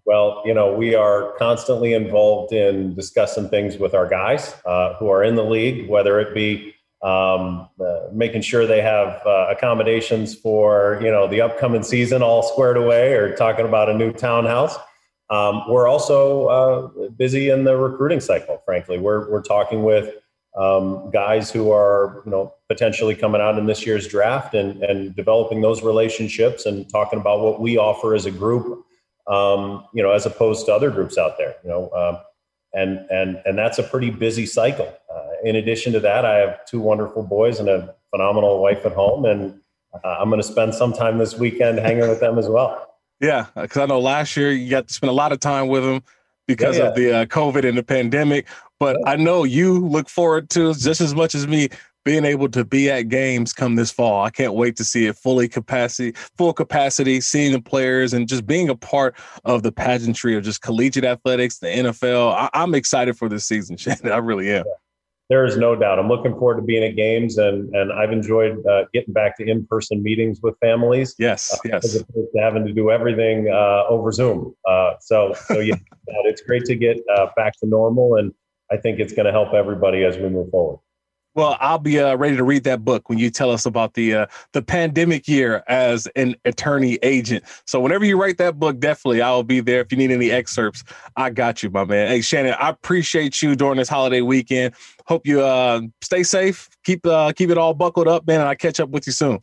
Well, 0.06 0.41
you 0.43 0.54
know, 0.56 0.74
we 0.74 0.95
are 0.95 1.34
constantly 1.38 1.93
involved 1.93 2.51
in 2.51 2.95
discussing 2.95 3.47
things 3.47 3.78
with 3.78 3.93
our 3.93 4.08
guys 4.08 4.56
uh, 4.66 4.95
who 4.95 5.10
are 5.10 5.24
in 5.24 5.36
the 5.36 5.45
league, 5.45 5.88
whether 5.88 6.20
it 6.20 6.34
be 6.34 6.74
um, 7.04 7.68
uh, 7.86 8.08
making 8.14 8.41
sure 8.41 8.66
they 8.66 8.82
have 8.82 9.22
uh, 9.26 9.47
accommodations 9.49 10.34
for 10.34 10.99
you 11.01 11.12
know 11.12 11.28
the 11.28 11.41
upcoming 11.41 11.84
season 11.84 12.24
all 12.24 12.41
squared 12.41 12.78
away, 12.78 13.14
or 13.14 13.36
talking 13.36 13.66
about 13.66 13.89
a 13.89 13.93
new 13.93 14.12
townhouse. 14.14 14.78
Um, 15.30 15.64
we're 15.70 15.88
also 15.88 16.47
uh, 16.47 17.10
busy 17.10 17.49
in 17.49 17.66
the 17.66 17.76
recruiting 17.76 18.22
cycle. 18.22 18.62
Frankly, 18.66 18.99
we're 18.99 19.30
we're 19.30 19.41
talking 19.41 19.84
with 19.84 20.16
um, 20.56 21.10
guys 21.12 21.51
who 21.51 21.72
are 21.72 22.22
you 22.26 22.32
know 22.32 22.54
potentially 22.70 23.16
coming 23.16 23.41
out 23.41 23.58
in 23.58 23.66
this 23.66 23.86
year's 23.86 24.08
draft 24.08 24.54
and 24.54 24.82
and 24.82 25.14
developing 25.14 25.60
those 25.60 25.84
relationships 25.84 26.66
and 26.66 26.89
talking 26.89 27.20
about 27.20 27.41
what 27.41 27.60
we 27.60 27.78
offer 27.78 28.16
as 28.16 28.26
a 28.26 28.32
group. 28.32 28.86
Um, 29.28 29.86
you 29.93 30.04
know, 30.04 30.12
as 30.12 30.26
opposed 30.26 30.66
to 30.66 30.74
other 30.74 30.91
groups 30.91 31.18
out 31.18 31.38
there. 31.38 31.56
You 31.64 31.70
know, 31.70 31.89
um, 31.91 32.20
and 32.74 32.99
and 33.10 33.41
and 33.45 33.58
that's 33.58 33.78
a 33.78 33.84
pretty 33.84 34.10
busy 34.10 34.45
cycle. 34.45 34.93
In 35.44 35.56
addition 35.56 35.94
to 35.94 36.00
that, 36.02 36.26
I 36.26 36.38
have 36.38 36.66
two 36.66 36.80
wonderful 36.80 37.24
boys 37.24 37.60
and 37.60 37.70
a 37.70 37.94
phenomenal 38.12 38.62
wife 38.62 38.86
at 38.86 38.94
home, 38.94 39.26
and 39.26 39.60
uh, 40.04 40.18
I'm 40.20 40.30
going 40.30 40.41
to 40.41 40.48
spend 40.48 40.74
some 40.74 40.94
time 40.94 41.18
this 41.18 41.38
weekend 41.38 41.80
hanging 41.80 42.08
with 42.10 42.20
them 42.20 42.38
as 42.38 42.48
well. 42.48 42.89
Yeah, 43.20 43.46
because 43.56 43.78
I 43.78 43.86
know 43.86 44.02
last 44.02 44.36
year 44.36 44.52
you 44.52 44.70
got 44.70 44.89
to 44.89 44.94
spend 44.94 45.10
a 45.10 45.14
lot 45.14 45.32
of 45.32 45.39
time 45.39 45.70
with 45.70 45.82
them 45.82 46.04
because 46.46 46.78
yeah, 46.78 46.84
yeah. 46.84 46.89
of 46.89 46.96
the 46.96 47.14
uh, 47.14 47.26
COVID 47.28 47.64
and 47.64 47.78
the 47.78 47.84
pandemic. 47.84 48.48
But. 48.82 48.98
I 49.06 49.16
know 49.16 49.46
you 49.46 49.80
look 49.80 50.10
forward 50.10 50.50
to 50.50 50.74
just 50.74 51.00
as 51.00 51.16
much 51.16 51.34
as 51.34 51.48
me 51.48 51.70
being 52.06 52.26
able 52.26 52.50
to 52.50 52.66
be 52.66 52.89
at 52.89 53.04
games 53.04 53.54
come 53.54 53.76
this 53.76 53.91
fall. 53.91 54.24
I 54.24 54.30
can't 54.30 54.54
wait 54.54 54.76
to 54.78 54.84
see 54.84 55.06
it 55.06 55.16
fully 55.16 55.48
capacity, 55.48 56.14
full 56.38 56.54
capacity, 56.54 57.22
seeing 57.22 57.54
the 57.54 57.62
players 57.62 58.14
and 58.14 58.28
just 58.28 58.46
being 58.46 58.70
a 58.70 58.76
part 58.76 59.16
of 59.46 59.64
the 59.64 59.72
pageantry 59.72 60.36
of 60.36 60.44
just 60.44 60.62
collegiate 60.62 61.06
athletics, 61.06 61.60
the 61.60 61.68
NFL. 61.68 62.50
I, 62.54 62.62
am 62.62 62.76
excited 62.76 63.18
for 63.18 63.30
this 63.30 63.46
season, 63.46 63.78
Shannon. 63.78 64.12
I 64.12 64.18
really 64.18 64.52
am. 64.52 64.66
Yeah. 64.66 64.74
There 65.34 65.46
is 65.46 65.58
no 65.58 65.76
doubt. 65.76 65.98
I'm 65.98 66.10
looking 66.10 66.34
forward 66.34 66.58
to 66.58 66.62
being 66.62 66.84
at 66.84 66.96
games, 66.96 67.40
and 67.40 67.74
and 67.74 67.92
I've 67.92 68.12
enjoyed 68.12 68.64
uh, 68.68 68.84
getting 68.94 69.16
back 69.16 69.36
to 69.38 69.44
in-person 69.44 70.04
meetings 70.04 70.42
with 70.44 70.54
families. 70.60 71.16
Yes, 71.18 71.52
uh, 71.52 71.58
yes. 71.66 71.86
As 71.86 71.96
opposed 71.96 72.32
to 72.36 72.40
having 72.40 72.64
to 72.68 72.72
do 72.72 72.92
everything 72.92 73.50
uh, 73.52 73.86
over 73.90 74.12
Zoom. 74.12 74.54
Uh, 74.70 74.92
so 75.02 75.34
so 75.48 75.60
yeah, 75.60 75.74
it's 76.26 76.42
great 76.42 76.66
to 76.66 76.76
get 76.76 76.98
uh, 77.18 77.30
back 77.36 77.54
to 77.62 77.66
normal, 77.66 78.18
and 78.18 78.32
I 78.72 78.78
think 78.78 79.00
it's 79.00 79.12
going 79.12 79.26
to 79.26 79.32
help 79.32 79.56
everybody 79.56 80.04
as 80.04 80.18
we 80.18 80.30
move 80.30 80.52
forward. 80.52 80.78
Well, 81.36 81.58
I'll 81.60 81.80
be 81.80 82.00
uh, 82.00 82.16
ready 82.16 82.36
to 82.38 82.44
read 82.44 82.64
that 82.66 82.86
book 82.86 83.10
when 83.10 83.18
you 83.18 83.32
tell 83.32 83.50
us 83.50 83.66
about 83.66 83.96
the 83.96 84.14
uh, 84.14 84.26
the 84.52 84.62
pandemic 84.62 85.28
year 85.28 85.64
as 85.68 86.08
an 86.16 86.36
attorney 86.46 87.00
agent. 87.02 87.44
So 87.66 87.80
whenever 87.80 88.06
you 88.06 88.22
write 88.22 88.38
that 88.38 88.60
book, 88.60 88.80
definitely 88.80 89.22
I 89.22 89.32
will 89.32 89.44
be 89.44 89.60
there. 89.60 89.82
If 89.82 89.92
you 89.92 89.98
need 89.98 90.12
any 90.12 90.30
excerpts, 90.30 90.84
I 91.16 91.32
got 91.32 91.64
you, 91.64 91.72
my 91.72 91.86
man. 91.86 92.10
Hey, 92.10 92.22
Shannon, 92.22 92.56
I 92.60 92.70
appreciate 92.70 93.42
you 93.42 93.56
during 93.56 93.78
this 93.78 93.90
holiday 93.90 94.22
weekend. 94.22 94.76
Hope 95.08 95.26
you 95.26 95.42
uh, 95.42 95.82
stay 96.02 96.22
safe. 96.24 96.70
Keep 96.84 97.06
uh, 97.08 97.34
keep 97.34 97.50
it 97.50 97.58
all 97.58 97.74
buckled 97.74 98.08
up, 98.08 98.28
man. 98.28 98.42
And 98.42 98.50
I 98.50 98.56
catch 98.56 98.80
up 98.80 98.90
with 98.90 99.08
you 99.08 99.14
soon. 99.14 99.40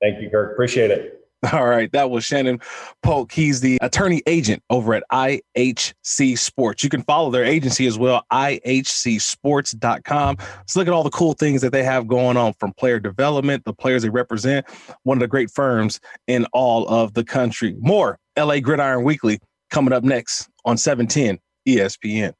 Thank 0.00 0.22
you, 0.22 0.30
Kirk. 0.30 0.52
Appreciate 0.52 0.90
it. 0.90 1.23
All 1.52 1.66
right. 1.66 1.90
That 1.92 2.10
was 2.10 2.24
Shannon 2.24 2.60
Polk. 3.02 3.32
He's 3.32 3.60
the 3.60 3.78
attorney 3.82 4.22
agent 4.26 4.62
over 4.70 4.94
at 4.94 5.04
IHC 5.12 6.38
Sports. 6.38 6.82
You 6.82 6.90
can 6.90 7.02
follow 7.02 7.30
their 7.30 7.44
agency 7.44 7.86
as 7.86 7.98
well, 7.98 8.24
ihcsports.com. 8.32 10.36
Let's 10.38 10.76
look 10.76 10.88
at 10.88 10.94
all 10.94 11.02
the 11.02 11.10
cool 11.10 11.34
things 11.34 11.60
that 11.62 11.72
they 11.72 11.82
have 11.82 12.06
going 12.06 12.36
on 12.36 12.54
from 12.54 12.72
player 12.74 12.98
development, 12.98 13.64
the 13.64 13.74
players 13.74 14.02
they 14.02 14.08
represent, 14.08 14.66
one 15.02 15.18
of 15.18 15.20
the 15.20 15.28
great 15.28 15.50
firms 15.50 16.00
in 16.26 16.46
all 16.52 16.88
of 16.88 17.14
the 17.14 17.24
country. 17.24 17.76
More 17.78 18.18
LA 18.38 18.60
Gridiron 18.60 19.04
Weekly 19.04 19.40
coming 19.70 19.92
up 19.92 20.04
next 20.04 20.48
on 20.64 20.78
710 20.78 21.38
ESPN. 21.68 22.32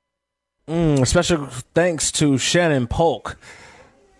Mm, 0.69 1.07
special 1.07 1.47
thanks 1.75 2.11
to 2.13 2.39
Shannon 2.39 2.87
Polk 2.87 3.37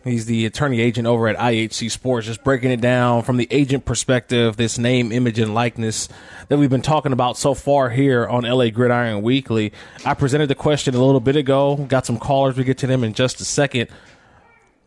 He's 0.05 0.27
the 0.27 0.45
attorney 0.45 0.81
agent 0.81 1.07
over 1.07 1.29
at 1.29 1.37
IHC 1.39 1.91
Sports, 1.91 2.27
just 2.27 2.45
breaking 2.45 2.71
it 2.71 2.83
down 2.83 3.23
from 3.23 3.39
the 3.39 3.49
agent 3.51 3.87
perspective, 3.87 4.59
this 4.59 4.77
name, 4.77 5.11
image, 5.11 5.39
and 5.39 5.55
likeness 5.55 6.11
that 6.49 6.59
we've 6.59 6.69
been 6.69 6.83
talking 6.83 7.13
about 7.13 7.39
so 7.39 7.55
far 7.55 7.89
here 7.89 8.27
on 8.27 8.45
LA 8.45 8.69
Gridiron 8.69 9.23
Weekly. 9.23 9.73
I 10.05 10.13
presented 10.13 10.49
the 10.49 10.55
question 10.55 10.95
a 10.95 11.03
little 11.03 11.21
bit 11.21 11.37
ago, 11.37 11.77
got 11.89 12.05
some 12.05 12.19
callers. 12.19 12.59
We 12.59 12.65
get 12.65 12.77
to 12.79 12.87
them 12.87 13.03
in 13.03 13.15
just 13.15 13.41
a 13.41 13.47
second. 13.47 13.89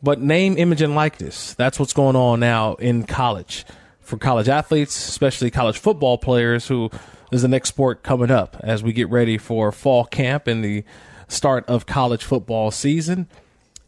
But 0.03 0.22
name, 0.22 0.55
image, 0.55 0.84
and 0.84 0.93
likeness, 0.93 1.55
that's 1.55 1.80
what's 1.80 1.93
going 1.93 2.15
on 2.15 2.39
now 2.39 2.76
in 2.76 3.03
college. 3.03 3.65
For 4.01 4.18
college 4.18 4.47
athletes, 4.47 4.95
especially 5.09 5.49
college 5.49 5.80
football 5.80 6.20
players, 6.20 6.68
who 6.68 6.91
is 7.32 7.41
the 7.41 7.47
next 7.47 7.70
sport 7.70 8.03
coming 8.03 8.30
up 8.30 8.55
as 8.61 8.84
we 8.84 8.93
get 8.93 9.09
ready 9.09 9.39
for 9.39 9.72
fall 9.72 10.05
camp 10.05 10.45
and 10.45 10.63
the 10.63 10.84
start 11.28 11.65
of 11.68 11.88
college 11.88 12.24
football 12.24 12.70
season. 12.70 13.28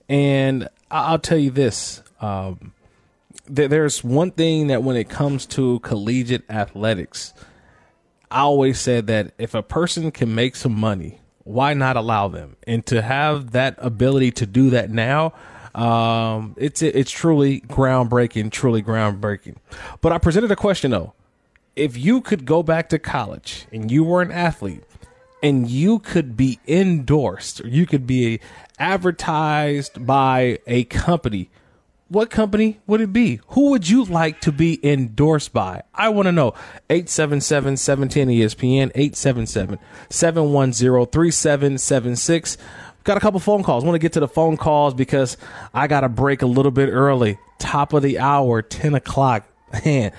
And 0.10 0.68
I'll 0.92 1.20
tell 1.20 1.38
you 1.38 1.52
this. 1.52 2.02
Um, 2.22 2.74
th- 3.54 3.70
there's 3.70 4.04
one 4.04 4.32
thing 4.32 4.68
that 4.68 4.84
when 4.84 4.96
it 4.96 5.10
comes 5.10 5.46
to 5.48 5.80
collegiate 5.80 6.50
athletics, 6.50 7.34
I 8.32 8.42
always 8.42 8.80
said 8.80 9.08
that 9.08 9.34
if 9.38 9.54
a 9.54 9.64
person 9.64 10.12
can 10.12 10.34
make 10.34 10.56
some 10.56 10.74
money 10.74 11.20
why 11.50 11.74
not 11.74 11.98
allow 11.98 12.28
them? 12.28 12.56
And 12.68 12.86
to 12.86 13.02
have 13.02 13.52
that 13.52 13.74
ability 13.80 14.32
to 14.34 14.46
do 14.46 14.70
that 14.70 14.92
now, 14.92 15.34
um, 15.74 16.56
it's 16.58 16.84
it's 16.84 17.10
truly 17.10 17.62
groundbreaking, 17.62 18.52
truly 18.52 18.84
groundbreaking. 18.84 19.56
But 20.02 20.12
I 20.12 20.20
presented 20.20 20.52
a 20.52 20.56
question 20.56 20.92
though: 20.92 21.14
if 21.76 21.98
you 21.98 22.22
could 22.22 22.46
go 22.46 22.62
back 22.62 22.90
to 22.90 23.00
college 23.00 23.66
and 23.72 23.90
you 23.90 24.04
were 24.04 24.22
an 24.22 24.32
athlete 24.32 24.84
and 25.42 25.68
you 25.68 25.98
could 25.98 26.38
be 26.38 26.60
endorsed 26.68 27.62
or 27.62 27.68
you 27.68 27.88
could 27.88 28.06
be 28.06 28.40
advertised 28.80 30.06
by 30.06 30.60
a 30.66 30.86
company 30.86 31.50
what 32.10 32.32
company 32.32 32.80
would 32.88 33.02
it 33.02 33.14
be? 33.14 33.40
Who 33.50 33.70
would 33.70 33.88
you 33.88 34.04
like 34.04 34.42
to 34.42 34.52
be 34.52 34.80
endorsed 34.84 35.54
by? 35.54 35.84
I 35.94 36.10
want 36.10 36.26
to 36.26 36.32
know. 36.32 36.56
877 36.90 37.78
710 37.78 38.28
ESPN, 38.30 38.92
877 38.96 39.78
710 40.10 41.06
3776. 41.06 42.58
Got 43.04 43.18
a 43.18 43.20
couple 43.20 43.40
phone 43.40 43.64
calls. 43.64 43.86
want 43.86 43.94
to 43.96 44.00
get 44.00 44.14
to 44.14 44.20
the 44.20 44.28
phone 44.28 44.58
calls 44.58 44.96
because 44.96 45.38
I 45.74 45.88
got 45.88 46.02
to 46.02 46.10
break 46.10 46.42
a 46.42 46.48
little 46.48 46.72
bit 46.72 46.90
early. 46.90 47.38
Top 47.60 47.94
of 47.94 48.02
the 48.02 48.18
hour, 48.20 48.62
10 48.64 48.96
o'clock. 48.96 49.46
Man, 49.86 50.12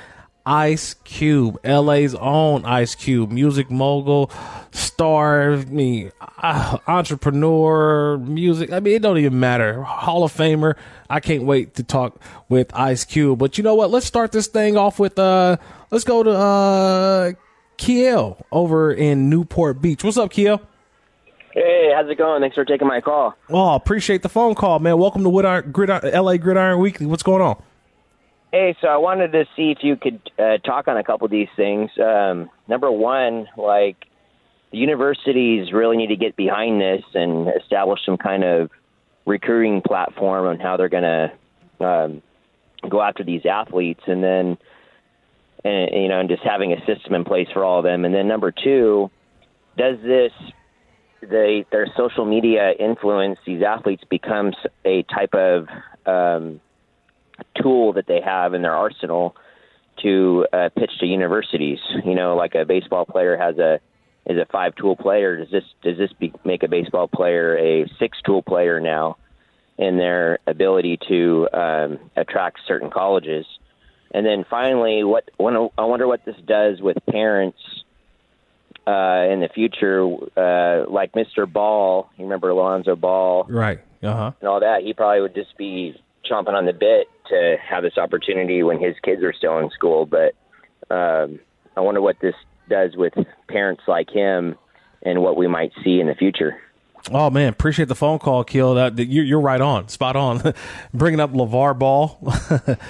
Ice 0.47 0.95
Cube, 1.05 1.59
LA's 1.65 2.15
own 2.15 2.65
Ice 2.65 2.95
Cube, 2.95 3.31
music 3.31 3.71
mogul, 3.71 4.31
star, 4.71 5.53
I 5.53 5.65
mean, 5.67 6.13
uh, 6.43 6.79
entrepreneur, 6.87 8.19
music. 8.19 8.73
I 8.73 8.81
mean, 8.81 8.95
it 8.97 9.03
don't 9.03 9.19
even 9.19 9.39
matter. 9.39 9.83
Hall 9.83 10.25
of 10.25 10.33
Famer. 10.33 10.77
I 11.09 11.21
can't 11.21 11.45
wait 11.45 11.75
to 11.75 11.83
talk 11.83 12.21
with 12.49 12.75
Ice 12.75 13.05
Cube. 13.05 13.39
But 13.39 13.59
you 13.59 13.65
know 13.65 13.75
what? 13.75 13.91
Let's 13.91 14.07
start 14.07 14.33
this 14.33 14.47
thing 14.47 14.77
off 14.77 14.99
with 14.99 15.19
uh 15.19 15.57
let's 15.91 16.05
go 16.05 16.23
to 16.23 16.31
uh 16.31 17.33
Kiel 17.77 18.45
over 18.53 18.93
in 18.93 19.31
Newport 19.31 19.81
Beach. 19.81 20.05
What's 20.05 20.17
up, 20.19 20.31
Kiel? 20.31 20.61
Hey, 21.53 21.91
how's 21.95 22.09
it 22.09 22.17
going? 22.17 22.41
Thanks 22.41 22.55
for 22.55 22.65
taking 22.65 22.87
my 22.87 23.01
call. 23.01 23.35
Oh, 23.49 23.75
appreciate 23.75 24.23
the 24.23 24.29
phone 24.29 24.55
call, 24.55 24.79
man. 24.79 24.99
Welcome 24.99 25.25
to 25.25 25.63
Gridiron, 25.73 26.03
LA 26.15 26.37
Gridiron 26.37 26.79
Weekly. 26.79 27.07
What's 27.07 27.25
going 27.25 27.43
on? 27.43 27.61
Hey, 28.53 28.77
so 28.81 28.89
I 28.89 28.97
wanted 28.97 29.31
to 29.33 29.45
see 29.55 29.71
if 29.71 29.79
you 29.83 29.97
could 29.97 30.21
uh, 30.37 30.59
talk 30.59 30.89
on 30.89 30.97
a 30.97 31.05
couple 31.05 31.25
of 31.25 31.31
these 31.31 31.49
things. 31.55 31.89
Um, 32.03 32.51
number 32.67 32.91
one, 32.91 33.47
like 33.57 33.97
the 34.73 34.79
universities 34.79 35.73
really 35.73 35.97
need 35.97 36.09
to 36.09 36.17
get 36.17 36.35
behind 36.35 36.81
this 36.81 37.03
and 37.15 37.49
establish 37.63 38.01
some 38.05 38.17
kind 38.17 38.43
of 38.43 38.71
recruiting 39.25 39.83
platform 39.83 40.47
on 40.47 40.59
how 40.59 40.77
they're 40.77 40.89
going 40.89 41.31
to 41.79 41.85
um, 41.85 42.23
go 42.89 43.01
after 43.01 43.23
these 43.23 43.47
athletes, 43.47 44.03
and 44.09 44.25
then 44.25 44.59
and 45.63 46.03
you 46.03 46.09
know, 46.09 46.19
and 46.19 46.29
just 46.29 46.43
having 46.43 46.73
a 46.73 46.85
system 46.87 47.15
in 47.15 47.25
place 47.25 47.49
for 47.53 47.65
all 47.65 47.79
of 47.79 47.85
them. 47.85 48.05
And 48.05 48.13
then 48.13 48.27
number 48.27 48.53
two, 48.53 49.13
does 49.77 49.99
this 50.03 50.33
their 51.21 51.87
social 51.97 52.25
media 52.25 52.73
influence 52.73 53.39
these 53.47 53.63
athletes 53.63 54.03
becomes 54.11 54.57
a 54.85 55.05
type 55.05 55.35
of 55.35 55.69
um, 56.07 56.61
tool 57.61 57.95
that 57.95 58.07
they 58.07 58.21
have 58.21 58.55
in 58.55 58.63
their 58.63 58.75
arsenal 58.75 59.37
to 60.03 60.47
uh, 60.53 60.69
pitch 60.77 60.93
to 61.01 61.07
universities. 61.07 61.79
You 62.05 62.15
know, 62.15 62.37
like 62.37 62.55
a 62.55 62.65
baseball 62.65 63.07
player 63.07 63.37
has 63.37 63.59
a 63.59 63.81
is 64.27 64.39
a 64.39 64.47
five 64.51 64.75
tool 64.77 64.97
player. 64.97 65.37
Does 65.37 65.51
this 65.51 65.65
does 65.83 65.99
this 65.99 66.13
be, 66.19 66.33
make 66.45 66.63
a 66.63 66.69
baseball 66.69 67.09
player 67.09 67.57
a 67.57 67.89
six 67.99 68.19
tool 68.25 68.43
player 68.43 68.81
now 68.81 69.17
in 69.79 69.97
their 69.97 70.39
ability 70.47 70.99
to 71.09 71.49
um, 71.53 71.99
attract 72.17 72.61
certain 72.67 72.91
colleges? 72.91 73.47
And 74.13 74.27
then 74.27 74.45
finally, 74.49 75.05
what 75.05 75.29
I 75.39 75.85
wonder 75.85 76.07
what 76.07 76.25
this 76.25 76.37
does 76.47 76.81
with 76.81 76.97
parents 77.09 77.59
uh, 78.87 79.27
in 79.31 79.41
the 79.41 79.49
future, 79.55 80.05
uh, 80.37 80.91
like 80.91 81.13
Mr. 81.13 81.51
Ball. 81.51 82.11
You 82.17 82.25
remember 82.25 82.51
Alonzo 82.51 82.97
Ball, 82.97 83.45
right? 83.49 83.81
Uh 84.03 84.15
huh. 84.15 84.33
And 84.41 84.49
all 84.49 84.61
that. 84.61 84.83
He 84.83 84.95
probably 84.95 85.21
would 85.21 85.35
just 85.35 85.57
be 85.57 86.01
chomping 86.31 86.55
on 86.55 86.67
the 86.67 86.73
bit 86.73 87.09
to 87.31 87.57
have 87.67 87.83
this 87.83 87.99
opportunity 87.99 88.63
when 88.63 88.81
his 88.81 88.95
kids 89.03 89.23
are 89.23 89.33
still 89.33 89.59
in 89.59 89.71
school. 89.71 90.07
But 90.07 90.35
um, 90.95 91.41
I 91.77 91.81
wonder 91.81 92.01
what 92.01 92.17
this 92.21 92.35
does 92.69 92.97
with 92.97 93.15
parents 93.49 93.83
like 93.89 94.11
him 94.11 94.57
and 95.03 95.23
what 95.23 95.37
we 95.37 95.47
might 95.47 95.73
see 95.83 96.01
in 96.01 96.07
the 96.07 96.15
future. 96.15 96.61
Oh 97.11 97.31
man, 97.31 97.49
appreciate 97.49 97.89
the 97.89 97.95
phone 97.95 98.19
call, 98.19 98.45
Kiel. 98.45 98.75
That 98.75 98.99
you're, 98.99 99.25
you're 99.25 99.41
right 99.41 99.61
on, 99.61 99.89
spot 99.89 100.17
on. 100.17 100.55
Bringing 100.95 101.19
up 101.19 101.33
LaVar 101.33 101.79
Ball, 101.79 102.19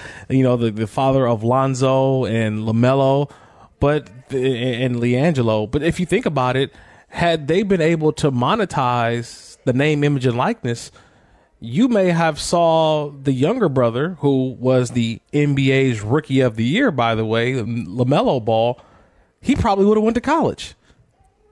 you 0.28 0.42
know 0.42 0.56
the 0.56 0.72
the 0.72 0.88
father 0.88 1.28
of 1.28 1.44
Lonzo 1.44 2.24
and 2.24 2.60
LaMelo, 2.60 3.30
but 3.78 4.10
and 4.30 4.96
LiAngelo. 4.96 5.70
But 5.70 5.84
if 5.84 6.00
you 6.00 6.06
think 6.06 6.26
about 6.26 6.56
it, 6.56 6.72
had 7.08 7.46
they 7.46 7.62
been 7.62 7.80
able 7.80 8.12
to 8.14 8.32
monetize 8.32 9.58
the 9.64 9.72
name, 9.72 10.02
image, 10.02 10.26
and 10.26 10.36
likeness, 10.36 10.90
you 11.60 11.88
may 11.88 12.10
have 12.10 12.40
saw 12.40 13.10
the 13.10 13.32
younger 13.32 13.68
brother 13.68 14.16
who 14.20 14.52
was 14.58 14.90
the 14.90 15.20
NBA's 15.32 16.00
rookie 16.00 16.40
of 16.40 16.56
the 16.56 16.64
year, 16.64 16.90
by 16.90 17.14
the 17.14 17.24
way, 17.24 17.52
LaMelo 17.52 18.42
Ball. 18.42 18.80
He 19.42 19.54
probably 19.54 19.84
would 19.84 19.98
have 19.98 20.04
went 20.04 20.14
to 20.14 20.22
college 20.22 20.74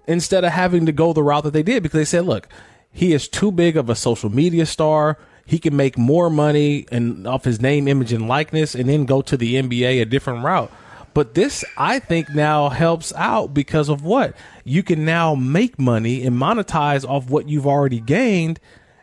instead 0.07 0.45
of 0.45 0.53
having 0.53 0.87
to 0.87 0.93
go 0.93 1.13
the 1.13 1.23
route 1.23 1.45
that 1.45 1.53
they 1.53 1.63
did 1.63 1.83
because 1.83 1.99
they 1.99 2.07
said, 2.07 2.25
look, 2.25 2.49
he 2.91 3.13
is 3.13 3.29
too 3.29 3.53
big 3.53 3.77
of 3.77 3.91
a 3.91 3.95
social 3.95 4.31
media 4.31 4.65
star. 4.65 5.19
He 5.45 5.59
can 5.59 5.77
make 5.77 5.99
more 5.99 6.31
money 6.31 6.87
and 6.91 7.27
off 7.27 7.45
his 7.45 7.61
name, 7.61 7.87
image, 7.87 8.13
and 8.13 8.27
likeness, 8.27 8.75
and 8.75 8.89
then 8.89 9.05
go 9.05 9.21
to 9.23 9.37
the 9.37 9.57
NBA 9.57 10.01
a 10.01 10.07
different 10.07 10.43
route. 10.43 10.73
But 11.13 11.35
this, 11.35 11.65
I 11.77 11.99
think, 11.99 12.31
now 12.35 12.71
helps 12.71 13.13
out 13.15 13.53
because 13.53 13.89
of 13.89 14.05
what 14.05 14.35
you 14.65 14.83
can 14.83 15.05
now 15.05 15.35
make 15.35 15.79
money 15.79 16.25
and 16.25 16.37
monetize 16.37 17.07
off 17.07 17.29
what 17.29 17.49
you've 17.49 17.67
already 17.67 18.01
gained 18.01 18.61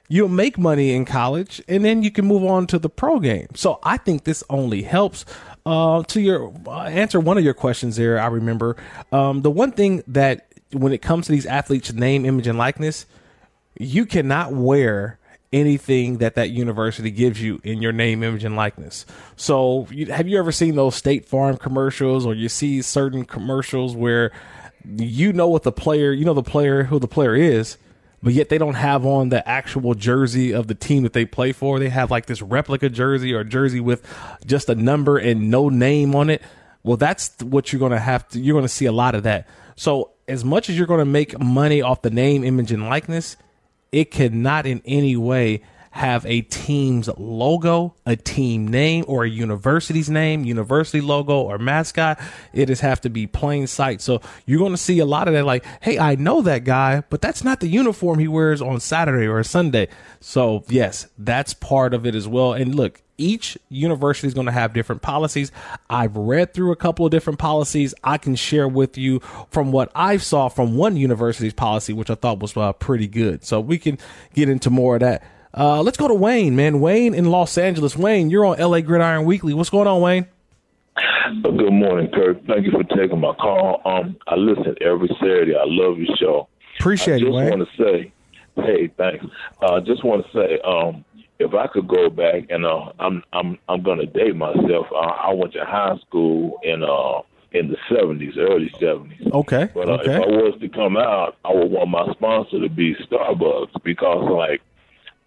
you'll 0.07 0.29
make 0.29 0.57
money 0.57 0.93
in 0.93 1.05
college 1.05 1.61
and 1.67 1.83
then 1.83 2.03
you 2.03 2.11
can 2.11 2.25
move 2.25 2.43
on 2.43 2.67
to 2.67 2.79
the 2.79 2.89
pro 2.89 3.19
game. 3.19 3.47
So 3.55 3.79
I 3.83 3.97
think 3.97 4.23
this 4.23 4.43
only 4.49 4.83
helps. 4.83 5.25
Uh, 5.65 6.03
to 6.03 6.21
your 6.21 6.53
uh, 6.67 6.83
answer 6.83 7.19
one 7.19 7.39
of 7.39 7.43
your 7.43 7.55
questions 7.55 7.95
there, 7.95 8.19
I 8.19 8.27
remember 8.27 8.77
um, 9.11 9.41
the 9.41 9.49
one 9.49 9.71
thing 9.71 10.03
that 10.07 10.47
when 10.71 10.93
it 10.93 11.01
comes 11.01 11.25
to 11.25 11.31
these 11.31 11.45
athletes' 11.47 11.91
name, 11.91 12.25
image, 12.25 12.45
and 12.45 12.57
likeness, 12.57 13.07
you 13.79 14.05
cannot 14.05 14.53
wear 14.53 15.19
anything 15.51 16.17
that 16.17 16.35
that 16.35 16.49
university 16.49 17.09
gives 17.09 17.41
you 17.41 17.61
in 17.63 17.81
your 17.81 17.91
name, 17.91 18.21
image, 18.23 18.43
and 18.43 18.55
likeness. 18.55 19.05
So, 19.37 19.87
you, 19.89 20.07
have 20.07 20.27
you 20.27 20.37
ever 20.37 20.51
seen 20.51 20.75
those 20.75 20.95
State 20.95 21.25
Farm 21.25 21.57
commercials, 21.57 22.25
or 22.25 22.33
you 22.33 22.49
see 22.49 22.81
certain 22.81 23.25
commercials 23.25 23.95
where 23.95 24.31
you 24.97 25.33
know 25.33 25.47
what 25.47 25.63
the 25.63 25.71
player, 25.71 26.11
you 26.11 26.25
know 26.25 26.33
the 26.33 26.43
player 26.43 26.83
who 26.83 26.99
the 26.99 27.07
player 27.07 27.35
is, 27.35 27.77
but 28.25 28.33
yet 28.33 28.49
they 28.49 28.57
don't 28.57 28.73
have 28.73 29.05
on 29.05 29.29
the 29.29 29.47
actual 29.47 29.93
jersey 29.93 30.51
of 30.51 30.65
the 30.65 30.73
team 30.73 31.03
that 31.03 31.13
they 31.13 31.25
play 31.25 31.51
for. 31.51 31.77
They 31.77 31.89
have 31.89 32.09
like 32.09 32.25
this 32.25 32.41
replica 32.41 32.89
jersey 32.89 33.35
or 33.35 33.43
jersey 33.43 33.79
with 33.79 34.03
just 34.47 34.67
a 34.67 34.73
number 34.73 35.19
and 35.19 35.51
no 35.51 35.69
name 35.69 36.15
on 36.15 36.31
it. 36.31 36.41
Well, 36.81 36.97
that's 36.97 37.31
what 37.43 37.71
you're 37.71 37.79
going 37.79 37.91
to 37.91 37.99
have 37.99 38.27
to, 38.29 38.39
you're 38.39 38.55
going 38.55 38.65
to 38.65 38.67
see 38.67 38.87
a 38.87 38.91
lot 38.91 39.13
of 39.13 39.21
that. 39.23 39.47
So, 39.75 40.09
as 40.27 40.43
much 40.43 40.71
as 40.71 40.77
you're 40.77 40.87
going 40.87 41.01
to 41.01 41.05
make 41.05 41.39
money 41.39 41.83
off 41.83 42.01
the 42.01 42.09
name, 42.09 42.43
image, 42.43 42.71
and 42.71 42.89
likeness, 42.89 43.37
it 43.91 44.09
cannot 44.09 44.65
in 44.65 44.81
any 44.85 45.15
way 45.15 45.61
have 45.95 46.25
a 46.25 46.41
team's 46.41 47.07
logo, 47.17 47.95
a 48.05 48.17
team 48.17 48.67
name, 48.67 49.05
or 49.07 49.23
a 49.23 49.29
university's 49.29 50.09
name, 50.09 50.43
university 50.43 50.99
logo, 50.99 51.39
or 51.43 51.57
mascot. 51.57 52.19
It 52.51 52.65
just 52.65 52.81
have 52.81 52.99
to 53.01 53.09
be 53.09 53.27
plain 53.27 53.65
sight. 53.65 54.01
So 54.01 54.19
you're 54.45 54.59
going 54.59 54.73
to 54.73 54.77
see 54.77 54.99
a 54.99 55.05
lot 55.05 55.29
of 55.29 55.33
that, 55.35 55.45
like, 55.45 55.63
hey, 55.79 55.97
I 55.97 56.15
know 56.15 56.41
that 56.41 56.65
guy, 56.65 57.01
but 57.09 57.21
that's 57.21 57.45
not 57.45 57.61
the 57.61 57.69
uniform 57.69 58.19
he 58.19 58.27
wears 58.27 58.61
on 58.61 58.81
Saturday 58.81 59.25
or 59.25 59.41
Sunday. 59.43 59.87
So 60.19 60.65
yes, 60.67 61.07
that's 61.17 61.53
part 61.53 61.93
of 61.93 62.05
it 62.05 62.13
as 62.13 62.27
well. 62.27 62.51
And 62.51 62.75
look, 62.75 63.01
each 63.17 63.57
university 63.69 64.27
is 64.27 64.33
going 64.33 64.47
to 64.47 64.51
have 64.51 64.73
different 64.73 65.01
policies. 65.01 65.49
I've 65.89 66.17
read 66.17 66.53
through 66.53 66.73
a 66.73 66.75
couple 66.75 67.05
of 67.05 67.11
different 67.11 67.39
policies. 67.39 67.93
I 68.03 68.17
can 68.17 68.35
share 68.35 68.67
with 68.67 68.97
you 68.97 69.21
from 69.49 69.71
what 69.71 69.93
I 69.95 70.17
saw 70.17 70.49
from 70.49 70.75
one 70.75 70.97
university's 70.97 71.53
policy, 71.53 71.93
which 71.93 72.09
I 72.09 72.15
thought 72.15 72.39
was 72.39 72.57
uh, 72.57 72.73
pretty 72.73 73.07
good. 73.07 73.45
So 73.45 73.61
we 73.61 73.77
can 73.77 73.97
get 74.33 74.49
into 74.49 74.69
more 74.69 74.95
of 74.95 74.99
that. 74.99 75.23
Uh, 75.55 75.81
let's 75.81 75.97
go 75.97 76.07
to 76.07 76.13
Wayne, 76.13 76.55
man. 76.55 76.81
Wayne 76.81 77.13
in 77.13 77.25
Los 77.25 77.57
Angeles. 77.57 77.95
Wayne, 77.95 78.29
you're 78.29 78.45
on 78.45 78.59
LA 78.59 78.81
Gridiron 78.81 79.23
Weekly. 79.25 79.53
What's 79.53 79.69
going 79.69 79.87
on, 79.87 80.01
Wayne? 80.01 80.27
Good 81.43 81.71
morning, 81.71 82.09
Kirk. 82.13 82.45
Thank 82.45 82.65
you 82.65 82.71
for 82.71 82.83
taking 82.95 83.19
my 83.19 83.33
call. 83.35 83.81
Um, 83.85 84.17
I 84.27 84.35
listen 84.35 84.75
every 84.81 85.07
Saturday. 85.19 85.55
I 85.55 85.63
love 85.65 85.97
your 85.97 86.15
show. 86.17 86.47
Appreciate 86.79 87.21
it, 87.21 87.27
I 87.33 87.45
just 87.47 87.57
want 87.57 87.69
to 87.69 87.83
say, 87.83 88.11
hey, 88.57 88.87
thanks. 88.97 89.25
I 89.61 89.65
uh, 89.65 89.79
just 89.79 90.03
want 90.03 90.25
to 90.25 90.31
say, 90.33 90.59
um, 90.65 91.05
if 91.39 91.53
I 91.53 91.67
could 91.67 91.87
go 91.87 92.09
back 92.09 92.45
and 92.49 92.65
uh, 92.65 92.91
I'm 92.99 93.23
I'm 93.33 93.57
I'm 93.67 93.83
gonna 93.83 94.05
date 94.05 94.35
myself. 94.35 94.87
Uh, 94.91 94.99
I 94.99 95.33
went 95.33 95.53
to 95.53 95.65
high 95.65 95.97
school 96.07 96.59
in 96.63 96.83
uh 96.83 97.21
in 97.51 97.69
the 97.69 97.77
seventies, 97.89 98.35
early 98.37 98.71
seventies. 98.79 99.27
Okay. 99.33 99.69
But 99.73 99.89
uh, 99.89 99.93
okay. 99.93 100.15
if 100.15 100.21
I 100.21 100.27
was 100.27 100.57
to 100.61 100.69
come 100.69 100.95
out, 100.95 101.35
I 101.43 101.53
would 101.53 101.71
want 101.71 101.89
my 101.89 102.11
sponsor 102.13 102.61
to 102.61 102.69
be 102.69 102.95
Starbucks 102.95 103.83
because 103.83 104.29
like 104.31 104.61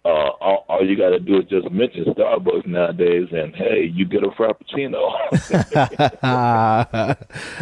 uh, 0.05 0.07
all, 0.07 0.65
all 0.69 0.85
you 0.87 0.95
got 0.95 1.09
to 1.09 1.19
do 1.19 1.39
is 1.39 1.45
just 1.49 1.69
mention 1.71 2.05
Starbucks 2.05 2.65
nowadays, 2.65 3.27
and 3.33 3.53
hey, 3.53 3.91
you 3.93 4.05
get 4.05 4.23
a 4.23 4.29
frappuccino. 4.29 4.95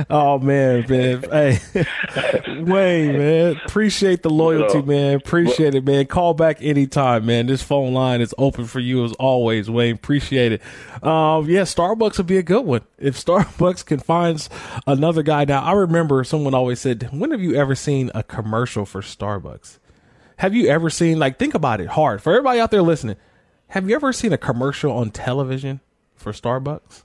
oh 0.12 0.38
man, 0.38 0.86
man, 0.88 1.24
hey, 1.32 1.60
Wayne, 2.62 3.18
man, 3.18 3.60
appreciate 3.66 4.22
the 4.22 4.30
loyalty, 4.30 4.84
man. 4.84 5.16
Appreciate 5.16 5.74
it, 5.74 5.84
man. 5.84 6.06
Call 6.06 6.36
back 6.36 6.62
anytime, 6.62 7.26
man. 7.26 7.48
This 7.48 7.64
phone 7.64 7.94
line 7.94 8.22
is 8.22 8.36
open 8.38 8.66
for 8.66 8.80
you 8.80 9.04
as 9.04 9.14
always, 9.14 9.68
Wayne. 9.68 9.96
Appreciate 9.96 10.52
it. 10.52 10.62
Um, 11.04 11.50
yeah, 11.50 11.64
Starbucks 11.64 12.18
would 12.18 12.28
be 12.28 12.38
a 12.38 12.44
good 12.44 12.68
one 12.68 12.82
if 13.00 13.16
Starbucks 13.26 13.84
can 13.84 13.98
find 13.98 14.48
another 14.86 15.24
guy. 15.24 15.44
Now, 15.46 15.64
I 15.64 15.72
remember 15.72 16.24
someone 16.24 16.54
always 16.54 16.80
said, 16.80 17.10
"When 17.12 17.32
have 17.32 17.42
you 17.42 17.56
ever 17.56 17.74
seen 17.74 18.12
a 18.14 18.22
commercial 18.22 18.86
for 18.86 19.02
Starbucks?" 19.02 19.80
Have 20.38 20.54
you 20.54 20.68
ever 20.68 20.90
seen 20.90 21.20
like 21.20 21.40
think 21.40 21.54
about 21.54 21.82
it 21.82 21.88
hard 21.88 22.22
for 22.22 22.32
everybody 22.32 22.60
out 22.60 22.72
there 22.72 22.82
listening? 22.82 23.18
Have 23.70 23.90
you 23.90 23.96
ever 23.96 24.14
seen 24.14 24.32
a 24.32 24.38
commercial 24.38 24.92
on 24.92 25.12
television 25.12 25.82
for 26.16 26.32
Starbucks? 26.32 27.04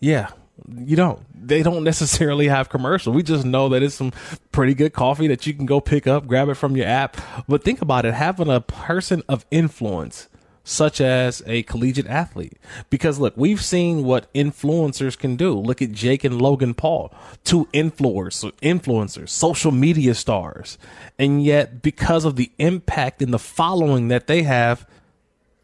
Yeah, 0.00 0.30
you 0.76 0.96
don't. 0.96 1.20
They 1.34 1.62
don't 1.62 1.84
necessarily 1.84 2.48
have 2.48 2.68
commercial. 2.68 3.12
We 3.12 3.22
just 3.22 3.44
know 3.44 3.68
that 3.68 3.82
it's 3.82 3.94
some 3.94 4.12
pretty 4.50 4.74
good 4.74 4.92
coffee 4.92 5.28
that 5.28 5.46
you 5.46 5.54
can 5.54 5.66
go 5.66 5.80
pick 5.80 6.06
up, 6.06 6.26
grab 6.26 6.48
it 6.48 6.54
from 6.54 6.76
your 6.76 6.86
app. 6.86 7.16
But 7.46 7.62
think 7.62 7.82
about 7.82 8.06
it, 8.06 8.14
having 8.14 8.48
a 8.48 8.60
person 8.60 9.22
of 9.28 9.44
influence 9.50 10.28
such 10.68 11.00
as 11.00 11.42
a 11.46 11.62
collegiate 11.62 12.06
athlete. 12.06 12.58
Because 12.90 13.18
look, 13.18 13.34
we've 13.36 13.62
seen 13.62 14.04
what 14.04 14.32
influencers 14.34 15.18
can 15.18 15.34
do. 15.34 15.58
Look 15.58 15.80
at 15.80 15.92
Jake 15.92 16.24
and 16.24 16.40
Logan 16.40 16.74
Paul, 16.74 17.12
two 17.42 17.66
influencers, 17.72 18.52
influencers, 18.60 19.30
social 19.30 19.72
media 19.72 20.14
stars. 20.14 20.76
And 21.18 21.42
yet 21.42 21.80
because 21.80 22.26
of 22.26 22.36
the 22.36 22.52
impact 22.58 23.22
and 23.22 23.32
the 23.32 23.38
following 23.38 24.08
that 24.08 24.26
they 24.26 24.42
have, 24.42 24.86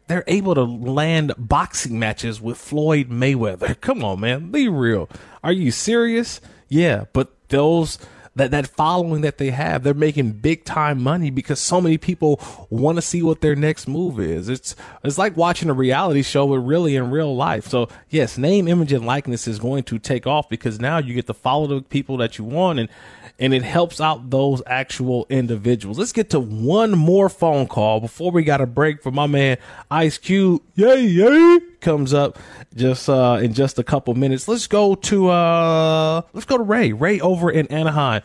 they're 0.07 0.23
able 0.25 0.55
to 0.55 0.63
land 0.63 1.33
boxing 1.37 1.99
matches 1.99 2.41
with 2.41 2.57
Floyd 2.57 3.09
Mayweather. 3.09 3.79
Come 3.81 4.03
on, 4.03 4.21
man. 4.21 4.49
Be 4.51 4.67
real. 4.67 5.07
Are 5.43 5.51
you 5.51 5.69
serious? 5.69 6.41
Yeah, 6.67 7.05
but 7.13 7.31
those 7.49 7.99
that 8.35 8.51
that 8.51 8.67
following 8.67 9.21
that 9.21 9.37
they 9.37 9.51
have, 9.51 9.83
they're 9.83 9.93
making 9.93 10.33
big 10.33 10.65
time 10.65 11.01
money 11.01 11.29
because 11.29 11.59
so 11.59 11.79
many 11.79 11.97
people 11.97 12.39
want 12.69 12.97
to 12.97 13.01
see 13.01 13.23
what 13.23 13.41
their 13.41 13.55
next 13.55 13.87
move 13.87 14.19
is. 14.19 14.49
It's 14.49 14.75
it's 15.03 15.17
like 15.17 15.37
watching 15.37 15.69
a 15.69 15.73
reality 15.73 16.21
show, 16.21 16.47
but 16.47 16.59
really 16.59 16.95
in 16.95 17.11
real 17.11 17.35
life. 17.35 17.67
So 17.67 17.87
yes, 18.09 18.37
name, 18.37 18.67
image, 18.67 18.91
and 18.91 19.05
likeness 19.05 19.47
is 19.47 19.59
going 19.59 19.83
to 19.83 19.99
take 19.99 20.27
off 20.27 20.49
because 20.49 20.79
now 20.79 20.97
you 20.97 21.13
get 21.13 21.27
to 21.27 21.33
follow 21.33 21.67
the 21.67 21.81
people 21.81 22.17
that 22.17 22.37
you 22.37 22.43
want 22.43 22.79
and 22.79 22.89
and 23.37 23.53
it 23.53 23.63
helps 23.63 23.99
out 23.99 24.29
those 24.29 24.61
actual 24.65 25.25
individuals. 25.29 25.99
Let's 25.99 26.13
get 26.13 26.29
to 26.29 26.39
one 26.39 26.91
more 26.91 27.29
phone 27.29 27.67
call 27.67 27.99
before 27.99 28.31
we 28.31 28.43
got 28.43 28.61
a 28.61 28.65
break 28.65 29.01
for 29.03 29.11
my 29.11 29.27
man 29.27 29.57
Ice 29.91 30.17
Cube. 30.17 30.61
Yay, 30.75 31.01
yay! 31.01 31.59
Comes 31.85 32.15
up 32.15 32.39
just 32.73 33.07
uh 33.07 33.37
in 33.43 33.53
just 33.53 33.77
a 33.77 33.83
couple 33.83 34.15
minutes. 34.15 34.47
Let's 34.47 34.65
go 34.65 34.95
to 34.95 35.29
uh 35.29 36.23
let's 36.33 36.47
go 36.47 36.57
to 36.57 36.63
Ray. 36.63 36.93
Ray 36.93 37.19
over 37.19 37.51
in 37.51 37.67
Anaheim. 37.67 38.23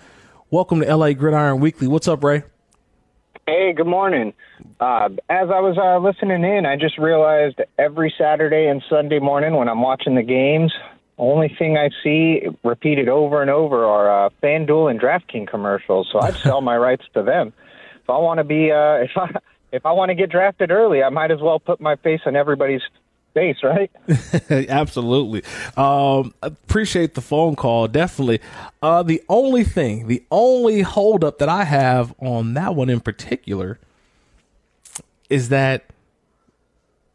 Welcome 0.50 0.80
to 0.80 0.96
LA 0.96 1.12
Gridiron 1.12 1.61
Weekly. 1.61 1.86
What's 1.86 2.08
up, 2.08 2.24
Ray? 2.24 2.42
Hey, 3.46 3.74
good 3.74 3.86
morning. 3.86 4.32
Uh, 4.80 5.11
as 5.28 5.50
I 5.50 5.61
was 5.61 5.76
uh, 5.76 5.98
listening 5.98 6.42
in, 6.42 6.64
I 6.64 6.76
just 6.76 6.96
realized 6.96 7.61
every 7.78 8.11
Saturday 8.16 8.66
and 8.66 8.82
Sunday 8.88 9.18
morning 9.18 9.54
when 9.54 9.68
I'm 9.68 9.82
watching 9.82 10.14
the 10.14 10.22
games, 10.22 10.72
only 11.18 11.54
thing 11.58 11.76
I 11.76 11.90
see 12.02 12.40
repeated 12.64 13.11
over 13.11 13.42
and 13.42 13.50
over 13.50 13.84
are 13.84 14.24
uh, 14.24 14.30
FanDuel 14.42 14.90
and 14.90 14.98
DraftKings 14.98 15.48
commercials. 15.48 16.08
So 16.11 16.18
I'd 16.18 16.36
sell 16.36 16.62
my 16.62 16.78
rights 16.78 17.04
to 17.12 17.22
them. 17.22 17.52
If 18.02 18.08
I 18.08 18.16
want 18.16 18.38
to 18.38 18.44
be, 18.44 18.72
uh, 18.72 18.94
if 19.04 19.11
I 19.16 19.38
if 19.70 19.84
I 19.84 19.92
want 19.92 20.08
to 20.08 20.14
get 20.14 20.30
drafted 20.30 20.70
early, 20.70 21.02
I 21.02 21.11
might 21.11 21.30
as 21.30 21.40
well 21.42 21.58
put 21.58 21.78
my 21.78 21.96
face 21.96 22.20
on 22.24 22.36
everybody's 22.36 22.80
face, 23.35 23.57
right? 23.62 23.91
Absolutely. 24.51 25.43
Um, 25.76 26.35
appreciate 26.43 27.14
the 27.14 27.20
phone 27.20 27.57
call. 27.57 27.89
Definitely. 27.89 28.41
Uh, 28.83 29.03
the 29.03 29.22
only 29.28 29.64
thing, 29.64 30.07
the 30.07 30.24
only 30.31 30.83
holdup 30.83 31.39
that 31.39 31.49
I 31.49 31.64
have 31.64 32.14
on 32.20 32.55
that 32.55 32.74
one 32.74 32.91
in 32.91 33.01
particular 33.01 33.78
is 35.28 35.49
that 35.51 35.85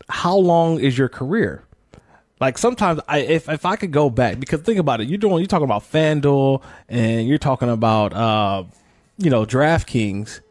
how 0.09 0.37
long 0.37 0.79
is 0.79 0.97
your 0.97 1.09
career? 1.09 1.63
Like 2.39 2.57
sometimes 2.57 2.99
I 3.07 3.19
if 3.19 3.47
if 3.47 3.65
I 3.65 3.75
could 3.75 3.91
go 3.91 4.09
back 4.09 4.39
because 4.39 4.61
think 4.61 4.77
about 4.79 5.01
it, 5.01 5.07
you're 5.07 5.17
doing 5.17 5.37
you're 5.37 5.47
talking 5.47 5.65
about 5.65 5.83
FanDuel 5.83 6.61
and 6.89 7.27
you're 7.27 7.37
talking 7.37 7.69
about 7.69 8.13
uh 8.13 8.63
you 9.17 9.29
know 9.29 9.45
DraftKings, 9.45 10.41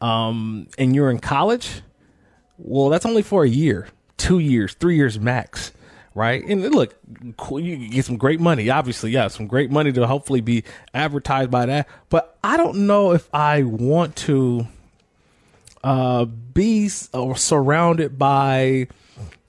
um, 0.00 0.68
and 0.76 0.94
you're 0.94 1.10
in 1.10 1.18
college. 1.18 1.80
Well, 2.58 2.90
that's 2.90 3.06
only 3.06 3.22
for 3.22 3.44
a 3.44 3.48
year, 3.48 3.88
two 4.18 4.38
years, 4.38 4.74
three 4.74 4.96
years 4.96 5.18
max, 5.18 5.72
right? 6.14 6.44
And 6.44 6.62
look, 6.74 6.94
you 7.50 7.88
get 7.88 8.04
some 8.04 8.18
great 8.18 8.40
money, 8.40 8.68
obviously, 8.68 9.12
yeah, 9.12 9.28
some 9.28 9.46
great 9.46 9.70
money 9.70 9.92
to 9.92 10.06
hopefully 10.06 10.42
be 10.42 10.64
advertised 10.92 11.50
by 11.50 11.64
that. 11.66 11.88
But 12.10 12.36
I 12.44 12.58
don't 12.58 12.86
know 12.86 13.12
if 13.12 13.32
I 13.32 13.62
want 13.62 14.16
to 14.16 14.66
uh, 15.82 16.26
be 16.26 16.88
surrounded 16.88 18.18
by 18.18 18.88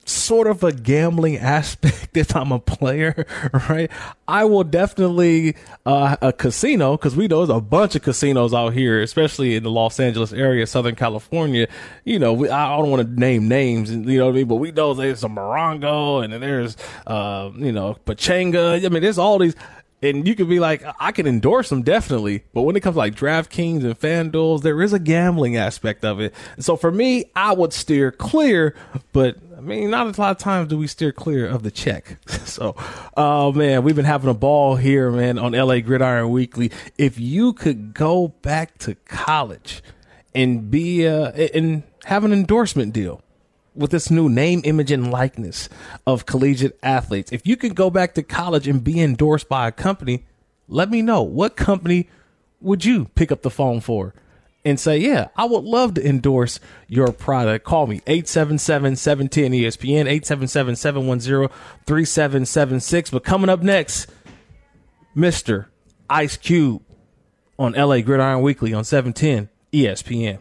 sort 0.04 0.46
of 0.46 0.64
a 0.64 0.72
gambling 0.72 1.36
aspect 1.38 2.16
if 2.16 2.34
I'm 2.34 2.52
a 2.52 2.58
player, 2.58 3.26
right? 3.68 3.90
I 4.26 4.44
will 4.44 4.64
definitely 4.64 5.56
uh, 5.86 6.16
a 6.20 6.32
casino 6.32 6.96
because 6.96 7.16
we 7.16 7.28
know 7.28 7.44
there's 7.44 7.56
a 7.56 7.60
bunch 7.60 7.94
of 7.94 8.02
casinos 8.02 8.54
out 8.54 8.72
here, 8.72 9.00
especially 9.02 9.56
in 9.56 9.62
the 9.62 9.70
Los 9.70 9.98
Angeles 10.00 10.32
area, 10.32 10.66
Southern 10.66 10.94
California. 10.94 11.68
You 12.04 12.18
know, 12.18 12.32
we, 12.32 12.48
I 12.48 12.76
don't 12.76 12.90
want 12.90 13.06
to 13.06 13.20
name 13.20 13.48
names, 13.48 13.90
you 13.90 14.18
know 14.18 14.26
what 14.26 14.32
I 14.32 14.36
mean? 14.36 14.48
But 14.48 14.56
we 14.56 14.72
know 14.72 14.94
there's 14.94 15.24
a 15.24 15.28
Morongo 15.28 16.22
and 16.22 16.32
then 16.32 16.40
there's, 16.40 16.76
uh, 17.06 17.50
you 17.56 17.72
know, 17.72 17.96
Pechanga. 18.06 18.84
I 18.84 18.88
mean, 18.88 19.02
there's 19.02 19.18
all 19.18 19.38
these 19.38 19.54
and 20.02 20.26
you 20.26 20.34
could 20.34 20.48
be 20.48 20.60
like, 20.60 20.82
I 20.98 21.12
can 21.12 21.26
endorse 21.26 21.68
them 21.68 21.82
definitely, 21.82 22.44
but 22.54 22.62
when 22.62 22.74
it 22.74 22.80
comes 22.80 22.94
to 22.94 22.98
like 22.98 23.14
DraftKings 23.14 23.84
and 23.84 23.98
FanDuels, 23.98 24.62
there 24.62 24.80
is 24.80 24.92
a 24.92 24.98
gambling 24.98 25.56
aspect 25.56 26.04
of 26.04 26.20
it. 26.20 26.34
And 26.56 26.64
so 26.64 26.76
for 26.76 26.90
me, 26.90 27.26
I 27.36 27.52
would 27.52 27.72
steer 27.72 28.10
clear, 28.10 28.74
but 29.12 29.36
I 29.60 29.62
mean, 29.62 29.90
not 29.90 30.06
a 30.06 30.18
lot 30.18 30.30
of 30.30 30.38
times 30.38 30.70
do 30.70 30.78
we 30.78 30.86
steer 30.86 31.12
clear 31.12 31.46
of 31.46 31.62
the 31.62 31.70
check. 31.70 32.16
so, 32.46 32.74
oh 33.14 33.52
man, 33.52 33.82
we've 33.82 33.94
been 33.94 34.06
having 34.06 34.30
a 34.30 34.34
ball 34.34 34.76
here, 34.76 35.10
man, 35.10 35.38
on 35.38 35.52
LA 35.52 35.80
Gridiron 35.80 36.30
Weekly. 36.30 36.72
If 36.96 37.20
you 37.20 37.52
could 37.52 37.92
go 37.92 38.28
back 38.28 38.78
to 38.78 38.94
college 39.04 39.82
and 40.34 40.70
be 40.70 41.06
uh, 41.06 41.32
and 41.32 41.82
have 42.06 42.24
an 42.24 42.32
endorsement 42.32 42.94
deal 42.94 43.22
with 43.74 43.90
this 43.90 44.10
new 44.10 44.30
name, 44.30 44.62
image, 44.64 44.90
and 44.90 45.10
likeness 45.10 45.68
of 46.06 46.24
collegiate 46.24 46.78
athletes. 46.82 47.30
If 47.30 47.46
you 47.46 47.58
could 47.58 47.74
go 47.74 47.90
back 47.90 48.14
to 48.14 48.22
college 48.22 48.66
and 48.66 48.82
be 48.82 48.98
endorsed 48.98 49.50
by 49.50 49.68
a 49.68 49.72
company, 49.72 50.24
let 50.68 50.88
me 50.88 51.02
know 51.02 51.20
what 51.20 51.56
company 51.56 52.08
would 52.62 52.86
you 52.86 53.10
pick 53.14 53.30
up 53.30 53.42
the 53.42 53.50
phone 53.50 53.80
for 53.80 54.14
and 54.64 54.78
say, 54.78 54.98
yeah, 54.98 55.28
I 55.36 55.46
would 55.46 55.64
love 55.64 55.94
to 55.94 56.06
endorse 56.06 56.60
your 56.86 57.12
product. 57.12 57.64
Call 57.64 57.86
me 57.86 58.00
877-710 58.00 59.62
ESPN, 59.62 60.06
877-710-3776. 61.86 63.10
But 63.10 63.24
coming 63.24 63.48
up 63.48 63.62
next, 63.62 64.06
Mr. 65.16 65.66
Ice 66.08 66.36
Cube 66.36 66.82
on 67.58 67.72
LA 67.72 68.00
Gridiron 68.00 68.42
Weekly 68.42 68.74
on 68.74 68.84
710 68.84 69.48
ESPN. 69.72 70.40